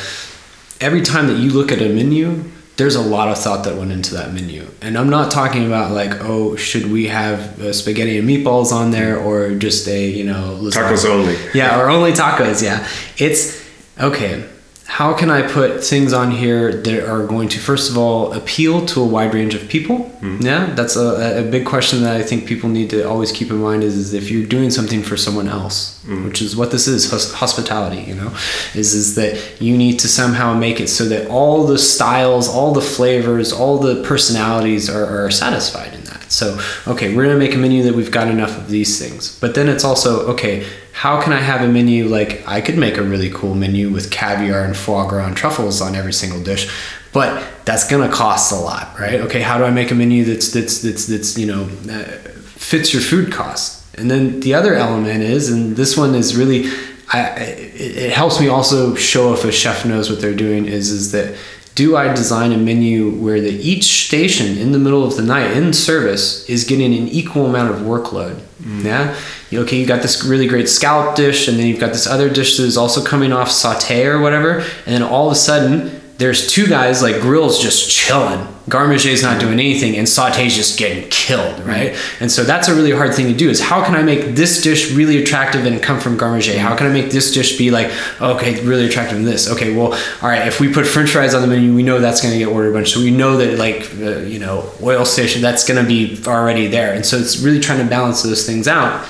every 0.81 1.01
time 1.01 1.27
that 1.27 1.37
you 1.37 1.51
look 1.51 1.71
at 1.71 1.81
a 1.81 1.87
menu, 1.87 2.43
there's 2.77 2.95
a 2.95 3.01
lot 3.01 3.27
of 3.27 3.37
thought 3.37 3.65
that 3.65 3.75
went 3.75 3.91
into 3.91 4.13
that 4.15 4.33
menu. 4.33 4.67
And 4.81 4.97
I'm 4.97 5.09
not 5.09 5.31
talking 5.31 5.67
about 5.67 5.91
like, 5.91 6.21
oh, 6.21 6.55
should 6.55 6.91
we 6.91 7.07
have 7.07 7.61
uh, 7.61 7.73
spaghetti 7.73 8.17
and 8.17 8.27
meatballs 8.27 8.71
on 8.71 8.91
there 8.91 9.19
or 9.19 9.53
just 9.55 9.87
a, 9.87 10.07
you 10.07 10.23
know, 10.23 10.57
tacos 10.63 11.07
only. 11.07 11.37
Yeah, 11.53 11.79
or 11.79 11.89
only 11.89 12.11
tacos. 12.11 12.63
Yeah. 12.63 12.87
It's 13.17 13.61
okay 13.99 14.47
how 14.91 15.13
can 15.13 15.29
I 15.29 15.41
put 15.41 15.81
things 15.81 16.11
on 16.11 16.31
here 16.31 16.73
that 16.73 17.09
are 17.09 17.25
going 17.25 17.47
to, 17.47 17.59
first 17.59 17.89
of 17.89 17.97
all, 17.97 18.33
appeal 18.33 18.85
to 18.87 19.01
a 19.01 19.05
wide 19.05 19.33
range 19.33 19.55
of 19.55 19.69
people? 19.69 19.99
Mm-hmm. 20.19 20.45
Yeah, 20.45 20.65
that's 20.73 20.97
a, 20.97 21.39
a 21.47 21.49
big 21.49 21.65
question 21.65 22.03
that 22.03 22.17
I 22.17 22.23
think 22.23 22.45
people 22.45 22.67
need 22.67 22.89
to 22.89 23.07
always 23.07 23.31
keep 23.31 23.51
in 23.51 23.55
mind 23.55 23.85
is, 23.85 23.95
is 23.95 24.13
if 24.13 24.29
you're 24.29 24.45
doing 24.45 24.69
something 24.69 25.01
for 25.01 25.15
someone 25.15 25.47
else, 25.47 26.03
mm-hmm. 26.03 26.25
which 26.25 26.41
is 26.41 26.57
what 26.57 26.71
this 26.71 26.89
is, 26.89 27.09
hospitality, 27.31 28.01
you 28.01 28.15
know, 28.15 28.35
is, 28.75 28.93
is 28.93 29.15
that 29.15 29.61
you 29.61 29.77
need 29.77 29.97
to 29.99 30.09
somehow 30.09 30.53
make 30.53 30.81
it 30.81 30.89
so 30.89 31.05
that 31.05 31.29
all 31.29 31.65
the 31.65 31.79
styles, 31.79 32.49
all 32.49 32.73
the 32.73 32.81
flavors, 32.81 33.53
all 33.53 33.77
the 33.77 34.03
personalities 34.03 34.89
are, 34.89 35.05
are 35.05 35.31
satisfied. 35.31 35.90
So, 36.31 36.59
okay, 36.87 37.13
we're 37.13 37.25
going 37.25 37.35
to 37.35 37.39
make 37.39 37.55
a 37.55 37.57
menu 37.57 37.83
that 37.83 37.93
we've 37.93 38.11
got 38.11 38.29
enough 38.29 38.57
of 38.57 38.69
these 38.69 38.97
things. 38.97 39.37
But 39.39 39.53
then 39.53 39.67
it's 39.67 39.83
also, 39.83 40.27
okay, 40.33 40.65
how 40.93 41.21
can 41.21 41.33
I 41.33 41.39
have 41.39 41.61
a 41.61 41.67
menu 41.67 42.07
like 42.07 42.47
I 42.47 42.61
could 42.61 42.77
make 42.77 42.97
a 42.97 43.03
really 43.03 43.29
cool 43.29 43.55
menu 43.55 43.89
with 43.89 44.11
caviar 44.11 44.63
and 44.63 44.75
foie 44.75 45.07
gras 45.07 45.27
and 45.27 45.35
truffles 45.35 45.81
on 45.81 45.95
every 45.95 46.13
single 46.13 46.41
dish, 46.43 46.71
but 47.13 47.43
that's 47.65 47.89
gonna 47.89 48.09
cost 48.09 48.51
a 48.51 48.55
lot, 48.55 48.99
right? 48.99 49.19
Okay, 49.21 49.41
how 49.41 49.57
do 49.57 49.63
I 49.63 49.71
make 49.71 49.91
a 49.91 49.95
menu 49.95 50.23
that's 50.23 50.51
that's 50.51 50.81
that's 50.81 51.07
that's 51.07 51.37
you 51.37 51.47
know 51.47 51.63
uh, 51.89 52.03
fits 52.43 52.93
your 52.93 53.01
food 53.01 53.31
cost? 53.31 53.83
And 53.95 54.09
then 54.09 54.39
the 54.39 54.53
other 54.53 54.73
element 54.73 55.21
is, 55.21 55.49
and 55.51 55.75
this 55.75 55.97
one 55.97 56.15
is 56.15 56.35
really, 56.35 56.69
I, 57.11 57.29
it, 57.31 57.97
it 57.97 58.11
helps 58.11 58.39
me 58.39 58.47
also 58.47 58.95
show 58.95 59.33
if 59.33 59.43
a 59.43 59.51
chef 59.51 59.85
knows 59.85 60.09
what 60.09 60.21
they're 60.21 60.35
doing. 60.35 60.65
Is 60.65 60.91
is 60.91 61.11
that 61.11 61.35
do 61.75 61.95
I 61.95 62.13
design 62.13 62.51
a 62.51 62.57
menu 62.57 63.11
where 63.11 63.39
the 63.39 63.51
each 63.51 64.07
station 64.07 64.57
in 64.57 64.71
the 64.71 64.79
middle 64.79 65.03
of 65.03 65.15
the 65.15 65.21
night 65.21 65.51
in 65.51 65.73
service 65.73 66.49
is 66.49 66.63
getting 66.63 66.93
an 66.93 67.07
equal 67.07 67.45
amount 67.45 67.73
of 67.73 67.81
workload? 67.81 68.35
Mm. 68.61 68.83
Yeah. 68.83 69.17
Okay, 69.53 69.77
you 69.77 69.85
got 69.85 70.01
this 70.01 70.23
really 70.23 70.47
great 70.47 70.69
scallop 70.69 71.15
dish, 71.15 71.47
and 71.47 71.57
then 71.57 71.67
you've 71.67 71.79
got 71.79 71.93
this 71.93 72.07
other 72.07 72.29
dish 72.29 72.57
that 72.57 72.63
is 72.63 72.77
also 72.77 73.03
coming 73.03 73.31
off 73.31 73.49
saute 73.49 74.05
or 74.05 74.19
whatever, 74.19 74.59
and 74.59 74.95
then 74.95 75.03
all 75.03 75.27
of 75.27 75.33
a 75.33 75.35
sudden 75.35 76.00
there's 76.21 76.45
two 76.45 76.67
guys 76.67 77.01
like 77.01 77.19
Grill's 77.19 77.59
just 77.59 77.89
chilling. 77.89 78.47
Garmage's 78.69 79.23
not 79.23 79.41
doing 79.41 79.55
anything, 79.55 79.97
and 79.97 80.07
Sauté's 80.07 80.55
just 80.55 80.77
getting 80.77 81.09
killed, 81.09 81.59
right? 81.65 81.97
And 82.19 82.31
so 82.31 82.43
that's 82.43 82.67
a 82.67 82.75
really 82.75 82.91
hard 82.91 83.15
thing 83.15 83.25
to 83.25 83.33
do. 83.33 83.49
Is 83.49 83.59
how 83.59 83.83
can 83.83 83.95
I 83.95 84.03
make 84.03 84.35
this 84.35 84.61
dish 84.61 84.91
really 84.91 85.19
attractive 85.21 85.65
and 85.65 85.81
come 85.81 85.99
from 85.99 86.17
Garmage? 86.17 86.55
How 86.55 86.75
can 86.75 86.85
I 86.85 86.93
make 86.93 87.11
this 87.11 87.33
dish 87.33 87.57
be 87.57 87.71
like 87.71 87.91
okay, 88.21 88.63
really 88.63 88.85
attractive 88.85 89.17
in 89.17 89.25
this? 89.25 89.49
Okay, 89.49 89.75
well, 89.75 89.93
all 90.21 90.29
right. 90.29 90.47
If 90.47 90.59
we 90.59 90.71
put 90.71 90.85
French 90.85 91.09
fries 91.09 91.33
on 91.33 91.41
the 91.41 91.47
menu, 91.47 91.73
we 91.73 91.81
know 91.81 91.99
that's 91.99 92.21
going 92.21 92.33
to 92.33 92.39
get 92.39 92.49
ordered 92.49 92.69
a 92.69 92.73
bunch. 92.73 92.91
So 92.91 92.99
we 92.99 93.09
know 93.09 93.37
that 93.37 93.57
like 93.57 93.91
uh, 93.99 94.19
you 94.19 94.39
know 94.39 94.71
oil 94.83 95.05
station 95.05 95.41
that's 95.41 95.67
going 95.67 95.81
to 95.81 95.87
be 95.87 96.21
already 96.27 96.67
there, 96.67 96.93
and 96.93 97.03
so 97.03 97.17
it's 97.17 97.39
really 97.39 97.59
trying 97.59 97.79
to 97.79 97.89
balance 97.89 98.21
those 98.21 98.45
things 98.45 98.67
out 98.67 99.07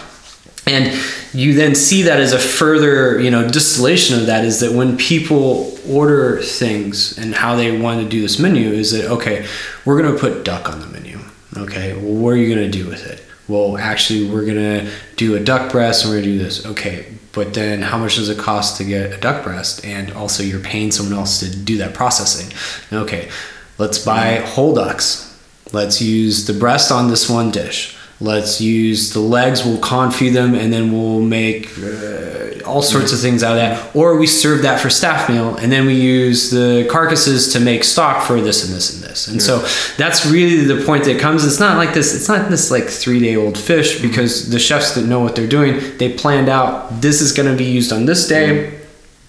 and 0.68 0.94
you 1.34 1.54
then 1.54 1.74
see 1.76 2.04
that 2.04 2.20
as 2.20 2.34
a 2.34 2.40
further 2.40 3.20
you 3.20 3.32
know 3.32 3.48
distillation 3.48 4.20
of 4.20 4.28
that 4.28 4.46
is 4.46 4.60
that 4.60 4.72
when 4.72 4.98
people 4.98 5.78
order 5.90 6.42
things 6.42 7.18
and 7.18 7.34
how 7.34 7.56
they 7.56 7.78
want 7.78 8.02
to 8.02 8.08
do 8.08 8.22
this 8.22 8.40
menu 8.40 8.70
is 8.70 8.92
that 8.92 9.10
okay 9.10 9.46
we're 9.86 10.02
going 10.02 10.14
to 10.14 10.20
put 10.20 10.44
duck 10.46 10.70
on 10.70 10.80
the 10.80 10.88
menu 10.88 11.20
okay? 11.58 11.94
Well, 11.94 12.14
what 12.14 12.30
are 12.30 12.38
you 12.38 12.54
going 12.54 12.70
to 12.70 12.78
do 12.78 12.88
with 12.88 13.06
it? 13.06 13.24
Well 13.48 13.78
actually 13.78 14.30
we're 14.30 14.46
going 14.46 14.86
to 14.86 14.92
do 15.16 15.36
a 15.36 15.40
duck 15.40 15.72
breast 15.72 16.04
and 16.04 16.14
we're 16.14 16.22
going 16.22 16.32
to 16.32 16.38
do 16.38 16.44
this 16.44 16.66
okay? 16.66 17.06
But 17.34 17.54
then 17.54 17.82
how 17.82 17.98
much 17.98 18.16
does 18.16 18.30
it 18.30 18.38
cost 18.38 18.78
to 18.78 18.84
get 18.84 19.14
a 19.14 19.18
duck 19.18 19.44
breast? 19.44 19.86
And 19.86 20.12
also 20.12 20.44
you're 20.44 20.60
paying 20.60 20.92
someone 20.92 21.18
else 21.18 21.40
to 21.40 21.56
do 21.56 21.78
that 21.78 21.94
processing 21.94 22.52
okay? 22.94 23.30
Let's 23.78 24.04
buy 24.04 24.36
whole 24.36 24.76
ducks. 24.76 25.28
Let's 25.74 26.02
use 26.02 26.46
the 26.46 26.54
breast 26.54 26.92
on 26.92 27.10
this 27.10 27.30
one 27.30 27.52
dish 27.52 27.98
let's 28.22 28.62
use 28.62 29.14
the 29.14 29.20
legs. 29.20 29.66
We'll 29.66 29.80
confit 29.80 30.34
them 30.34 30.54
and 30.54 30.72
then 30.72 30.92
we'll 30.92 31.22
make 31.22 31.70
uh, 31.80 32.64
all 32.66 32.82
sorts 32.82 33.12
of 33.12 33.20
things 33.20 33.44
out 33.44 33.54
of 33.54 33.58
that. 33.58 33.96
Or 33.96 34.18
we 34.18 34.28
serve 34.28 34.62
that 34.62 34.80
for 34.80 34.90
staff 34.90 35.28
meal 35.28 35.56
and 35.56 35.72
then 35.72 35.86
we 35.86 35.96
use 35.96 36.52
the 36.52 36.88
carcasses 36.90 37.52
to 37.54 37.60
make 37.60 37.84
stock 37.84 38.24
for 38.26 38.40
this 38.40 38.64
and 38.64 38.74
this 38.74 38.94
and 38.94 39.04
this. 39.04 39.28
And 39.28 39.42
so 39.42 39.66
that's 39.98 40.26
really 40.26 40.64
the 40.64 40.86
point 40.86 41.04
that 41.06 41.20
comes. 41.20 41.46
It's 41.46 41.60
not 41.60 41.78
like 41.78 41.94
this 41.94 42.16
it's 42.16 42.30
not 42.30 42.50
this 42.50 42.72
like 42.72 42.86
three 42.86 43.20
day 43.20 43.36
old 43.36 43.58
fish 43.58 44.02
because 44.02 44.50
the 44.50 44.60
chefs 44.60 44.94
that 44.96 45.06
know 45.06 45.20
what 45.20 45.36
they're 45.36 45.48
doing 45.48 45.98
they 45.98 46.14
planned 46.14 46.50
out 46.50 47.02
this 47.02 47.22
is 47.22 47.32
going 47.32 47.50
to 47.52 47.58
be 47.58 47.70
used 47.70 47.92
on 47.92 48.06
this 48.06 48.28
day. 48.28 48.80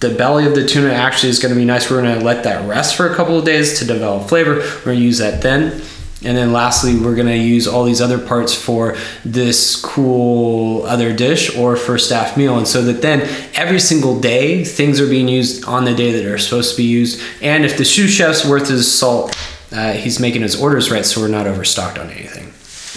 The 0.01 0.11
belly 0.11 0.47
of 0.47 0.57
the 0.57 0.67
tuna 0.67 0.93
actually 0.93 1.31
is 1.31 1.39
going 1.39 1.55
to 1.55 1.59
be 1.59 1.65
nice. 1.65 1.89
We're 1.89 2.03
going 2.03 2.19
to 2.19 2.25
let 2.25 2.43
that 2.45 2.69
rest 2.69 2.97
for 2.97 3.11
a 3.11 3.15
couple 3.15 3.39
of 3.39 3.45
days 3.45 3.79
to 3.79 3.85
develop 3.85 4.29
flavor. 4.29 4.57
We're 4.57 4.85
going 4.85 4.99
to 4.99 5.05
use 5.05 5.19
that 5.19 5.43
then 5.43 5.81
and 6.25 6.37
then 6.37 6.53
lastly, 6.53 6.97
we're 6.97 7.17
gonna 7.17 7.35
use 7.35 7.67
all 7.67 7.85
these 7.85 8.01
other 8.01 8.19
parts 8.19 8.55
for 8.55 8.97
this 9.25 9.77
cool 9.77 10.85
other 10.85 11.13
dish 11.13 11.57
or 11.57 11.77
for 11.77 11.99
staff 11.99 12.37
meal. 12.37 12.59
And 12.59 12.67
so 12.67 12.83
that 12.83 13.03
then 13.03 13.23
every 13.55 13.81
single 13.81 14.21
day, 14.21 14.65
things 14.65 15.01
are 15.01 15.09
being 15.09 15.29
used 15.29 15.65
on 15.65 15.85
the 15.85 15.95
day 15.95 16.13
that 16.13 16.25
are 16.25 16.39
supposed 16.39 16.73
to 16.73 16.77
be 16.77 16.85
used. 16.85 17.21
And 17.41 17.65
if 17.65 17.77
the 17.77 17.85
sous 17.85 18.11
chef's 18.11 18.45
worth 18.45 18.69
his 18.69 18.93
salt, 18.93 19.37
uh, 19.73 19.93
he's 19.93 20.21
making 20.21 20.43
his 20.43 20.61
orders 20.61 20.91
right, 20.91 21.05
so 21.05 21.21
we're 21.21 21.29
not 21.29 21.47
overstocked 21.47 21.99
on 21.99 22.11
anything. 22.11 22.53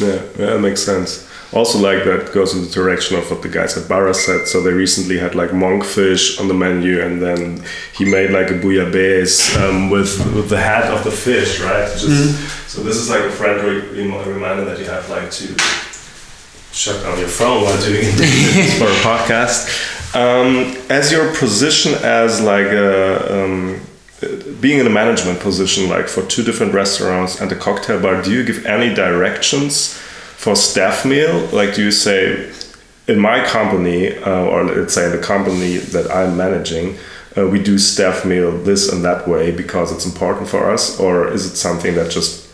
Yeah, 0.05 0.21
yeah, 0.37 0.53
that 0.53 0.59
makes 0.59 0.83
sense. 0.83 1.24
Also, 1.55 1.79
like 1.79 2.03
that 2.03 2.33
goes 2.33 2.53
in 2.53 2.61
the 2.65 2.69
direction 2.69 3.17
of 3.17 3.31
what 3.31 3.41
the 3.41 3.47
guys 3.47 3.77
at 3.77 3.87
Barra 3.87 4.13
said. 4.13 4.45
So 4.45 4.61
they 4.61 4.73
recently 4.73 5.17
had 5.17 5.35
like 5.35 5.51
monkfish 5.51 6.37
on 6.39 6.49
the 6.49 6.53
menu, 6.53 6.99
and 7.01 7.21
then 7.21 7.63
he 7.97 8.03
made 8.03 8.31
like 8.31 8.49
a 8.51 8.55
bouillabaisse 8.55 9.55
um, 9.61 9.89
with 9.89 10.17
with 10.35 10.49
the 10.49 10.59
head 10.59 10.83
of 10.91 11.03
the 11.05 11.11
fish, 11.11 11.61
right? 11.61 11.87
Just 11.93 12.05
Mm-hmm. 12.07 12.67
so 12.67 12.83
this 12.83 12.97
is 12.97 13.09
like 13.09 13.21
a 13.23 13.31
friendly 13.31 13.79
reminder 14.33 14.65
that 14.65 14.79
you 14.79 14.85
have 14.85 15.09
like 15.09 15.31
to 15.31 15.45
shut 16.73 17.01
down 17.03 17.17
your 17.19 17.29
phone 17.29 17.63
while 17.63 17.79
doing 17.81 18.03
interviews 18.03 18.77
for 18.79 18.85
a 18.87 18.99
podcast. 19.15 19.59
Um, 20.13 20.75
as 20.89 21.11
your 21.11 21.33
position 21.35 21.93
as 22.03 22.41
like 22.41 22.67
a 22.67 23.43
um, 23.45 23.79
being 24.59 24.79
in 24.79 24.87
a 24.87 24.89
management 24.89 25.39
position, 25.39 25.87
like 25.89 26.07
for 26.09 26.21
two 26.23 26.43
different 26.43 26.73
restaurants 26.73 27.39
and 27.41 27.51
a 27.51 27.55
cocktail 27.55 28.01
bar, 28.01 28.21
do 28.21 28.31
you 28.31 28.43
give 28.43 28.65
any 28.65 28.93
directions 28.93 29.99
for 30.37 30.55
staff 30.55 31.05
meal? 31.05 31.47
Like, 31.47 31.75
do 31.75 31.83
you 31.83 31.91
say, 31.91 32.51
in 33.07 33.19
my 33.19 33.43
company, 33.45 34.15
uh, 34.17 34.45
or 34.45 34.63
let's 34.63 34.93
say 34.93 35.05
in 35.05 35.11
the 35.11 35.21
company 35.21 35.77
that 35.77 36.09
I'm 36.11 36.37
managing, 36.37 36.97
uh, 37.37 37.47
we 37.47 37.61
do 37.61 37.77
staff 37.77 38.25
meal 38.25 38.51
this 38.63 38.91
and 38.91 39.03
that 39.03 39.27
way 39.27 39.51
because 39.51 39.91
it's 39.91 40.05
important 40.05 40.47
for 40.47 40.71
us, 40.71 40.99
or 40.99 41.31
is 41.31 41.45
it 41.45 41.55
something 41.55 41.95
that 41.95 42.09
just 42.11 42.47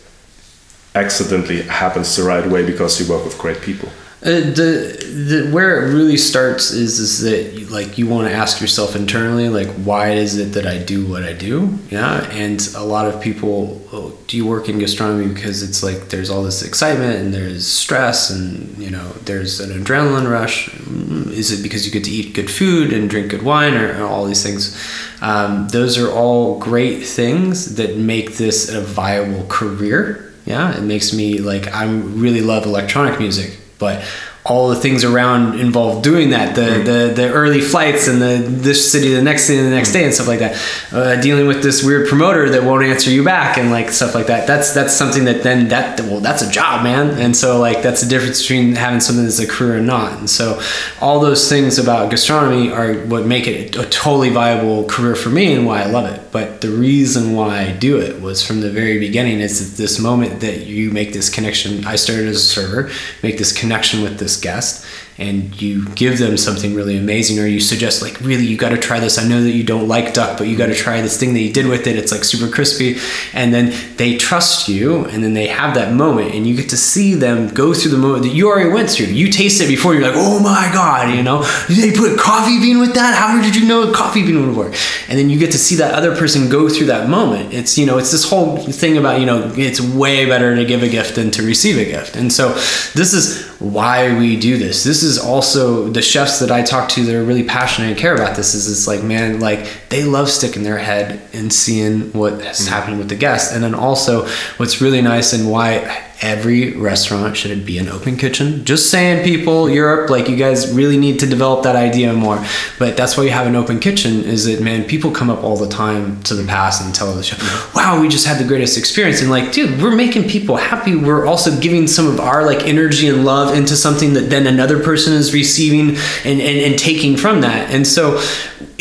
accidentally 0.96 1.62
happens 1.64 2.16
the 2.16 2.24
right 2.24 2.48
way 2.48 2.66
because 2.66 3.00
you 3.00 3.12
work 3.12 3.24
with 3.24 3.38
great 3.38 3.62
people? 3.62 3.90
Uh, 4.24 4.30
the, 4.30 5.04
the 5.28 5.50
where 5.52 5.84
it 5.84 5.96
really 5.96 6.16
starts 6.16 6.70
is 6.70 7.00
is 7.00 7.22
that 7.22 7.60
you, 7.60 7.66
like 7.70 7.98
you 7.98 8.08
want 8.08 8.28
to 8.28 8.32
ask 8.32 8.62
yourself 8.62 8.96
internally 8.96 9.50
like 9.50 9.68
why 9.78 10.12
is 10.12 10.38
it 10.38 10.54
that 10.54 10.68
I 10.68 10.78
do 10.78 11.08
what 11.08 11.24
I 11.24 11.34
do? 11.34 11.80
Yeah 11.90 12.30
and 12.30 12.62
a 12.76 12.84
lot 12.84 13.08
of 13.08 13.20
people 13.20 13.82
oh, 13.92 14.16
do 14.28 14.38
you 14.38 14.46
work 14.46 14.70
in 14.70 14.78
gastronomy 14.78 15.34
because 15.34 15.64
it's 15.64 15.82
like 15.82 16.10
there's 16.10 16.30
all 16.30 16.44
this 16.44 16.62
excitement 16.62 17.16
and 17.16 17.34
there's 17.34 17.66
stress 17.66 18.30
and 18.30 18.78
you 18.78 18.92
know 18.92 19.10
there's 19.26 19.60
an 19.60 19.72
adrenaline 19.72 20.30
rush? 20.30 20.70
Mm, 20.70 21.32
is 21.32 21.52
it 21.52 21.64
because 21.64 21.88
you 21.88 21.92
get 21.92 22.04
to 22.04 22.12
eat 22.12 22.36
good 22.36 22.52
food 22.52 22.94
and 22.94 23.10
drink 23.10 23.32
good 23.32 23.42
wine 23.42 23.74
or, 23.74 24.04
or 24.04 24.06
all 24.06 24.26
these 24.26 24.44
things? 24.44 24.78
Um, 25.22 25.68
those 25.70 25.98
are 25.98 26.12
all 26.12 26.60
great 26.60 27.08
things 27.08 27.74
that 27.78 27.98
make 27.98 28.34
this 28.34 28.70
a 28.70 28.82
viable 28.82 29.48
career. 29.48 30.32
Yeah 30.46 30.78
it 30.78 30.84
makes 30.84 31.12
me 31.12 31.40
like 31.40 31.68
i 31.74 31.86
really 31.86 32.42
love 32.42 32.66
electronic 32.66 33.20
music 33.20 33.61
but 33.82 34.02
all 34.44 34.70
the 34.70 34.76
things 34.76 35.04
around 35.04 35.60
involved 35.60 36.04
doing 36.04 36.32
that 36.32 36.56
the, 36.56 36.82
the 36.84 37.14
the 37.14 37.32
early 37.32 37.62
flights 37.62 38.08
and 38.08 38.20
the 38.20 38.44
this 38.48 38.92
city 38.92 39.14
the 39.14 39.22
next 39.22 39.46
city 39.46 39.62
the 39.62 39.70
next 39.70 39.92
day 39.92 40.04
and 40.04 40.14
stuff 40.14 40.28
like 40.28 40.40
that. 40.40 40.60
Uh, 40.92 41.22
dealing 41.22 41.48
with 41.48 41.62
this 41.62 41.84
weird 41.84 42.08
promoter 42.08 42.50
that 42.50 42.64
won't 42.64 42.84
answer 42.84 43.12
you 43.12 43.24
back 43.24 43.58
and 43.58 43.70
like 43.70 43.90
stuff 43.90 44.16
like 44.16 44.28
that. 44.28 44.48
That's 44.48 44.74
that's 44.74 44.94
something 44.94 45.26
that 45.26 45.44
then 45.44 45.68
that 45.68 46.00
well 46.02 46.22
that's 46.22 46.42
a 46.42 46.50
job 46.50 46.84
man. 46.84 47.20
And 47.20 47.36
so 47.36 47.60
like 47.60 47.84
that's 47.84 48.02
the 48.02 48.10
difference 48.10 48.42
between 48.42 48.76
having 48.76 49.00
something 49.00 49.26
that's 49.26 49.40
a 49.40 49.48
career 49.48 49.78
and 49.78 49.88
not. 49.88 50.18
And 50.18 50.30
so 50.30 50.60
all 51.02 51.20
those 51.20 51.48
things 51.48 51.78
about 51.78 52.10
gastronomy 52.10 52.72
are 52.72 52.94
what 53.06 53.26
make 53.26 53.48
it 53.48 53.76
a 53.76 53.86
totally 53.86 54.30
viable 54.30 54.86
career 54.86 55.16
for 55.16 55.30
me 55.30 55.54
and 55.54 55.66
why 55.66 55.84
I 55.84 55.86
love 55.86 56.12
it 56.12 56.21
but 56.32 56.62
the 56.62 56.70
reason 56.70 57.34
why 57.34 57.60
I 57.62 57.72
do 57.72 58.00
it 58.00 58.22
was 58.22 58.46
from 58.46 58.62
the 58.62 58.70
very 58.70 59.00
beginning 59.00 59.40
is 59.40 59.78
this 59.78 60.00
moment 60.00 60.42
that 60.42 60.66
you 60.66 60.92
make 60.92 61.14
this 61.14 61.30
connection 61.30 61.86
I 61.86 61.96
started 61.96 62.28
as 62.28 62.38
a 62.38 62.40
server 62.40 62.92
make 63.22 63.38
this 63.38 63.58
connection 63.58 64.02
with 64.02 64.18
this 64.20 64.40
guest 64.40 64.86
and 65.22 65.62
you 65.62 65.88
give 65.90 66.18
them 66.18 66.36
something 66.36 66.74
really 66.74 66.98
amazing 66.98 67.38
or 67.40 67.46
you 67.46 67.60
suggest 67.60 68.02
like 68.02 68.20
really 68.22 68.44
you 68.44 68.58
got 68.58 68.70
to 68.70 68.78
try 68.78 69.00
this. 69.00 69.20
I 69.20 69.28
know 69.28 69.42
that 69.44 69.52
you 69.52 69.64
don't 69.64 69.88
like 69.88 70.14
duck 70.14 70.38
but 70.38 70.48
you 70.48 70.58
got 70.58 70.68
to 70.68 70.74
try 70.74 71.00
this 71.02 71.20
thing 71.20 71.34
that 71.36 71.42
you 71.42 71.54
did 71.54 71.68
with 71.68 71.86
it. 71.86 71.96
It's 71.96 72.12
like 72.12 72.24
super 72.24 72.52
crispy. 72.52 72.98
And 73.34 73.54
then 73.54 73.74
they 73.98 74.18
trust 74.18 74.68
you 74.68 75.06
and 75.06 75.24
then 75.24 75.34
they 75.34 75.48
have 75.48 75.76
that 75.76 75.94
moment 75.94 76.34
and 76.34 76.48
you 76.48 76.56
get 76.56 76.70
to 76.70 76.78
see 76.78 77.14
them 77.14 77.54
go 77.54 77.74
through 77.74 77.92
the 77.92 77.98
moment 77.98 78.24
that 78.24 78.34
you 78.34 78.50
already 78.50 78.72
went 78.72 78.90
through. 78.90 79.08
You 79.08 79.30
taste 79.30 79.62
it 79.62 79.68
before 79.68 79.94
you're 79.94 80.04
like 80.04 80.16
oh 80.16 80.40
my 80.40 80.70
god 80.74 81.16
you 81.16 81.24
know? 81.24 81.44
They 81.70 81.92
put 81.92 82.20
coffee 82.20 82.60
bean 82.60 82.80
with 82.80 82.96
that? 82.96 83.16
How 83.16 83.40
did 83.42 83.56
you 83.56 83.68
know 83.68 83.92
coffee 83.92 84.26
bean 84.26 84.46
would 84.46 84.56
work? 84.56 84.76
And 85.08 85.20
then 85.20 85.30
you 85.30 85.38
get 85.38 85.52
to 85.52 85.58
see 85.60 85.76
that 85.76 85.94
other 85.94 86.16
person 86.16 86.50
go 86.50 86.68
through 86.68 86.88
that 86.88 87.10
moment. 87.10 87.54
It's 87.54 87.78
you 87.78 87.86
know 87.86 87.98
it's 87.98 88.12
this 88.12 88.28
whole 88.28 88.58
thing 88.58 88.98
about 88.98 89.20
you 89.20 89.26
know 89.26 89.52
it's 89.56 89.80
way 89.80 90.26
better 90.26 90.56
to 90.56 90.66
give 90.66 90.84
a 90.84 90.90
gift 90.90 91.16
than 91.16 91.32
to 91.32 91.44
receive 91.44 91.78
a 91.78 91.86
gift. 91.86 92.16
And 92.16 92.32
so 92.32 92.50
this 92.94 93.14
is 93.14 93.51
why 93.62 94.18
we 94.18 94.40
do 94.40 94.58
this. 94.58 94.84
This 94.84 95.04
is 95.04 95.20
also 95.20 95.88
the 95.88 96.02
chefs 96.02 96.40
that 96.40 96.52
i 96.52 96.62
talk 96.62 96.90
to 96.90 97.04
that 97.04 97.16
are 97.16 97.24
really 97.24 97.44
passionate 97.44 97.90
and 97.90 97.98
care 97.98 98.16
about 98.16 98.36
this 98.36 98.54
is 98.54 98.70
it's 98.70 98.88
like 98.88 99.04
man 99.04 99.40
like 99.40 99.68
they 99.90 100.04
love 100.04 100.30
sticking 100.30 100.64
their 100.64 100.78
head 100.78 101.22
and 101.34 101.52
seeing 101.52 102.12
what 102.14 102.34
is 102.34 102.42
mm-hmm. 102.42 102.70
happening 102.70 102.98
with 102.98 103.10
the 103.10 103.16
guest 103.16 103.54
and 103.54 103.64
then 103.64 103.76
also 103.76 104.28
what's 104.58 104.82
really 104.82 105.02
nice 105.02 105.34
and 105.34 105.50
why 105.50 106.11
every 106.22 106.78
restaurant 106.78 107.36
should 107.36 107.66
be 107.66 107.78
an 107.78 107.90
open 107.90 108.16
kitchen. 108.16 108.64
Just 108.64 108.90
saying 108.90 109.24
people 109.24 109.70
europe 109.70 110.10
like 110.10 110.30
you 110.30 110.36
guys 110.36 110.72
really 110.74 110.98
need 110.98 111.20
to 111.20 111.26
develop 111.26 111.64
that 111.64 111.76
idea 111.76 112.14
more. 112.14 112.44
But 112.78 112.96
that's 112.96 113.18
why 113.18 113.24
you 113.24 113.32
have 113.32 113.48
an 113.48 113.56
open 113.56 113.80
kitchen 113.80 114.24
is 114.24 114.46
that 114.46 114.62
man 114.62 114.86
people 114.86 115.12
come 115.12 115.30
up 115.30 115.44
all 115.44 115.58
the 115.58 115.68
time 115.68 116.22
to 116.24 116.36
the 116.36 116.46
past 116.46 116.84
and 116.84 116.94
tell 116.94 117.22
chef 117.22 117.76
wow 117.76 118.00
we 118.00 118.08
just 118.08 118.26
had 118.26 118.38
the 118.38 118.48
greatest 118.48 118.78
experience. 118.78 119.22
And 119.22 119.30
like 119.30 119.52
dude 119.52 119.82
we're 119.82 119.96
making 119.96 120.30
people 120.30 120.56
happy. 120.58 120.96
We're 120.96 121.26
also 121.26 121.60
giving 121.60 121.88
some 121.88 122.08
of 122.08 122.20
our 122.20 122.46
like 122.46 122.64
energy 122.68 123.08
and 123.08 123.26
love 123.26 123.56
into 123.56 123.76
something 123.76 124.14
that 124.14 124.30
then 124.30 124.48
another 124.48 124.82
person 124.82 125.14
is 125.14 125.34
receiving 125.34 125.98
and, 126.24 126.40
and, 126.42 126.58
and 126.60 126.80
taking 126.80 127.18
from 127.18 127.42
that. 127.42 127.72
And 127.72 127.86
so 127.86 128.22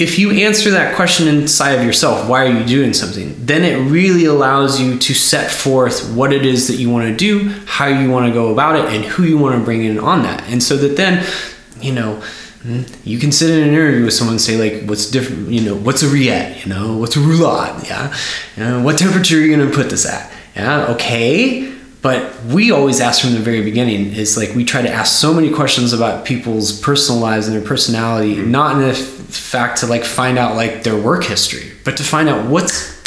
if 0.00 0.18
you 0.18 0.30
answer 0.30 0.70
that 0.70 0.96
question 0.96 1.28
inside 1.28 1.72
of 1.72 1.84
yourself, 1.84 2.28
why 2.28 2.46
are 2.46 2.52
you 2.52 2.64
doing 2.64 2.92
something? 2.92 3.34
Then 3.44 3.64
it 3.64 3.90
really 3.90 4.24
allows 4.24 4.80
you 4.80 4.98
to 4.98 5.14
set 5.14 5.50
forth 5.50 6.12
what 6.14 6.32
it 6.32 6.46
is 6.46 6.68
that 6.68 6.76
you 6.76 6.90
want 6.90 7.08
to 7.08 7.16
do, 7.16 7.50
how 7.66 7.86
you 7.86 8.10
want 8.10 8.26
to 8.26 8.32
go 8.32 8.52
about 8.52 8.76
it, 8.76 8.86
and 8.94 9.04
who 9.04 9.24
you 9.24 9.36
want 9.38 9.58
to 9.58 9.64
bring 9.64 9.84
in 9.84 9.98
on 9.98 10.22
that. 10.22 10.42
And 10.48 10.62
so 10.62 10.76
that 10.76 10.96
then, 10.96 11.26
you 11.80 11.92
know, 11.92 12.16
hmm, 12.62 12.82
you 13.04 13.18
can 13.18 13.32
sit 13.32 13.50
in 13.50 13.62
an 13.62 13.68
interview 13.68 14.04
with 14.04 14.14
someone 14.14 14.34
and 14.34 14.40
say 14.40 14.56
like, 14.56 14.88
what's 14.88 15.10
different? 15.10 15.48
You 15.48 15.62
know, 15.62 15.76
what's 15.76 16.02
a 16.02 16.06
rillette? 16.06 16.64
You 16.64 16.72
know, 16.72 16.96
what's 16.96 17.16
a 17.16 17.20
roulade? 17.20 17.86
Yeah, 17.88 18.16
you 18.56 18.64
know, 18.64 18.82
what 18.82 18.98
temperature 18.98 19.36
are 19.36 19.40
you 19.40 19.54
going 19.54 19.68
to 19.68 19.74
put 19.74 19.90
this 19.90 20.06
at? 20.06 20.32
Yeah, 20.56 20.86
okay. 20.94 21.72
But 22.02 22.42
we 22.44 22.70
always 22.70 23.00
ask 23.00 23.20
from 23.20 23.34
the 23.34 23.40
very 23.40 23.62
beginning 23.62 24.12
is 24.14 24.36
like 24.36 24.54
we 24.54 24.64
try 24.64 24.80
to 24.80 24.90
ask 24.90 25.18
so 25.18 25.34
many 25.34 25.52
questions 25.52 25.92
about 25.92 26.24
people's 26.24 26.80
personal 26.80 27.20
lives 27.20 27.46
and 27.46 27.54
their 27.54 27.66
personality, 27.66 28.36
not 28.36 28.76
in 28.76 28.88
f- 28.88 29.19
fact 29.30 29.80
to 29.80 29.86
like 29.86 30.04
find 30.04 30.38
out 30.38 30.56
like 30.56 30.82
their 30.82 30.96
work 30.96 31.24
history, 31.24 31.72
but 31.84 31.96
to 31.96 32.02
find 32.02 32.28
out 32.28 32.48
what's 32.48 32.99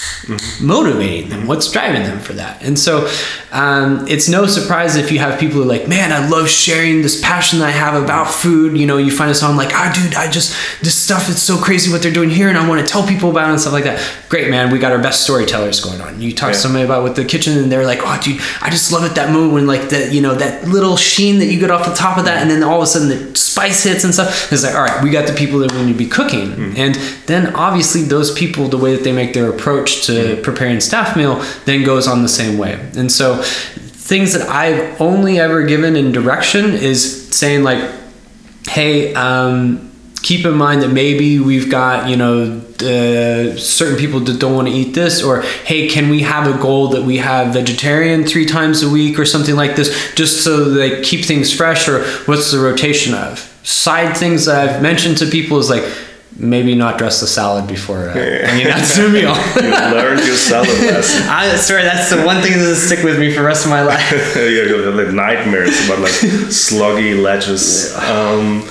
motivating 0.61 1.29
them? 1.29 1.47
What's 1.47 1.71
driving 1.71 2.03
them 2.03 2.19
for 2.19 2.33
that? 2.33 2.63
And 2.63 2.77
so 2.77 3.09
um, 3.51 4.07
it's 4.07 4.27
no 4.29 4.45
surprise 4.47 4.95
if 4.95 5.11
you 5.11 5.19
have 5.19 5.39
people 5.39 5.57
who 5.57 5.63
are 5.63 5.65
like 5.65 5.87
man 5.87 6.11
i 6.11 6.27
love 6.27 6.49
sharing 6.49 7.01
this 7.01 7.21
passion 7.21 7.59
that 7.59 7.67
i 7.67 7.71
have 7.71 8.01
about 8.01 8.27
food. 8.27 8.77
You 8.77 8.87
know 8.87 8.97
you 8.97 9.11
find 9.11 9.29
a 9.29 9.35
song 9.35 9.55
like 9.55 9.69
ah 9.73 9.91
dude 9.93 10.15
i 10.15 10.29
just 10.29 10.81
this 10.81 10.95
stuff 10.95 11.29
it's 11.29 11.41
so 11.41 11.57
crazy 11.57 11.91
what 11.91 12.01
they're 12.01 12.11
doing 12.11 12.29
here 12.29 12.49
and 12.49 12.57
i 12.57 12.67
want 12.67 12.81
to 12.81 12.87
tell 12.91 13.05
people 13.05 13.29
about 13.29 13.49
it 13.49 13.51
and 13.51 13.61
stuff 13.61 13.73
like 13.73 13.83
that. 13.83 14.01
Great 14.29 14.49
man 14.49 14.71
we 14.71 14.79
got 14.79 14.91
our 14.91 15.01
best 15.01 15.23
storytellers 15.23 15.79
going 15.83 16.01
on. 16.01 16.19
You 16.19 16.33
talk 16.33 16.53
to 16.53 16.57
somebody 16.57 16.83
about 16.83 17.03
with 17.03 17.15
the 17.15 17.25
kitchen 17.25 17.57
and 17.57 17.71
they're 17.71 17.85
like 17.85 17.99
oh 18.01 18.19
dude 18.23 18.41
i 18.61 18.69
just 18.69 18.91
love 18.91 19.03
it 19.03 19.15
that 19.15 19.31
moment 19.31 19.53
when 19.53 19.67
like 19.67 19.89
that 19.89 20.11
you 20.11 20.21
know 20.21 20.33
that 20.33 20.67
little 20.67 20.97
sheen 20.97 21.39
that 21.39 21.45
you 21.45 21.59
get 21.59 21.69
off 21.69 21.85
the 21.87 21.93
top 21.93 22.17
of 22.17 22.25
that 22.25 22.41
and 22.41 22.49
then 22.49 22.63
all 22.63 22.77
of 22.77 22.83
a 22.83 22.87
sudden 22.87 23.09
the 23.09 23.37
spice 23.37 23.83
hits 23.83 24.03
and 24.03 24.13
stuff. 24.13 24.51
It's 24.51 24.63
like 24.63 24.73
all 24.73 24.81
right 24.81 25.03
we 25.03 25.11
got 25.11 25.27
the 25.27 25.33
people 25.33 25.59
that 25.59 25.71
we 25.71 25.85
need 25.85 25.93
to 25.93 25.97
be 25.97 26.07
cooking. 26.07 26.75
And 26.77 26.95
then 27.27 27.53
obviously 27.55 28.01
those 28.01 28.33
people 28.33 28.67
the 28.67 28.77
way 28.77 28.95
that 28.95 29.03
they 29.03 29.11
make 29.11 29.33
their 29.33 29.49
approach 29.49 29.92
to 30.01 30.41
preparing 30.43 30.81
staff 30.81 31.15
meal 31.15 31.43
then 31.65 31.83
goes 31.83 32.07
on 32.07 32.21
the 32.21 32.29
same 32.29 32.57
way. 32.57 32.73
And 32.95 33.11
so 33.11 33.41
things 34.03 34.33
that 34.33 34.47
i've 34.49 34.99
only 34.99 35.39
ever 35.39 35.63
given 35.65 35.95
in 35.95 36.11
direction 36.11 36.73
is 36.73 37.33
saying 37.33 37.63
like 37.63 37.89
hey 38.67 39.13
um, 39.13 39.89
keep 40.21 40.45
in 40.45 40.53
mind 40.55 40.81
that 40.81 40.89
maybe 40.89 41.39
we've 41.39 41.71
got 41.71 42.09
you 42.09 42.17
know 42.17 42.61
uh, 42.81 43.55
certain 43.57 43.97
people 43.97 44.19
that 44.19 44.39
don't 44.39 44.55
want 44.55 44.67
to 44.67 44.73
eat 44.73 44.93
this 44.93 45.23
or 45.23 45.41
hey 45.41 45.87
can 45.87 46.09
we 46.09 46.21
have 46.21 46.53
a 46.53 46.61
goal 46.61 46.89
that 46.89 47.03
we 47.03 47.17
have 47.17 47.53
vegetarian 47.53 48.25
three 48.25 48.45
times 48.45 48.83
a 48.83 48.89
week 48.89 49.17
or 49.17 49.25
something 49.25 49.55
like 49.55 49.77
this 49.77 50.13
just 50.15 50.43
so 50.43 50.69
they 50.69 51.01
keep 51.01 51.23
things 51.23 51.53
fresh 51.53 51.87
or 51.87 52.03
what's 52.25 52.51
the 52.51 52.59
rotation 52.59 53.13
of? 53.13 53.39
Side 53.63 54.17
things 54.17 54.45
that 54.45 54.67
i've 54.67 54.81
mentioned 54.81 55.17
to 55.19 55.25
people 55.25 55.59
is 55.59 55.69
like 55.69 55.83
maybe 56.37 56.75
not 56.75 56.97
dress 56.97 57.21
the 57.21 57.27
salad 57.27 57.67
before 57.67 58.09
uh, 58.09 58.13
bringing 58.13 58.67
out 58.67 58.85
to 58.85 59.05
a 59.05 59.09
meal 59.09 59.35
You 59.55 59.69
learned 59.69 60.25
your 60.25 60.35
salad 60.35 60.67
lesson. 60.81 61.27
I 61.29 61.55
swear 61.55 61.83
that's 61.83 62.09
the 62.09 62.23
one 62.23 62.41
thing 62.41 62.53
that'll 62.53 62.75
stick 62.75 63.03
with 63.03 63.19
me 63.19 63.31
for 63.31 63.41
the 63.41 63.47
rest 63.47 63.65
of 63.65 63.71
my 63.71 63.81
life. 63.81 64.01
have 64.09 64.95
like 64.95 65.13
nightmares 65.13 65.85
about 65.85 65.99
like 65.99 66.11
sluggy 66.11 67.21
lettuce. 67.21 67.95
Um, 67.97 68.61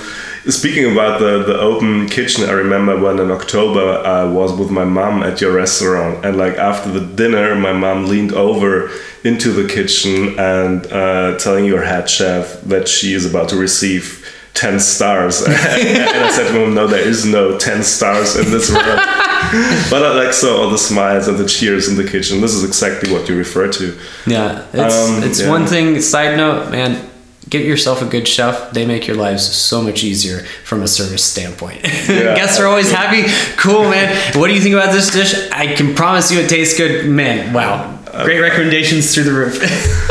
speaking 0.47 0.91
about 0.91 1.19
the, 1.19 1.43
the 1.43 1.57
open 1.59 2.07
kitchen, 2.07 2.43
I 2.45 2.51
remember 2.51 2.99
when 2.99 3.19
in 3.19 3.31
October 3.31 4.01
I 4.05 4.25
was 4.25 4.57
with 4.57 4.69
my 4.69 4.83
mom 4.85 5.23
at 5.23 5.41
your 5.41 5.53
restaurant, 5.53 6.25
and 6.25 6.37
like 6.37 6.55
after 6.57 6.91
the 6.91 7.05
dinner, 7.15 7.55
my 7.55 7.73
mom 7.73 8.05
leaned 8.05 8.33
over 8.33 8.91
into 9.23 9.51
the 9.51 9.67
kitchen 9.67 10.37
and 10.37 10.85
uh, 10.91 11.37
telling 11.37 11.65
your 11.65 11.83
head 11.83 12.09
chef 12.09 12.61
that 12.61 12.87
she 12.87 13.13
is 13.13 13.25
about 13.25 13.49
to 13.49 13.55
receive. 13.55 14.19
10 14.53 14.79
stars 14.79 15.41
and 15.45 15.53
I 15.55 16.29
said 16.31 16.51
to 16.51 16.63
him 16.63 16.73
no 16.75 16.85
there 16.87 16.99
is 17.07 17.25
no 17.25 17.57
10 17.57 17.83
stars 17.83 18.35
in 18.35 18.51
this 18.51 18.69
room 18.69 18.79
but 19.89 20.03
I 20.03 20.13
like 20.15 20.33
saw 20.33 20.61
all 20.61 20.69
the 20.69 20.77
smiles 20.77 21.27
and 21.27 21.37
the 21.37 21.45
cheers 21.47 21.87
in 21.87 21.95
the 21.95 22.03
kitchen 22.09 22.39
this 22.41 22.53
is 22.53 22.63
exactly 22.63 23.11
what 23.11 23.27
you 23.27 23.35
refer 23.35 23.67
to 23.71 23.97
Yeah, 24.27 24.65
it's 24.73 24.95
Um, 25.09 25.23
it's 25.23 25.41
yeah. 25.41 25.49
one 25.49 25.65
thing. 25.65 25.99
Side 26.01 26.37
note, 26.37 26.69
man, 26.71 27.09
get 27.49 27.65
yourself 27.65 28.01
a 28.01 28.05
good 28.05 28.27
chef. 28.27 28.71
They 28.71 28.85
make 28.85 29.05
your 29.07 29.17
lives 29.17 29.43
so 29.43 29.81
much 29.81 30.03
easier 30.03 30.39
from 30.63 30.81
a 30.83 30.87
service 30.87 31.23
standpoint. 31.23 31.81
Yeah. 32.07 32.35
Guests 32.35 32.59
are 32.59 32.67
always 32.67 32.91
happy. 32.91 33.23
Cool, 33.57 33.89
man. 33.89 34.07
What 34.39 34.47
do 34.47 34.53
you 34.53 34.61
think 34.61 34.75
about 34.75 34.91
this 34.93 35.11
dish? 35.11 35.33
I 35.51 35.73
can 35.75 35.95
promise 35.95 36.31
you 36.31 36.39
it 36.39 36.49
tastes 36.49 36.77
good. 36.77 37.05
Man, 37.09 37.53
wow. 37.53 37.97
Great 38.23 38.39
recommendations 38.39 39.13
through 39.13 39.23
the 39.23 39.33
roof. 39.33 39.55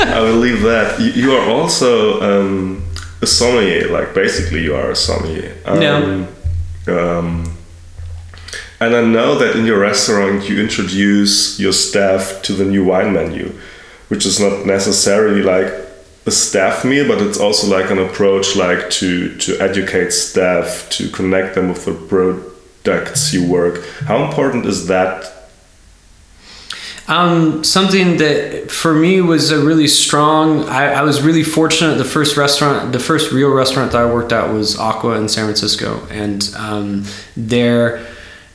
I 0.01 0.21
will 0.21 0.35
leave 0.47 0.63
that 0.63 0.99
you, 1.01 1.11
you 1.13 1.33
are 1.37 1.49
also 1.49 2.21
um, 2.21 2.82
a 3.23 3.27
sommelier. 3.27 3.89
Like 3.89 4.15
basically, 4.15 4.63
you 4.63 4.75
are 4.75 4.91
a 4.91 4.97
sommelier. 4.97 5.57
Um, 5.65 5.81
um, 6.89 7.57
and 8.81 8.97
I 8.97 9.05
know 9.05 9.39
that 9.39 9.55
in 9.57 9.65
your 9.65 9.79
restaurant 9.79 10.49
you 10.49 10.61
introduce 10.61 11.59
your 11.61 11.73
staff 11.73 12.43
to 12.43 12.53
the 12.53 12.65
new 12.65 12.85
wine 12.85 13.13
menu, 13.13 13.57
which 14.09 14.27
is 14.27 14.41
not 14.41 14.67
necessarily 14.67 15.41
like 15.43 15.73
a 16.27 16.31
staff 16.31 16.85
meal, 16.85 17.07
but 17.07 17.23
it's 17.23 17.39
also 17.39 17.69
like 17.69 17.91
an 17.91 17.99
approach 17.99 18.57
like 18.57 18.91
to 18.91 19.37
to 19.39 19.59
educate 19.61 20.11
staff 20.13 20.89
to 20.91 21.09
connect 21.11 21.55
them 21.55 21.69
with 21.69 21.85
the 21.85 21.95
products 21.95 23.33
you 23.33 23.49
work. 23.49 23.85
How 24.07 24.25
important 24.25 24.67
is 24.67 24.89
that 24.89 25.32
Um, 27.09 27.65
something 27.65 28.19
that 28.19 28.71
for 28.71 28.95
me 28.95 29.21
was 29.21 29.51
a 29.51 29.65
really 29.65 29.89
strong. 29.89 30.69
I, 30.69 30.93
I 30.95 31.03
was 31.03 31.21
really 31.21 31.43
fortunate. 31.43 31.97
The 31.97 32.05
first 32.05 32.37
restaurant, 32.37 32.93
the 32.93 33.01
first 33.01 33.33
real 33.33 33.51
restaurant 33.51 33.93
that 33.93 34.01
I 34.01 34.13
worked 34.13 34.33
at 34.33 34.53
was 34.53 34.79
Aqua 34.79 35.19
in 35.19 35.29
San 35.29 35.45
Francisco, 35.45 36.07
and 36.11 36.49
um, 36.57 37.05
their 37.37 38.07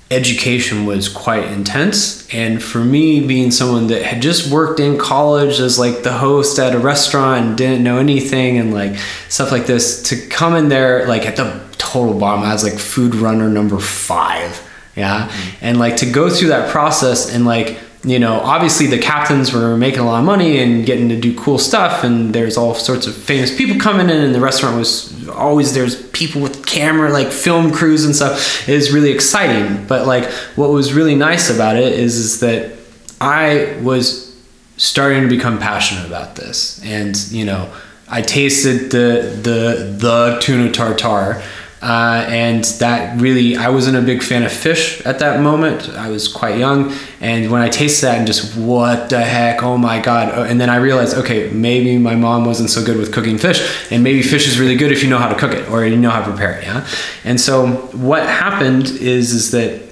education 0.09 0.85
was 0.85 1.09
quite 1.09 1.43
intense. 1.43 2.33
And 2.33 2.63
for 2.63 2.79
me, 2.79 3.27
being 3.27 3.51
someone 3.51 3.87
that 3.87 4.03
had 4.03 4.21
just 4.21 4.49
worked 4.49 4.79
in 4.79 4.97
college 4.97 5.59
as 5.59 5.77
like 5.77 6.03
the 6.03 6.13
host 6.13 6.57
at 6.59 6.73
a 6.73 6.79
restaurant 6.79 7.45
and 7.45 7.57
didn't 7.57 7.83
know 7.83 7.97
anything 7.97 8.57
and 8.57 8.73
like 8.73 8.97
stuff 9.27 9.51
like 9.51 9.65
this, 9.65 10.03
to 10.03 10.27
come 10.29 10.55
in 10.55 10.69
there 10.69 11.05
like 11.07 11.25
at 11.25 11.35
the 11.35 11.61
total 11.77 12.17
bottom, 12.17 12.45
I 12.45 12.53
was 12.53 12.63
like 12.63 12.79
food 12.79 13.15
runner 13.15 13.49
number 13.49 13.79
five 13.79 14.63
yeah 14.95 15.31
and 15.61 15.77
like 15.77 15.97
to 15.97 16.11
go 16.11 16.27
through 16.27 16.47
that 16.47 16.71
process 16.71 17.31
and 17.31 17.45
like 17.45 17.77
you 18.09 18.19
know 18.19 18.39
obviously 18.39 18.87
the 18.87 18.97
captains 18.97 19.53
were 19.53 19.75
making 19.75 19.99
a 19.99 20.05
lot 20.05 20.19
of 20.19 20.25
money 20.25 20.59
and 20.59 20.85
getting 20.85 21.09
to 21.09 21.19
do 21.19 21.37
cool 21.37 21.57
stuff 21.57 22.03
and 22.03 22.33
there's 22.33 22.57
all 22.57 22.73
sorts 22.73 23.07
of 23.07 23.15
famous 23.15 23.55
people 23.55 23.79
coming 23.79 24.09
in 24.09 24.23
and 24.23 24.33
the 24.33 24.39
restaurant 24.39 24.77
was 24.77 25.27
always 25.29 25.73
there's 25.73 26.09
people 26.11 26.41
with 26.41 26.65
camera 26.65 27.11
like 27.11 27.31
film 27.31 27.71
crews 27.71 28.05
and 28.05 28.15
stuff. 28.15 28.67
It 28.67 28.75
is 28.75 28.91
really 28.91 29.11
exciting. 29.11 29.85
But 29.87 30.07
like 30.07 30.25
what 30.55 30.71
was 30.71 30.93
really 30.93 31.15
nice 31.15 31.49
about 31.49 31.75
it 31.75 31.93
is 31.93 32.17
is 32.17 32.39
that 32.41 32.77
i 33.19 33.77
was 33.81 34.35
starting 34.77 35.23
to 35.23 35.27
become 35.27 35.59
passionate 35.59 36.05
about 36.05 36.35
this. 36.35 36.81
And 36.83 37.15
you 37.31 37.45
know 37.45 37.71
i 38.09 38.21
tasted 38.21 38.91
the 38.91 39.37
the 39.41 39.95
the 39.97 40.37
tuna 40.41 40.71
tartare 40.71 41.43
uh, 41.82 42.25
and 42.28 42.63
that 42.80 43.19
really 43.21 43.55
i 43.55 43.69
wasn't 43.69 43.95
a 43.95 44.01
big 44.01 44.23
fan 44.23 44.43
of 44.43 44.51
fish 44.51 45.05
at 45.05 45.19
that 45.19 45.41
moment. 45.41 45.89
I 45.89 46.09
was 46.09 46.28
quite 46.28 46.57
young. 46.57 46.93
And 47.21 47.51
when 47.51 47.61
i 47.61 47.69
tasted 47.69 48.07
that 48.07 48.17
and 48.17 48.28
just 48.28 48.57
what 48.57 49.09
the 49.09 49.21
heck? 49.21 49.63
Oh 49.63 49.78
my 49.78 49.99
god. 49.99 50.34
Oh, 50.34 50.43
and 50.43 50.59
then 50.59 50.69
i 50.69 50.78
realized 50.78 51.15
okay 51.17 51.49
maybe 51.51 51.97
my 51.97 52.15
mom 52.15 52.45
wasn't 52.45 52.69
so 52.69 52.84
good 52.84 52.97
with 52.97 53.13
cooking 53.13 53.38
fish 53.38 53.91
and 53.91 54.03
maybe 54.03 54.21
fish 54.23 54.47
is 54.47 54.59
really 54.59 54.75
good 54.75 54.91
if 54.91 55.03
you 55.03 55.09
know 55.09 55.17
how 55.17 55.30
to 55.30 55.36
cook 55.36 55.53
it 55.53 55.69
or 55.69 55.86
you 55.86 55.95
know 55.95 56.09
how 56.09 56.23
to 56.23 56.30
prepare 56.30 56.57
it 56.59 56.63
yeah? 56.63 56.88
And 57.23 57.39
so 57.39 57.67
what 58.07 58.23
happened 58.23 58.88
is 58.88 59.34
is 59.34 59.51
that 59.51 59.88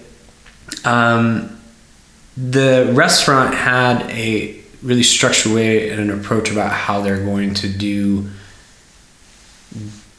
um, 0.86 1.56
the 2.38 2.92
restaurant 2.94 3.54
had 3.54 4.10
a 4.10 4.62
really 4.84 5.04
structured 5.04 5.52
way 5.52 5.90
and 5.90 6.00
an 6.00 6.20
approach 6.20 6.52
about 6.52 6.72
how 6.72 7.02
they're 7.02 7.24
going 7.24 7.54
to 7.56 7.70
do 7.70 8.30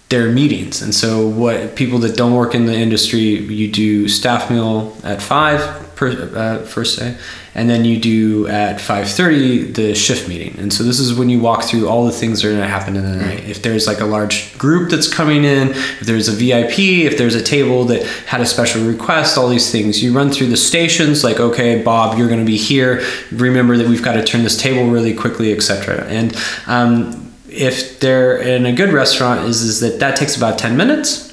their 0.08 0.30
meetings. 0.30 0.82
And 0.82 0.94
so 0.94 1.26
what 1.26 1.74
people 1.74 1.98
that 2.00 2.16
don't 2.16 2.34
work 2.34 2.54
in 2.54 2.66
the 2.66 2.74
industry 2.74 3.18
you 3.18 3.70
do 3.70 4.08
staff 4.08 4.50
meal 4.50 4.96
at 5.02 5.20
5 5.20 5.96
per 5.96 6.10
uh, 6.36 6.64
first 6.64 6.98
day 6.98 7.16
and 7.54 7.70
then 7.70 7.86
you 7.86 7.98
do 7.98 8.46
at 8.48 8.78
5.30 8.78 9.74
the 9.74 9.94
shift 9.94 10.28
meeting. 10.28 10.56
And 10.58 10.70
so 10.72 10.84
this 10.84 11.00
is 11.00 11.14
when 11.14 11.30
you 11.30 11.40
walk 11.40 11.64
through 11.64 11.88
all 11.88 12.04
the 12.04 12.12
things 12.12 12.42
that 12.42 12.48
are 12.48 12.50
going 12.52 12.62
to 12.62 12.68
happen 12.68 12.96
in 12.96 13.02
the 13.02 13.16
night. 13.16 13.48
If 13.48 13.62
there's 13.62 13.86
like 13.86 14.00
a 14.00 14.04
large 14.04 14.56
group 14.58 14.90
that's 14.90 15.12
coming 15.12 15.42
in 15.42 15.70
if 15.70 16.00
there's 16.00 16.28
a 16.28 16.32
vip 16.32 16.78
if 16.78 17.18
there's 17.18 17.34
a 17.34 17.42
table 17.42 17.84
that 17.86 18.06
had 18.26 18.40
a 18.40 18.46
special 18.46 18.84
request 18.84 19.36
all 19.36 19.48
these 19.48 19.72
things. 19.72 20.00
You 20.02 20.14
run 20.14 20.30
through 20.30 20.48
the 20.48 20.56
stations 20.56 21.24
like 21.24 21.40
okay 21.40 21.82
bob 21.82 22.16
you're 22.16 22.28
going 22.28 22.40
to 22.40 22.46
be 22.46 22.58
here. 22.58 23.02
Remember 23.32 23.76
that 23.76 23.88
we've 23.88 24.04
got 24.04 24.12
to 24.12 24.22
turn 24.22 24.44
this 24.44 24.56
table 24.56 24.88
really 24.88 25.14
quickly 25.14 25.52
etc 25.52 26.04
and 26.04 26.36
um, 26.68 27.25
if 27.56 28.00
they're 28.00 28.36
in 28.38 28.66
a 28.66 28.72
good 28.72 28.92
restaurant 28.92 29.48
is 29.48 29.62
is 29.62 29.80
that 29.80 29.98
that 30.00 30.16
takes 30.16 30.36
about 30.36 30.58
10 30.58 30.76
minutes. 30.76 31.24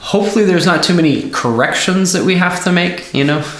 Hopefully 0.00 0.44
there's 0.44 0.66
not 0.66 0.82
too 0.82 0.94
many 0.94 1.30
corrections 1.30 2.12
that 2.12 2.24
we 2.24 2.34
have 2.36 2.64
to 2.64 2.72
make 2.72 3.12
you 3.14 3.24
know? 3.24 3.44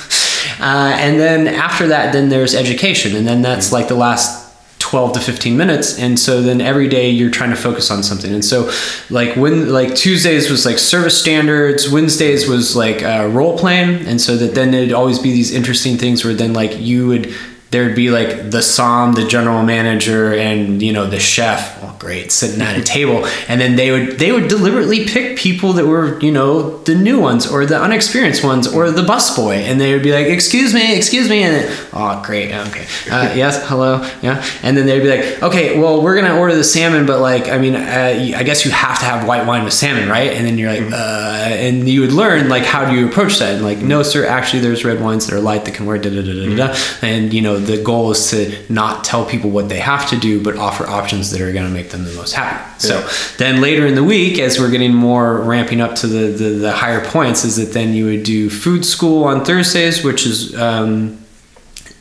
Uh, 0.61 0.93
and 0.99 1.21
then 1.21 1.47
after 1.47 1.87
that 1.87 2.13
then 2.13 2.31
there's 2.31 2.53
education 2.53 3.15
and 3.15 3.29
then 3.29 3.43
that's 3.43 3.71
like 3.71 3.87
the 3.87 3.95
last 3.95 4.49
12 4.81 5.13
to 5.13 5.21
15 5.21 5.57
minutes 5.57 5.99
and 6.01 6.19
so 6.19 6.43
then 6.43 6.61
every 6.61 6.89
day 6.89 7.11
you're 7.11 7.31
trying 7.31 7.51
to 7.51 7.57
focus 7.57 7.91
on 7.93 8.03
something. 8.03 8.33
And 8.33 8.45
so 8.45 8.73
like 9.09 9.37
when 9.37 9.73
like 9.73 9.95
tuesdays 9.95 10.51
was 10.51 10.67
like 10.67 10.79
service 10.79 11.17
standards 11.21 11.89
wednesdays 11.89 12.49
was 12.49 12.75
like 12.75 13.03
uh, 13.05 13.29
role 13.31 13.57
playing 13.57 14.07
and 14.07 14.21
so 14.21 14.37
that 14.37 14.55
then 14.55 14.73
there'd 14.73 14.93
always 14.93 15.19
be 15.21 15.31
these 15.31 15.53
interesting 15.53 15.97
things 15.97 16.25
where 16.25 16.35
then 16.35 16.55
like 16.55 16.77
you 16.79 17.07
would 17.07 17.33
there'd 17.71 17.95
be 17.95 18.11
like 18.11 18.51
the 18.51 18.59
somm 18.59 19.15
the 19.15 19.27
general 19.27 19.63
manager 19.63 20.33
and 20.33 20.81
you 20.83 20.93
know 20.93 21.07
the 21.07 21.21
chef. 21.21 21.79
Oh 21.83 21.95
great, 21.99 22.33
sitting 22.33 22.63
at 22.63 22.79
a 22.79 22.83
table, 22.99 23.27
and 23.49 23.61
then 23.61 23.77
they 23.77 23.91
would 23.91 24.19
they 24.19 24.33
would 24.33 24.49
deliberately 24.49 25.05
pick 25.05 25.37
people 25.39 25.73
that 25.75 25.87
were 25.87 26.19
you 26.21 26.31
know 26.31 26.79
the 26.85 26.95
new 26.95 27.21
ones 27.21 27.51
or 27.51 27.67
the 27.67 27.81
unexperienced 27.81 28.43
ones 28.43 28.67
or 28.67 28.91
the 28.91 29.03
busboy, 29.03 29.57
and 29.57 29.81
they 29.81 29.93
would 29.93 30.03
be 30.03 30.13
like, 30.13 30.27
"Excuse 30.27 30.73
me, 30.73 30.97
excuse 30.97 31.29
me," 31.29 31.43
and 31.43 31.57
then, 31.57 31.89
oh 31.93 32.23
great, 32.25 32.53
okay, 32.53 32.87
uh, 33.11 33.33
yes, 33.37 33.67
hello, 33.69 34.09
yeah, 34.23 34.45
and 34.63 34.77
then 34.77 34.87
they'd 34.87 35.01
be 35.01 35.09
like, 35.09 35.43
"Okay, 35.43 35.79
well 35.79 36.03
we're 36.03 36.21
gonna 36.21 36.39
order 36.39 36.55
the 36.55 36.65
salmon, 36.65 37.07
but 37.07 37.21
like 37.21 37.49
I 37.49 37.59
mean, 37.59 37.75
uh, 37.75 38.35
I 38.37 38.43
guess 38.43 38.65
you 38.65 38.71
have 38.71 38.99
to 39.01 39.05
have 39.05 39.27
white 39.27 39.47
wine 39.47 39.65
with 39.65 39.75
salmon, 39.75 40.09
right?" 40.09 40.33
And 40.33 40.47
then 40.47 40.59
you're 40.59 40.73
like, 40.73 40.93
uh, 40.93 41.49
and 41.49 41.89
you 41.89 42.01
would 42.01 42.13
learn 42.13 42.49
like 42.49 42.65
how 42.65 42.91
do 42.91 42.97
you 42.97 43.09
approach 43.09 43.39
that, 43.39 43.57
and 43.57 43.65
like, 43.65 43.79
no 43.79 44.03
sir, 44.03 44.27
actually 44.27 44.61
there's 44.61 44.85
red 44.85 45.01
wines 45.01 45.27
that 45.27 45.35
are 45.35 45.41
light 45.41 45.65
that 45.67 45.75
can 45.75 45.85
wear 45.87 45.99
da 45.99 46.11
da 46.11 46.23
da 46.23 46.33
da 46.33 46.57
da, 46.57 46.79
and 47.03 47.33
you 47.35 47.43
know 47.43 47.58
the 47.59 47.83
goal 47.83 48.11
is 48.11 48.31
to 48.31 48.57
not 48.73 49.05
tell 49.05 49.25
people 49.25 49.51
what 49.51 49.69
they 49.69 49.79
have 49.79 50.09
to 50.11 50.17
do, 50.19 50.43
but 50.43 50.57
offer 50.57 50.87
options 50.87 51.31
that 51.31 51.41
are 51.41 51.53
going 51.53 51.67
to 51.67 51.73
make 51.73 51.91
them 51.91 52.05
the 52.05 52.13
most 52.15 52.33
happy. 52.33 52.79
So 52.79 53.07
then 53.39 53.61
later 53.61 53.87
in 53.87 53.95
the 53.95 54.05
week, 54.05 54.39
as 54.39 54.59
we're 54.59 54.71
getting 54.71 54.95
more 54.95 55.41
ramping 55.43 55.81
up 55.81 55.95
to 55.97 56.07
the, 56.07 56.33
the, 56.33 56.49
the 56.51 56.73
higher 56.73 57.05
points, 57.05 57.45
is 57.45 57.57
that 57.57 57.73
then 57.73 57.93
you 57.95 58.07
would 58.07 58.23
do 58.23 58.49
food 58.51 58.85
school 58.85 59.25
on 59.25 59.45
Thursdays, 59.45 60.05
which 60.05 60.27
is 60.27 60.55
um, 60.57 61.19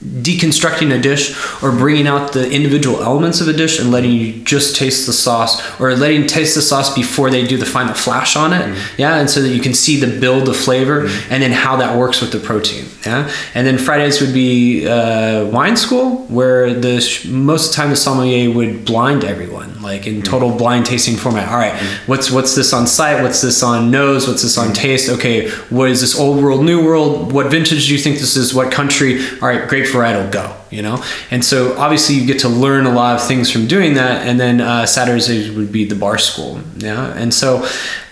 deconstructing 0.04 0.96
a 0.96 1.02
dish 1.02 1.36
or 1.64 1.72
bringing 1.72 2.06
out 2.06 2.32
the 2.32 2.52
individual 2.52 3.02
elements 3.02 3.42
of 3.42 3.48
a 3.48 3.54
dish 3.54 3.80
and 3.80 3.92
letting 3.92 4.12
you 4.12 4.44
just 4.44 4.76
taste 4.76 5.08
the 5.08 5.14
sauce 5.14 5.60
or 5.80 5.96
letting 5.96 6.28
taste 6.28 6.54
the 6.54 6.62
sauce 6.62 6.94
before 6.94 7.32
they 7.32 7.46
do 7.46 7.58
the 7.58 7.66
final 7.66 7.96
flash 7.96 8.36
on 8.36 8.54
it. 8.54 8.62
Mm-hmm. 8.62 9.02
Yeah 9.02 9.18
and 9.18 9.28
so 9.28 9.42
that 9.42 9.50
you 9.50 9.60
can 9.60 9.74
see 9.74 10.00
the 10.00 10.20
build 10.20 10.48
of 10.50 10.56
flavor 10.56 11.04
mm-hmm. 11.04 11.34
and 11.34 11.42
then 11.42 11.52
how 11.52 11.78
that 11.78 11.98
works 11.98 12.22
with 12.22 12.32
the 12.32 12.40
protein. 12.40 12.86
Yeah 13.06 13.32
and 13.56 13.66
then 13.66 13.80
fridays 13.80 14.22
would 14.22 14.34
be 14.34 14.88
uh, 14.88 15.46
wine 15.48 15.76
school 15.76 16.18
where 16.28 16.76
the 16.76 17.02
sh- 17.02 17.26
most 17.26 17.70
of 17.70 17.72
the 17.72 17.76
time 17.78 17.90
the 17.90 17.96
sommelier 17.96 18.52
would 18.52 18.86
blind 18.86 19.24
everyone 19.24 19.82
like 19.82 20.06
in 20.06 20.16
mm-hmm. 20.16 20.24
total 20.24 20.56
blind 20.56 20.86
tasting 20.86 21.16
format. 21.16 21.50
All 21.50 21.58
right 21.58 21.74
what's 22.06 22.30
what's 22.30 22.54
this 22.54 22.72
on 22.72 22.86
sight? 22.86 23.24
What's 23.24 23.42
this 23.42 23.64
on 23.64 23.90
nose? 23.90 24.28
What's 24.28 24.44
this 24.44 24.60
on 24.60 24.74
taste? 24.74 25.10
Okay 25.10 25.50
what 25.70 25.90
is 25.90 26.02
this 26.02 26.18
old 26.18 26.44
world 26.44 26.64
new 26.64 26.86
world? 26.86 27.32
What 27.32 27.50
vintage 27.50 27.88
do 27.88 27.94
you 27.94 28.00
think 28.00 28.20
this 28.20 28.38
is? 28.38 28.54
What 28.54 28.72
country? 28.72 29.20
All 29.42 29.48
right 29.48 29.68
grape 29.68 29.87
varietal 29.88 30.32
go 30.32 30.56
you 30.70 30.82
know 30.82 31.04
and 31.32 31.44
so 31.44 31.78
obviously 31.78 32.16
you 32.16 32.26
get 32.26 32.40
to 32.40 32.50
learn 32.50 32.86
a 32.86 32.92
lot 32.92 33.16
of 33.16 33.26
things 33.26 33.52
from 33.52 33.68
doing 33.68 33.96
that 33.96 34.26
and 34.28 34.40
then 34.40 34.62
uh, 34.62 34.86
saturdays 34.86 35.52
would 35.52 35.72
be 35.72 35.86
the 35.86 35.96
bar 35.96 36.18
school 36.18 36.60
yeah 36.78 37.14
and 37.16 37.34
so 37.34 37.68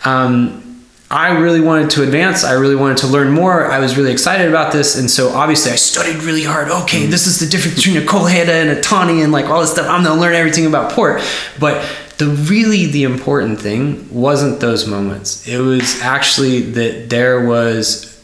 um, 0.05 0.61
I 1.09 1.37
really 1.37 1.61
wanted 1.61 1.91
to 1.91 2.03
advance. 2.03 2.43
I 2.43 2.53
really 2.53 2.75
wanted 2.75 2.97
to 2.97 3.07
learn 3.07 3.31
more. 3.31 3.71
I 3.71 3.79
was 3.79 3.95
really 3.95 4.11
excited 4.11 4.49
about 4.49 4.73
this, 4.73 4.97
and 4.97 5.09
so 5.09 5.29
obviously 5.29 5.71
I 5.71 5.75
studied 5.75 6.23
really 6.23 6.43
hard. 6.43 6.69
Okay, 6.69 7.05
this 7.05 7.27
is 7.27 7.39
the 7.39 7.45
difference 7.45 7.75
between 7.75 7.97
a 7.97 8.05
Colheita 8.05 8.49
and 8.49 8.71
a 8.71 8.81
Tawny, 8.81 9.21
and 9.21 9.31
like 9.31 9.45
all 9.45 9.61
this 9.61 9.71
stuff. 9.71 9.87
I'm 9.87 10.03
gonna 10.03 10.19
learn 10.19 10.33
everything 10.33 10.65
about 10.65 10.91
port. 10.91 11.21
But 11.59 11.85
the 12.17 12.27
really 12.27 12.87
the 12.87 13.03
important 13.03 13.61
thing 13.61 14.11
wasn't 14.11 14.59
those 14.59 14.87
moments. 14.87 15.47
It 15.47 15.59
was 15.59 16.01
actually 16.01 16.61
that 16.71 17.09
there 17.09 17.45
was 17.45 18.14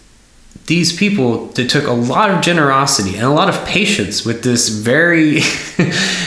these 0.72 0.95
people 0.95 1.47
that 1.47 1.69
took 1.69 1.86
a 1.86 1.91
lot 1.91 2.32
of 2.32 2.39
generosity 2.39 3.17
and 3.17 3.26
a 3.26 3.30
lot 3.30 3.49
of 3.49 3.65
patience 3.65 4.24
with 4.24 4.41
this 4.41 4.69
very 4.69 5.39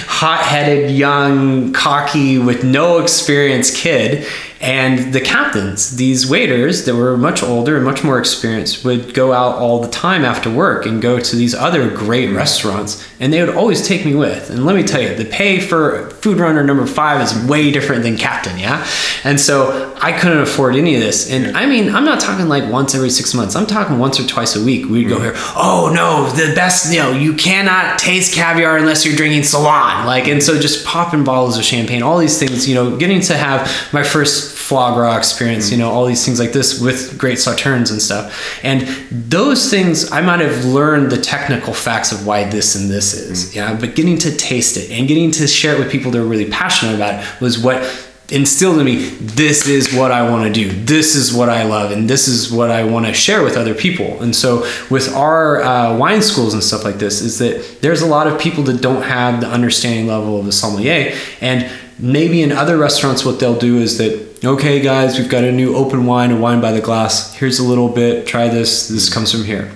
hot-headed 0.07 0.91
young 0.91 1.73
cocky 1.73 2.37
with 2.37 2.63
no 2.63 2.99
experience 2.99 3.75
kid 3.75 4.27
and 4.61 5.13
the 5.13 5.21
captains 5.21 5.97
these 5.97 6.29
waiters 6.29 6.85
that 6.85 6.95
were 6.95 7.17
much 7.17 7.43
older 7.43 7.77
and 7.77 7.85
much 7.85 8.05
more 8.05 8.19
experienced 8.19 8.85
would 8.85 9.13
go 9.13 9.33
out 9.33 9.57
all 9.57 9.81
the 9.81 9.89
time 9.89 10.25
after 10.25 10.51
work 10.51 10.87
and 10.87 11.03
go 11.03 11.19
to 11.19 11.37
these 11.37 11.55
other 11.55 11.91
great 11.91 12.31
restaurants 12.31 13.05
and 13.21 13.33
they 13.33 13.45
would 13.45 13.55
always 13.55 13.87
take 13.87 14.05
me 14.05 14.15
with. 14.15 14.51
And 14.51 14.65
let 14.65 14.77
me 14.77 14.83
tell 14.83 15.01
you 15.01 15.15
the 15.15 15.25
pay 15.25 15.61
for 15.61 16.11
food 16.11 16.39
runner 16.39 16.63
number 16.63 16.87
five 16.87 17.21
is 17.21 17.49
way 17.49 17.71
different 17.71 18.03
than 18.03 18.17
captain 18.17 18.59
yeah? 18.59 18.87
And 19.25 19.41
so 19.41 19.95
i 20.01 20.13
couldn't 20.13 20.39
afford 20.41 20.77
any 20.77 20.95
of 20.95 21.01
this. 21.01 21.31
And 21.31 21.57
i 21.57 21.67
mean 21.67 21.95
i'm 21.95 22.05
not 22.05 22.21
talking 22.21 22.49
like 22.49 22.71
once 22.71 22.95
every 22.95 23.11
six 23.11 23.35
months. 23.35 23.57
I'm 23.57 23.67
talking 23.67 23.99
once 23.99 24.21
or 24.21 24.27
twice 24.27 24.57
a 24.57 24.65
week. 24.65 24.87
We'd 24.87 25.09
go 25.09 25.19
mm. 25.19 25.25
here 25.25 25.35
oh 25.57 25.91
no 25.95 26.31
the 26.31 26.55
best 26.55 26.93
you 26.93 27.01
know 27.01 27.11
you 27.11 27.35
cannot 27.35 27.99
taste 27.99 28.35
caviar 28.35 28.79
unless 28.79 29.05
you're 29.05 29.17
drinking 29.17 29.43
salon. 29.43 30.07
Like 30.07 30.29
and 30.29 30.43
so 30.43 30.59
just 30.59 30.87
popping 30.87 31.25
bottles 31.25 31.59
of 31.59 31.65
champagne 31.65 32.03
all 32.03 32.19
these 32.19 32.39
things 32.39 32.69
you 32.69 32.75
know 32.75 32.97
getting 32.97 33.21
to 33.23 33.37
have 33.37 33.71
my 33.93 34.03
first 34.03 34.54
foie 34.65 34.95
gras 34.95 35.19
experience 35.19 35.71
you 35.71 35.77
know 35.77 35.91
all 35.91 36.07
these 36.07 36.25
things 36.25 36.41
like 36.41 36.53
this 36.53 36.81
with 36.81 37.19
great 37.19 37.37
sauternes 37.37 37.91
and 37.91 38.01
stuff. 38.01 38.25
And 38.63 38.81
those 39.11 39.71
things 39.71 40.11
i 40.11 40.21
might 40.23 40.41
have 40.41 40.65
learned 40.65 41.13
the 41.13 41.21
technical 41.21 41.75
facts 41.75 42.13
of 42.13 42.27
why 42.27 42.49
this 42.49 42.75
and 42.75 42.91
this 42.91 43.13
is 43.13 43.55
yeah? 43.55 43.79
But 43.79 43.95
getting 43.95 44.19
to 44.19 44.35
taste 44.35 44.79
it 44.79 44.91
and 44.91 45.07
getting 45.07 45.31
to 45.33 45.47
share 45.47 45.75
it 45.75 45.79
with 45.79 45.91
people 45.93 46.11
that 46.13 46.21
are 46.21 46.27
really 46.27 46.51
passionate 46.51 46.95
about 46.95 47.23
it 47.23 47.41
was 47.43 47.59
what 47.59 47.83
instilled 48.31 48.79
in 48.79 48.87
me 48.87 49.11
this 49.21 49.69
is 49.69 49.95
what 49.95 50.11
I 50.11 50.29
want 50.31 50.47
to 50.47 50.53
do. 50.53 50.73
This 50.85 51.15
is 51.15 51.33
what 51.33 51.51
I 51.51 51.65
love, 51.65 51.91
and 51.91 52.09
this 52.09 52.27
is 52.27 52.51
what 52.51 52.71
I 52.71 52.85
want 52.85 53.05
to 53.05 53.13
share 53.13 53.43
with 53.43 53.57
other 53.57 53.75
people. 53.75 54.23
And 54.23 54.35
so, 54.35 54.61
with 54.91 55.13
our 55.15 55.63
uh, 55.63 55.97
wine 55.99 56.23
schools 56.23 56.55
and 56.55 56.63
stuff 56.63 56.85
like 56.85 56.97
this, 56.97 57.21
is 57.21 57.39
that 57.39 57.83
there's 57.83 58.01
a 58.01 58.07
lot 58.07 58.27
of 58.27 58.41
people 58.41 58.65
that 58.65 58.81
don't 58.81 59.03
have 59.03 59.43
the 59.43 59.47
understanding 59.49 60.07
level 60.07 60.41
of 60.41 60.47
a 60.47 60.53
sommelier, 60.53 61.15
and 61.43 61.71
maybe 61.99 62.43
in 62.43 62.53
other 62.53 62.77
restaurants, 62.77 63.25
what 63.25 63.41
they'll 63.41 63.59
do 63.59 63.79
is 63.79 63.99
that 63.99 64.34
okay, 64.47 64.81
guys, 64.81 65.19
we've 65.19 65.29
got 65.29 65.45
a 65.45 65.53
new 65.53 65.75
open 65.75 66.07
wine, 66.07 66.31
a 66.31 66.37
wine 66.37 66.61
by 66.61 66.73
the 66.73 66.81
glass. 66.81 67.35
Here's 67.35 67.59
a 67.59 67.65
little 67.65 67.89
bit. 67.89 68.27
Try 68.27 68.49
this. 68.49 68.89
This 68.89 69.13
comes 69.13 69.33
from 69.33 69.45
here. 69.45 69.71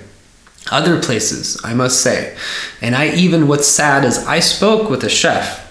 Other 0.70 1.00
places, 1.00 1.60
I 1.64 1.74
must 1.74 2.02
say, 2.02 2.36
and 2.82 2.94
I 2.94 3.14
even 3.14 3.48
what's 3.48 3.66
sad 3.66 4.04
is 4.04 4.18
I 4.26 4.40
spoke 4.40 4.90
with 4.90 5.02
a 5.02 5.08
chef, 5.08 5.66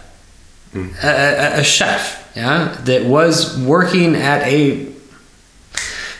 hmm. 0.72 0.88
a, 1.04 1.08
a, 1.08 1.60
a 1.60 1.64
chef, 1.64 2.32
yeah, 2.36 2.76
that 2.86 3.06
was 3.06 3.60
working 3.60 4.16
at 4.16 4.42
a 4.42 4.86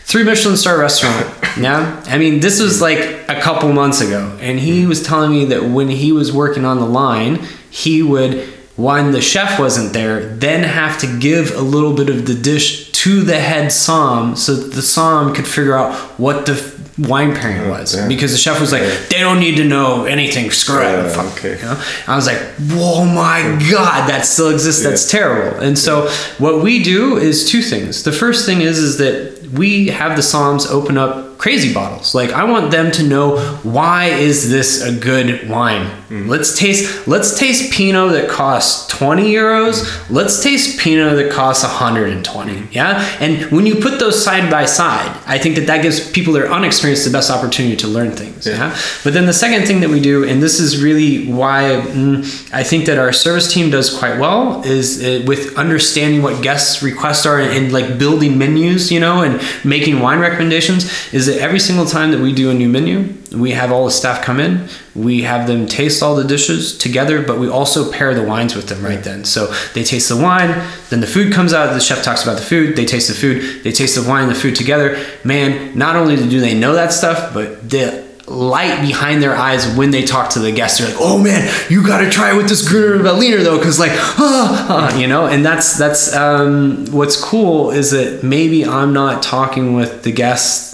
three 0.04 0.24
Michelin 0.24 0.58
star 0.58 0.80
restaurant. 0.80 1.34
Yeah, 1.58 2.04
I 2.06 2.20
mean 2.20 2.40
this 2.40 2.62
was 2.62 2.84
like 2.84 3.00
a 3.00 3.42
couple 3.42 3.74
months 3.74 4.00
ago, 4.00 4.38
and 4.40 4.60
he 4.60 4.84
hmm. 4.84 4.90
was 4.90 5.02
telling 5.02 5.32
me 5.32 5.46
that 5.46 5.64
when 5.64 5.90
he 5.90 6.12
was 6.12 6.32
working 6.32 6.66
on 6.66 6.78
the 6.78 6.86
line, 6.86 7.44
he 7.72 8.04
would 8.04 8.48
when 8.78 9.12
the 9.12 9.22
chef 9.22 9.60
wasn't 9.60 9.92
there, 9.92 10.24
then 10.36 10.64
have 10.64 11.00
to 11.02 11.20
give 11.20 11.54
a 11.56 11.62
little 11.62 11.94
bit 11.94 12.10
of 12.10 12.26
the 12.28 12.36
dish 12.36 12.92
to 12.92 13.22
the 13.24 13.40
head 13.40 13.68
somm 13.68 14.38
so 14.38 14.56
that 14.56 14.74
the 14.74 14.82
somm 14.82 15.36
could 15.36 15.48
figure 15.48 15.76
out 15.76 15.94
what 16.20 16.46
the 16.46 16.54
f- 16.54 16.98
wine 16.98 17.36
pairing 17.36 17.70
was. 17.70 17.96
Yeah. 17.96 18.08
because 18.08 18.32
the 18.32 18.38
chef 18.38 18.60
was 18.60 18.72
like 18.72 18.82
they 19.10 19.20
don't 19.20 19.40
need 19.40 19.58
to 19.58 19.64
know 19.64 20.06
anything. 20.06 20.50
Screw 20.52 20.80
it. 20.80 20.84
Yeah, 20.84 21.10
fuck," 21.10 21.38
okay. 21.38 21.58
you 21.58 21.62
know? 21.64 21.82
I 22.08 22.16
was 22.16 22.26
like 22.28 22.40
whoa 22.72 23.06
my 23.06 23.42
god 23.72 24.10
that 24.10 24.26
still 24.26 24.50
exists. 24.50 24.84
That's 24.84 25.10
terrible. 25.10 25.60
And 25.60 25.78
so 25.78 26.10
what 26.38 26.62
we 26.64 26.82
do 26.84 27.18
is 27.18 27.50
two 27.50 27.62
things. 27.62 28.04
The 28.04 28.12
first 28.12 28.46
thing 28.46 28.62
is 28.62 28.78
is 28.80 28.98
that 28.98 29.37
we 29.54 29.88
have 29.88 30.16
the 30.16 30.22
somms 30.22 30.70
open 30.70 30.98
up 30.98 31.28
crazy 31.38 31.74
bottles. 31.74 32.16
Like 32.16 32.32
I 32.32 32.44
want 32.44 32.72
them 32.72 32.92
to 32.94 33.04
know 33.04 33.38
why 33.64 34.06
is 34.06 34.50
this 34.50 34.84
a 34.84 34.92
good 34.94 35.48
wine? 35.50 35.92
Let's 36.10 36.58
taste 36.58 37.08
let's 37.08 37.38
taste 37.38 37.74
Pinot 37.74 38.12
that 38.14 38.30
costs 38.30 38.88
20 38.88 39.24
euros. 39.32 40.10
Let's 40.10 40.42
taste 40.42 40.80
Pinot 40.80 41.16
that 41.18 41.32
costs 41.32 41.64
120. 41.64 42.70
Yeah? 42.72 43.00
And 43.20 43.52
when 43.52 43.66
you 43.66 43.76
put 43.76 44.00
those 44.00 44.24
side 44.24 44.50
by 44.50 44.66
side, 44.66 45.16
I 45.26 45.38
think 45.38 45.56
that 45.56 45.68
that 45.68 45.82
gives 45.82 46.10
people 46.12 46.34
that 46.34 46.44
are 46.44 46.52
unexperienced 46.52 47.06
the 47.06 47.12
best 47.12 47.30
opportunity 47.30 47.76
to 47.78 47.88
learn 47.88 48.12
things. 48.12 48.48
Yeah. 48.48 48.76
But 49.04 49.14
then 49.14 49.26
the 49.26 49.34
second 49.34 49.68
thing 49.68 49.82
that 49.82 49.90
we 49.90 50.00
do 50.00 50.24
and 50.24 50.42
this 50.42 50.60
is 50.60 50.82
really 50.82 51.32
why 51.32 51.82
mm, 51.86 52.54
I 52.54 52.64
think 52.64 52.86
that 52.86 52.98
our 52.98 53.12
service 53.12 53.52
team 53.54 53.70
does 53.70 53.96
quite 53.96 54.20
well 54.20 54.64
is 54.64 55.04
uh, 55.04 55.24
with 55.28 55.58
understanding 55.58 56.22
what 56.22 56.42
guests 56.42 56.82
requests 56.82 57.26
are 57.26 57.40
and, 57.40 57.52
and 57.52 57.72
like 57.74 58.00
building 58.00 58.38
menus, 58.38 58.92
you 58.92 59.00
know, 59.00 59.24
and 59.32 59.66
making 59.66 60.00
wine 60.00 60.20
recommendations 60.20 61.14
is 61.14 61.26
that 61.28 61.40
every 61.40 61.60
single 61.60 61.86
time 61.86 62.12
that 62.12 62.20
we 62.20 62.34
do 62.34 62.50
a 62.50 62.54
new 62.54 62.70
menu, 62.70 63.14
we 63.32 63.52
have 63.52 63.72
all 63.72 63.86
the 63.86 63.92
staff 63.92 64.24
come 64.24 64.40
in, 64.40 64.68
we 64.96 65.22
have 65.24 65.48
them 65.48 65.68
taste 65.68 66.02
all 66.02 66.16
the 66.16 66.24
dishes 66.24 66.78
together, 66.78 67.22
but 67.22 67.40
we 67.40 67.50
also 67.50 67.92
pair 67.92 68.14
the 68.14 68.24
wines 68.24 68.56
with 68.56 68.68
them 68.68 68.84
right 68.84 69.04
then. 69.04 69.26
So 69.26 69.54
they 69.74 69.84
taste 69.84 70.10
the 70.10 70.18
wine, 70.18 70.66
then 70.90 71.02
the 71.02 71.08
food 71.08 71.34
comes 71.34 71.54
out, 71.54 71.74
the 71.74 71.80
chef 71.80 72.04
talks 72.04 72.24
about 72.24 72.38
the 72.38 72.46
food, 72.46 72.76
they 72.76 72.86
taste 72.86 73.10
the 73.10 73.14
food, 73.14 73.64
they 73.64 73.72
taste 73.72 74.02
the 74.02 74.10
wine 74.10 74.24
and 74.24 74.32
the 74.32 74.40
food 74.40 74.56
together. 74.56 75.04
Man, 75.24 75.78
not 75.78 75.96
only 75.96 76.16
do 76.16 76.40
they 76.40 76.58
know 76.58 76.74
that 76.74 76.94
stuff, 76.94 77.34
but 77.34 77.70
the 77.70 78.07
light 78.28 78.82
behind 78.82 79.24
their 79.24 79.36
eyes 79.36 79.66
when 79.76 79.92
they 79.92 80.04
talk 80.04 80.32
to 80.32 80.40
the 80.40 80.52
guests. 80.52 80.80
They're 80.80 80.90
like, 80.90 80.98
"Oh 81.00 81.18
man, 81.18 81.50
you 81.70 81.86
got 81.86 82.00
to 82.00 82.10
try 82.10 82.34
it 82.34 82.38
with 82.38 82.50
this 82.50 82.68
Gruner 82.68 83.04
Veltliner 83.04 83.44
though, 83.44 83.58
because 83.58 83.80
like, 83.80 83.92
ah, 83.94 84.68
ah," 84.94 84.98
you 84.98 85.08
know." 85.08 85.28
And 85.28 85.46
that's 85.46 85.78
that's 85.78 86.14
um, 86.14 86.86
what's 86.92 87.22
cool 87.22 87.72
is 87.72 87.92
that 87.92 88.24
maybe 88.24 88.66
I'm 88.66 88.94
not 88.94 89.24
talking 89.24 89.74
with 89.76 90.04
the 90.04 90.12
guests 90.12 90.66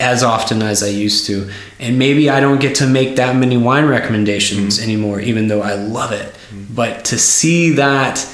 as 0.00 0.22
often 0.22 0.62
as 0.62 0.82
I 0.82 0.88
used 0.88 1.26
to, 1.26 1.50
and 1.78 1.98
maybe 1.98 2.30
I 2.30 2.40
don't 2.40 2.60
get 2.60 2.76
to 2.76 2.86
make 2.86 3.16
that 3.16 3.36
many 3.36 3.56
wine 3.56 3.86
recommendations 3.86 4.80
anymore, 4.80 5.20
even 5.20 5.48
though 5.48 5.62
I 5.62 5.74
love 5.74 6.12
it. 6.12 6.34
But 6.74 7.04
to 7.06 7.18
see 7.18 7.70
that 7.70 8.24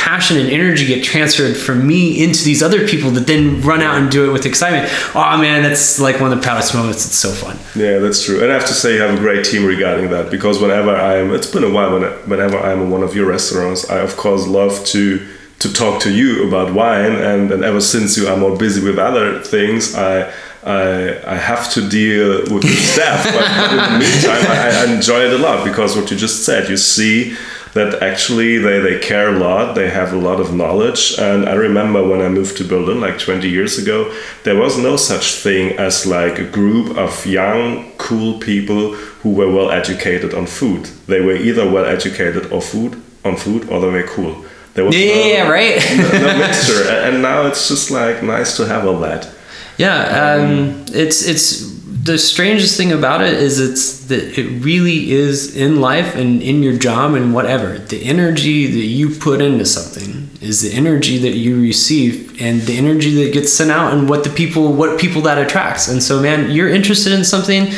passion 0.00 0.38
and 0.38 0.48
energy 0.48 0.86
get 0.86 1.04
transferred 1.04 1.54
from 1.54 1.86
me 1.86 2.24
into 2.24 2.42
these 2.42 2.62
other 2.62 2.88
people 2.88 3.10
that 3.10 3.26
then 3.26 3.60
run 3.60 3.82
out 3.82 3.98
and 3.98 4.10
do 4.10 4.28
it 4.28 4.32
with 4.32 4.46
excitement. 4.46 4.90
Oh 5.14 5.36
man, 5.36 5.62
that's 5.62 6.00
like 6.00 6.18
one 6.20 6.32
of 6.32 6.38
the 6.38 6.42
proudest 6.42 6.74
moments. 6.74 7.04
It's 7.04 7.16
so 7.16 7.30
fun. 7.30 7.58
Yeah, 7.76 7.98
that's 7.98 8.24
true. 8.24 8.42
And 8.42 8.50
I 8.50 8.54
have 8.54 8.66
to 8.66 8.72
say, 8.72 8.94
you 8.94 9.02
have 9.02 9.14
a 9.14 9.20
great 9.20 9.44
team 9.44 9.66
regarding 9.66 10.08
that 10.10 10.30
because 10.30 10.58
whenever 10.58 10.96
I 10.96 11.16
am, 11.16 11.34
it's 11.34 11.46
been 11.46 11.64
a 11.64 11.70
while, 11.70 11.92
when, 11.92 12.10
whenever 12.30 12.58
I'm 12.58 12.80
in 12.80 12.90
one 12.90 13.02
of 13.02 13.14
your 13.14 13.26
restaurants, 13.26 13.90
I 13.90 13.98
of 13.98 14.16
course 14.16 14.46
love 14.46 14.82
to 14.86 15.26
to 15.58 15.70
talk 15.70 16.00
to 16.00 16.10
you 16.10 16.48
about 16.48 16.72
wine. 16.72 17.12
And, 17.12 17.52
and 17.52 17.62
ever 17.62 17.82
since 17.82 18.16
you 18.16 18.26
are 18.26 18.38
more 18.38 18.56
busy 18.56 18.82
with 18.82 18.98
other 18.98 19.42
things, 19.42 19.94
I 19.94 20.32
I, 20.62 21.20
I 21.26 21.36
have 21.36 21.72
to 21.74 21.88
deal 21.88 22.40
with 22.52 22.62
the 22.62 22.68
staff. 22.68 23.24
but 23.24 23.44
in 23.70 23.76
the 23.76 23.98
meantime, 23.98 24.44
I, 24.50 24.84
I 24.84 24.94
enjoy 24.94 25.20
it 25.26 25.32
a 25.32 25.38
lot 25.38 25.64
because 25.64 25.96
what 25.96 26.10
you 26.10 26.16
just 26.16 26.44
said, 26.44 26.68
you 26.68 26.76
see 26.76 27.36
that 27.74 28.02
actually 28.02 28.58
they, 28.58 28.80
they 28.80 28.98
care 28.98 29.28
a 29.28 29.38
lot 29.38 29.74
they 29.74 29.88
have 29.90 30.12
a 30.12 30.16
lot 30.16 30.40
of 30.40 30.54
knowledge. 30.54 31.18
And 31.18 31.48
i 31.48 31.54
remember 31.54 32.06
when 32.06 32.20
i 32.20 32.28
moved 32.28 32.56
to 32.58 32.64
berlin 32.64 33.00
like 33.00 33.18
20 33.18 33.48
years 33.48 33.78
ago 33.78 34.12
there 34.44 34.56
was 34.56 34.76
no 34.78 34.96
such 34.96 35.34
thing 35.34 35.78
as 35.78 36.06
like 36.06 36.38
a 36.38 36.44
group 36.44 36.96
of 36.96 37.26
young 37.26 37.90
cool 37.98 38.38
people 38.40 38.94
who 39.22 39.30
were 39.32 39.50
well 39.50 39.70
educated 39.70 40.32
on 40.34 40.46
food. 40.46 40.84
They 41.06 41.20
were 41.20 41.36
either 41.36 41.70
well 41.70 41.84
educated 41.84 42.50
or 42.52 42.62
food 42.62 43.00
on 43.24 43.36
food 43.36 43.68
or 43.68 43.80
they 43.80 43.88
were 43.90 44.02
cool. 44.04 44.44
There 44.74 44.84
was 44.84 44.96
yeah, 44.96 45.44
no, 45.44 45.50
right. 45.50 45.76
no, 45.96 46.18
no 46.20 46.38
mixture. 46.46 46.88
And 46.88 47.22
now 47.22 47.46
it's 47.46 47.68
just 47.68 47.90
like 47.90 48.22
nice 48.22 48.56
to 48.56 48.66
have 48.66 48.86
all 48.86 48.98
that. 49.00 49.28
Yeah 49.76 50.38
um, 50.40 50.84
it's 50.88 51.26
it's 51.26 51.79
the 52.02 52.18
strangest 52.18 52.76
thing 52.76 52.92
about 52.92 53.20
it 53.20 53.34
is 53.34 53.60
it's 53.60 54.06
that 54.06 54.38
it 54.38 54.48
really 54.64 55.10
is 55.10 55.56
in 55.56 55.80
life 55.80 56.14
and 56.14 56.42
in 56.42 56.62
your 56.62 56.76
job 56.76 57.14
and 57.14 57.34
whatever. 57.34 57.78
The 57.78 58.02
energy 58.04 58.66
that 58.66 58.86
you 58.86 59.10
put 59.10 59.40
into 59.40 59.66
something 59.66 60.30
is 60.40 60.62
the 60.62 60.72
energy 60.72 61.18
that 61.18 61.36
you 61.36 61.60
receive 61.60 62.40
and 62.40 62.62
the 62.62 62.78
energy 62.78 63.24
that 63.24 63.34
gets 63.34 63.52
sent 63.52 63.70
out 63.70 63.92
and 63.92 64.08
what 64.08 64.24
the 64.24 64.30
people 64.30 64.72
what 64.72 64.98
people 64.98 65.22
that 65.22 65.38
attracts. 65.38 65.88
And 65.88 66.02
so 66.02 66.20
man 66.20 66.50
you're 66.50 66.68
interested 66.68 67.12
in 67.12 67.24
something 67.24 67.68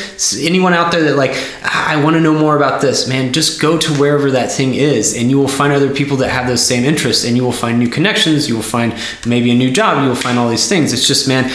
anyone 0.41 0.73
out 0.73 0.93
there 0.93 1.03
that 1.03 1.17
like 1.17 1.33
i 1.65 2.03
want 2.03 2.15
to 2.15 2.21
know 2.21 2.33
more 2.33 2.57
about 2.57 2.81
this 2.81 3.09
man 3.09 3.33
just 3.33 3.61
go 3.61 3.77
to 3.77 3.93
wherever 3.95 4.31
that 4.31 4.51
thing 4.51 4.75
is 4.75 5.17
and 5.17 5.31
you 5.31 5.39
will 5.39 5.49
find 5.49 5.73
other 5.73 5.93
people 5.93 6.17
that 6.17 6.31
have 6.31 6.47
those 6.47 6.65
same 6.65 6.85
interests 6.85 7.25
and 7.25 7.37
you 7.37 7.43
will 7.43 7.53
find 7.53 7.79
new 7.79 7.89
connections 7.89 8.49
you 8.49 8.55
will 8.55 8.63
find 8.63 8.95
maybe 9.27 9.51
a 9.51 9.55
new 9.55 9.71
job 9.71 10.03
you 10.03 10.09
will 10.09 10.15
find 10.15 10.39
all 10.39 10.49
these 10.49 10.69
things. 10.69 10.93
It's 10.93 11.07
just 11.07 11.29
man 11.29 11.51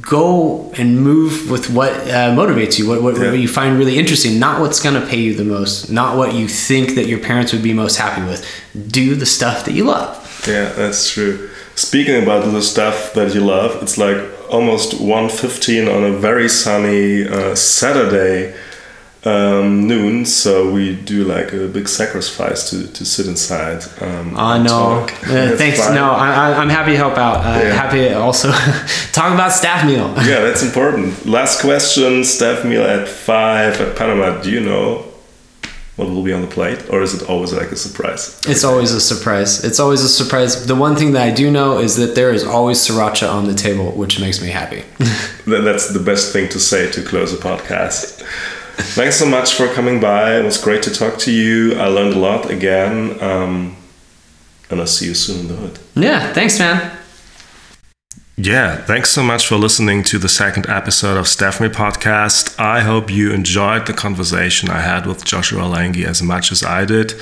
go 0.00 0.72
and 0.76 1.00
move 1.00 1.50
with 1.50 1.70
what 1.70 1.92
uh, 2.12 2.36
motivates 2.36 2.78
you 2.78 2.86
what, 2.88 3.02
what, 3.02 3.16
yeah. 3.16 3.30
what 3.30 3.40
you 3.40 3.48
find 3.48 3.78
really 3.78 3.98
interesting 3.98 4.38
not 4.38 4.60
what's 4.60 4.80
going 4.80 5.00
to 5.00 5.06
pay 5.06 5.18
you 5.18 5.34
the 5.34 5.44
most 5.44 5.90
not 5.90 6.16
what 6.16 6.34
you 6.34 6.46
think 6.46 6.94
that 6.94 7.06
your 7.06 7.18
parents 7.18 7.52
would 7.52 7.62
be 7.62 7.72
most 7.72 7.96
happy 7.96 8.22
with 8.22 8.46
do 8.88 9.14
the 9.14 9.26
stuff 9.26 9.64
that 9.64 9.72
you 9.72 9.84
love 9.84 10.22
yeah, 10.46 10.72
that's 10.72 11.10
true. 11.10 11.50
Speaking 11.76 12.22
about 12.22 12.44
the 12.44 12.62
stuff 12.62 13.14
that 13.14 13.34
you 13.34 13.40
love, 13.40 13.80
it's 13.82 13.96
like 13.96 14.18
almost 14.50 14.94
1.15 14.94 15.94
on 15.94 16.04
a 16.04 16.18
very 16.18 16.48
sunny 16.48 17.26
uh, 17.26 17.54
Saturday 17.54 18.54
um, 19.24 19.86
noon, 19.86 20.26
so 20.26 20.72
we 20.72 20.96
do 20.96 21.24
like 21.24 21.52
a 21.52 21.68
big 21.68 21.86
sacrifice 21.86 22.70
to, 22.70 22.88
to 22.92 23.04
sit 23.04 23.28
inside. 23.28 23.84
Um, 24.00 24.36
I 24.36 24.56
uh, 24.56 24.62
know. 24.62 25.04
Uh, 25.04 25.56
thanks. 25.56 25.78
Fine. 25.78 25.94
No, 25.94 26.10
I, 26.10 26.60
am 26.60 26.68
happy 26.68 26.92
to 26.92 26.96
help 26.96 27.16
out. 27.16 27.36
Uh, 27.36 27.62
yeah. 27.62 27.72
Happy 27.72 28.12
also 28.12 28.50
talk 29.12 29.32
about 29.32 29.52
staff 29.52 29.86
meal. 29.86 30.08
yeah, 30.28 30.40
that's 30.40 30.64
important. 30.64 31.24
Last 31.24 31.60
question: 31.60 32.24
staff 32.24 32.64
meal 32.64 32.82
at 32.82 33.06
five 33.06 33.80
at 33.80 33.96
Panama. 33.96 34.42
Do 34.42 34.50
you 34.50 34.60
know 34.60 35.06
what 35.96 36.08
will 36.08 36.22
be 36.22 36.32
on 36.32 36.40
the 36.40 36.48
plate 36.48 36.88
or 36.88 37.02
is 37.02 37.14
it 37.14 37.28
always 37.28 37.52
like 37.52 37.70
a 37.70 37.76
surprise 37.76 38.40
it's 38.46 38.64
always 38.64 38.92
a 38.92 39.00
surprise 39.00 39.62
it's 39.62 39.78
always 39.78 40.02
a 40.02 40.08
surprise 40.08 40.66
the 40.66 40.74
one 40.74 40.96
thing 40.96 41.12
that 41.12 41.22
i 41.22 41.30
do 41.30 41.50
know 41.50 41.78
is 41.78 41.96
that 41.96 42.14
there 42.14 42.32
is 42.32 42.42
always 42.42 42.78
sriracha 42.78 43.30
on 43.30 43.46
the 43.46 43.52
table 43.52 43.92
which 43.92 44.18
makes 44.18 44.40
me 44.40 44.48
happy 44.48 44.82
that's 45.46 45.92
the 45.92 46.00
best 46.00 46.32
thing 46.32 46.48
to 46.48 46.58
say 46.58 46.90
to 46.90 47.02
close 47.02 47.34
a 47.34 47.36
podcast 47.36 48.24
thanks 48.82 49.16
so 49.16 49.26
much 49.26 49.54
for 49.54 49.68
coming 49.68 50.00
by 50.00 50.36
it 50.38 50.44
was 50.44 50.58
great 50.58 50.82
to 50.82 50.90
talk 50.90 51.18
to 51.18 51.32
you 51.32 51.74
i 51.78 51.86
learned 51.86 52.14
a 52.14 52.18
lot 52.18 52.50
again 52.50 53.20
um, 53.22 53.76
and 54.70 54.80
i'll 54.80 54.86
see 54.86 55.06
you 55.06 55.14
soon 55.14 55.40
in 55.40 55.48
the 55.48 55.54
hood 55.54 55.78
yeah 55.94 56.32
thanks 56.32 56.58
man 56.58 56.98
yeah, 58.38 58.76
thanks 58.76 59.10
so 59.10 59.22
much 59.22 59.46
for 59.46 59.56
listening 59.56 60.02
to 60.04 60.18
the 60.18 60.28
second 60.28 60.66
episode 60.66 61.18
of 61.18 61.28
Staff 61.28 61.60
Meal 61.60 61.68
Podcast. 61.68 62.58
I 62.58 62.80
hope 62.80 63.10
you 63.10 63.30
enjoyed 63.30 63.86
the 63.86 63.92
conversation 63.92 64.70
I 64.70 64.80
had 64.80 65.04
with 65.04 65.22
Joshua 65.22 65.64
Lange 65.64 66.04
as 66.06 66.22
much 66.22 66.50
as 66.50 66.64
I 66.64 66.86
did. 66.86 67.12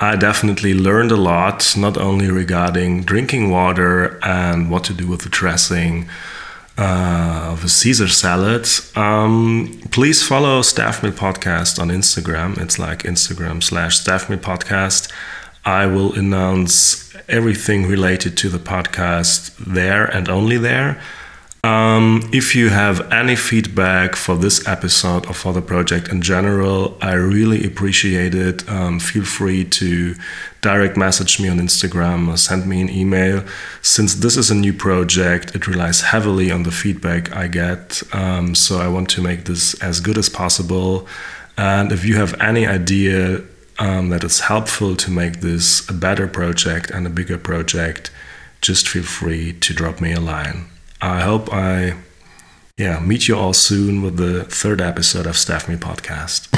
I 0.00 0.16
definitely 0.16 0.72
learned 0.72 1.12
a 1.12 1.16
lot, 1.16 1.76
not 1.76 1.98
only 1.98 2.30
regarding 2.30 3.02
drinking 3.02 3.50
water 3.50 4.18
and 4.24 4.70
what 4.70 4.84
to 4.84 4.94
do 4.94 5.06
with 5.06 5.20
the 5.20 5.28
dressing 5.28 6.08
uh, 6.76 7.56
a 7.64 7.68
Caesar 7.68 8.08
salad. 8.08 8.68
Um, 8.96 9.80
please 9.90 10.22
follow 10.26 10.62
Staff 10.62 11.02
Meal 11.02 11.12
Podcast 11.12 11.78
on 11.80 11.88
Instagram. 11.88 12.58
It's 12.60 12.78
like 12.78 13.04
Instagram 13.04 13.62
slash 13.62 13.98
Staff 13.98 14.28
Meal 14.28 14.38
Podcast. 14.38 15.10
I 15.64 15.86
will 15.86 16.12
announce 16.14 17.14
everything 17.28 17.86
related 17.86 18.36
to 18.38 18.48
the 18.50 18.58
podcast 18.58 19.56
there 19.56 20.04
and 20.04 20.28
only 20.28 20.58
there. 20.58 21.00
Um, 21.64 22.28
if 22.30 22.54
you 22.54 22.68
have 22.68 23.10
any 23.10 23.36
feedback 23.36 24.16
for 24.16 24.36
this 24.36 24.68
episode 24.68 25.24
or 25.24 25.32
for 25.32 25.54
the 25.54 25.62
project 25.62 26.08
in 26.08 26.20
general, 26.20 26.98
I 27.00 27.14
really 27.14 27.64
appreciate 27.64 28.34
it. 28.34 28.68
Um, 28.68 29.00
feel 29.00 29.24
free 29.24 29.64
to 29.80 30.14
direct 30.60 30.98
message 30.98 31.40
me 31.40 31.48
on 31.48 31.58
Instagram 31.58 32.28
or 32.28 32.36
send 32.36 32.66
me 32.66 32.82
an 32.82 32.90
email. 32.90 33.42
Since 33.80 34.16
this 34.16 34.36
is 34.36 34.50
a 34.50 34.54
new 34.54 34.74
project, 34.74 35.54
it 35.54 35.66
relies 35.66 36.02
heavily 36.02 36.50
on 36.50 36.64
the 36.64 36.70
feedback 36.70 37.34
I 37.34 37.48
get. 37.48 38.02
Um, 38.12 38.54
so 38.54 38.80
I 38.80 38.88
want 38.88 39.08
to 39.10 39.22
make 39.22 39.46
this 39.46 39.72
as 39.82 40.00
good 40.00 40.18
as 40.18 40.28
possible. 40.28 41.08
And 41.56 41.92
if 41.92 42.04
you 42.04 42.16
have 42.16 42.38
any 42.42 42.66
idea 42.66 43.40
um, 43.78 44.10
that 44.10 44.22
it's 44.22 44.40
helpful 44.40 44.96
to 44.96 45.10
make 45.10 45.40
this 45.40 45.88
a 45.88 45.94
better 45.94 46.28
project 46.28 46.90
and 46.90 47.06
a 47.06 47.10
bigger 47.10 47.38
project, 47.38 48.10
just 48.60 48.86
feel 48.86 49.02
free 49.02 49.54
to 49.54 49.72
drop 49.72 50.02
me 50.02 50.12
a 50.12 50.20
line. 50.20 50.66
I 51.04 51.20
hope 51.20 51.52
I 51.52 51.96
yeah, 52.78 52.98
meet 52.98 53.28
you 53.28 53.36
all 53.36 53.52
soon 53.52 54.00
with 54.00 54.16
the 54.16 54.44
third 54.44 54.80
episode 54.80 55.26
of 55.26 55.36
Staff 55.36 55.68
Meal 55.68 55.76
Podcast. 55.76 56.48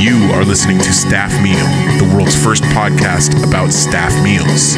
You 0.00 0.32
are 0.32 0.46
listening 0.46 0.78
to 0.78 0.92
Staff 0.94 1.30
Meal, 1.42 1.66
the 1.98 2.14
world's 2.16 2.42
first 2.42 2.62
podcast 2.62 3.46
about 3.46 3.70
staff 3.70 4.14
meals. 4.24 4.76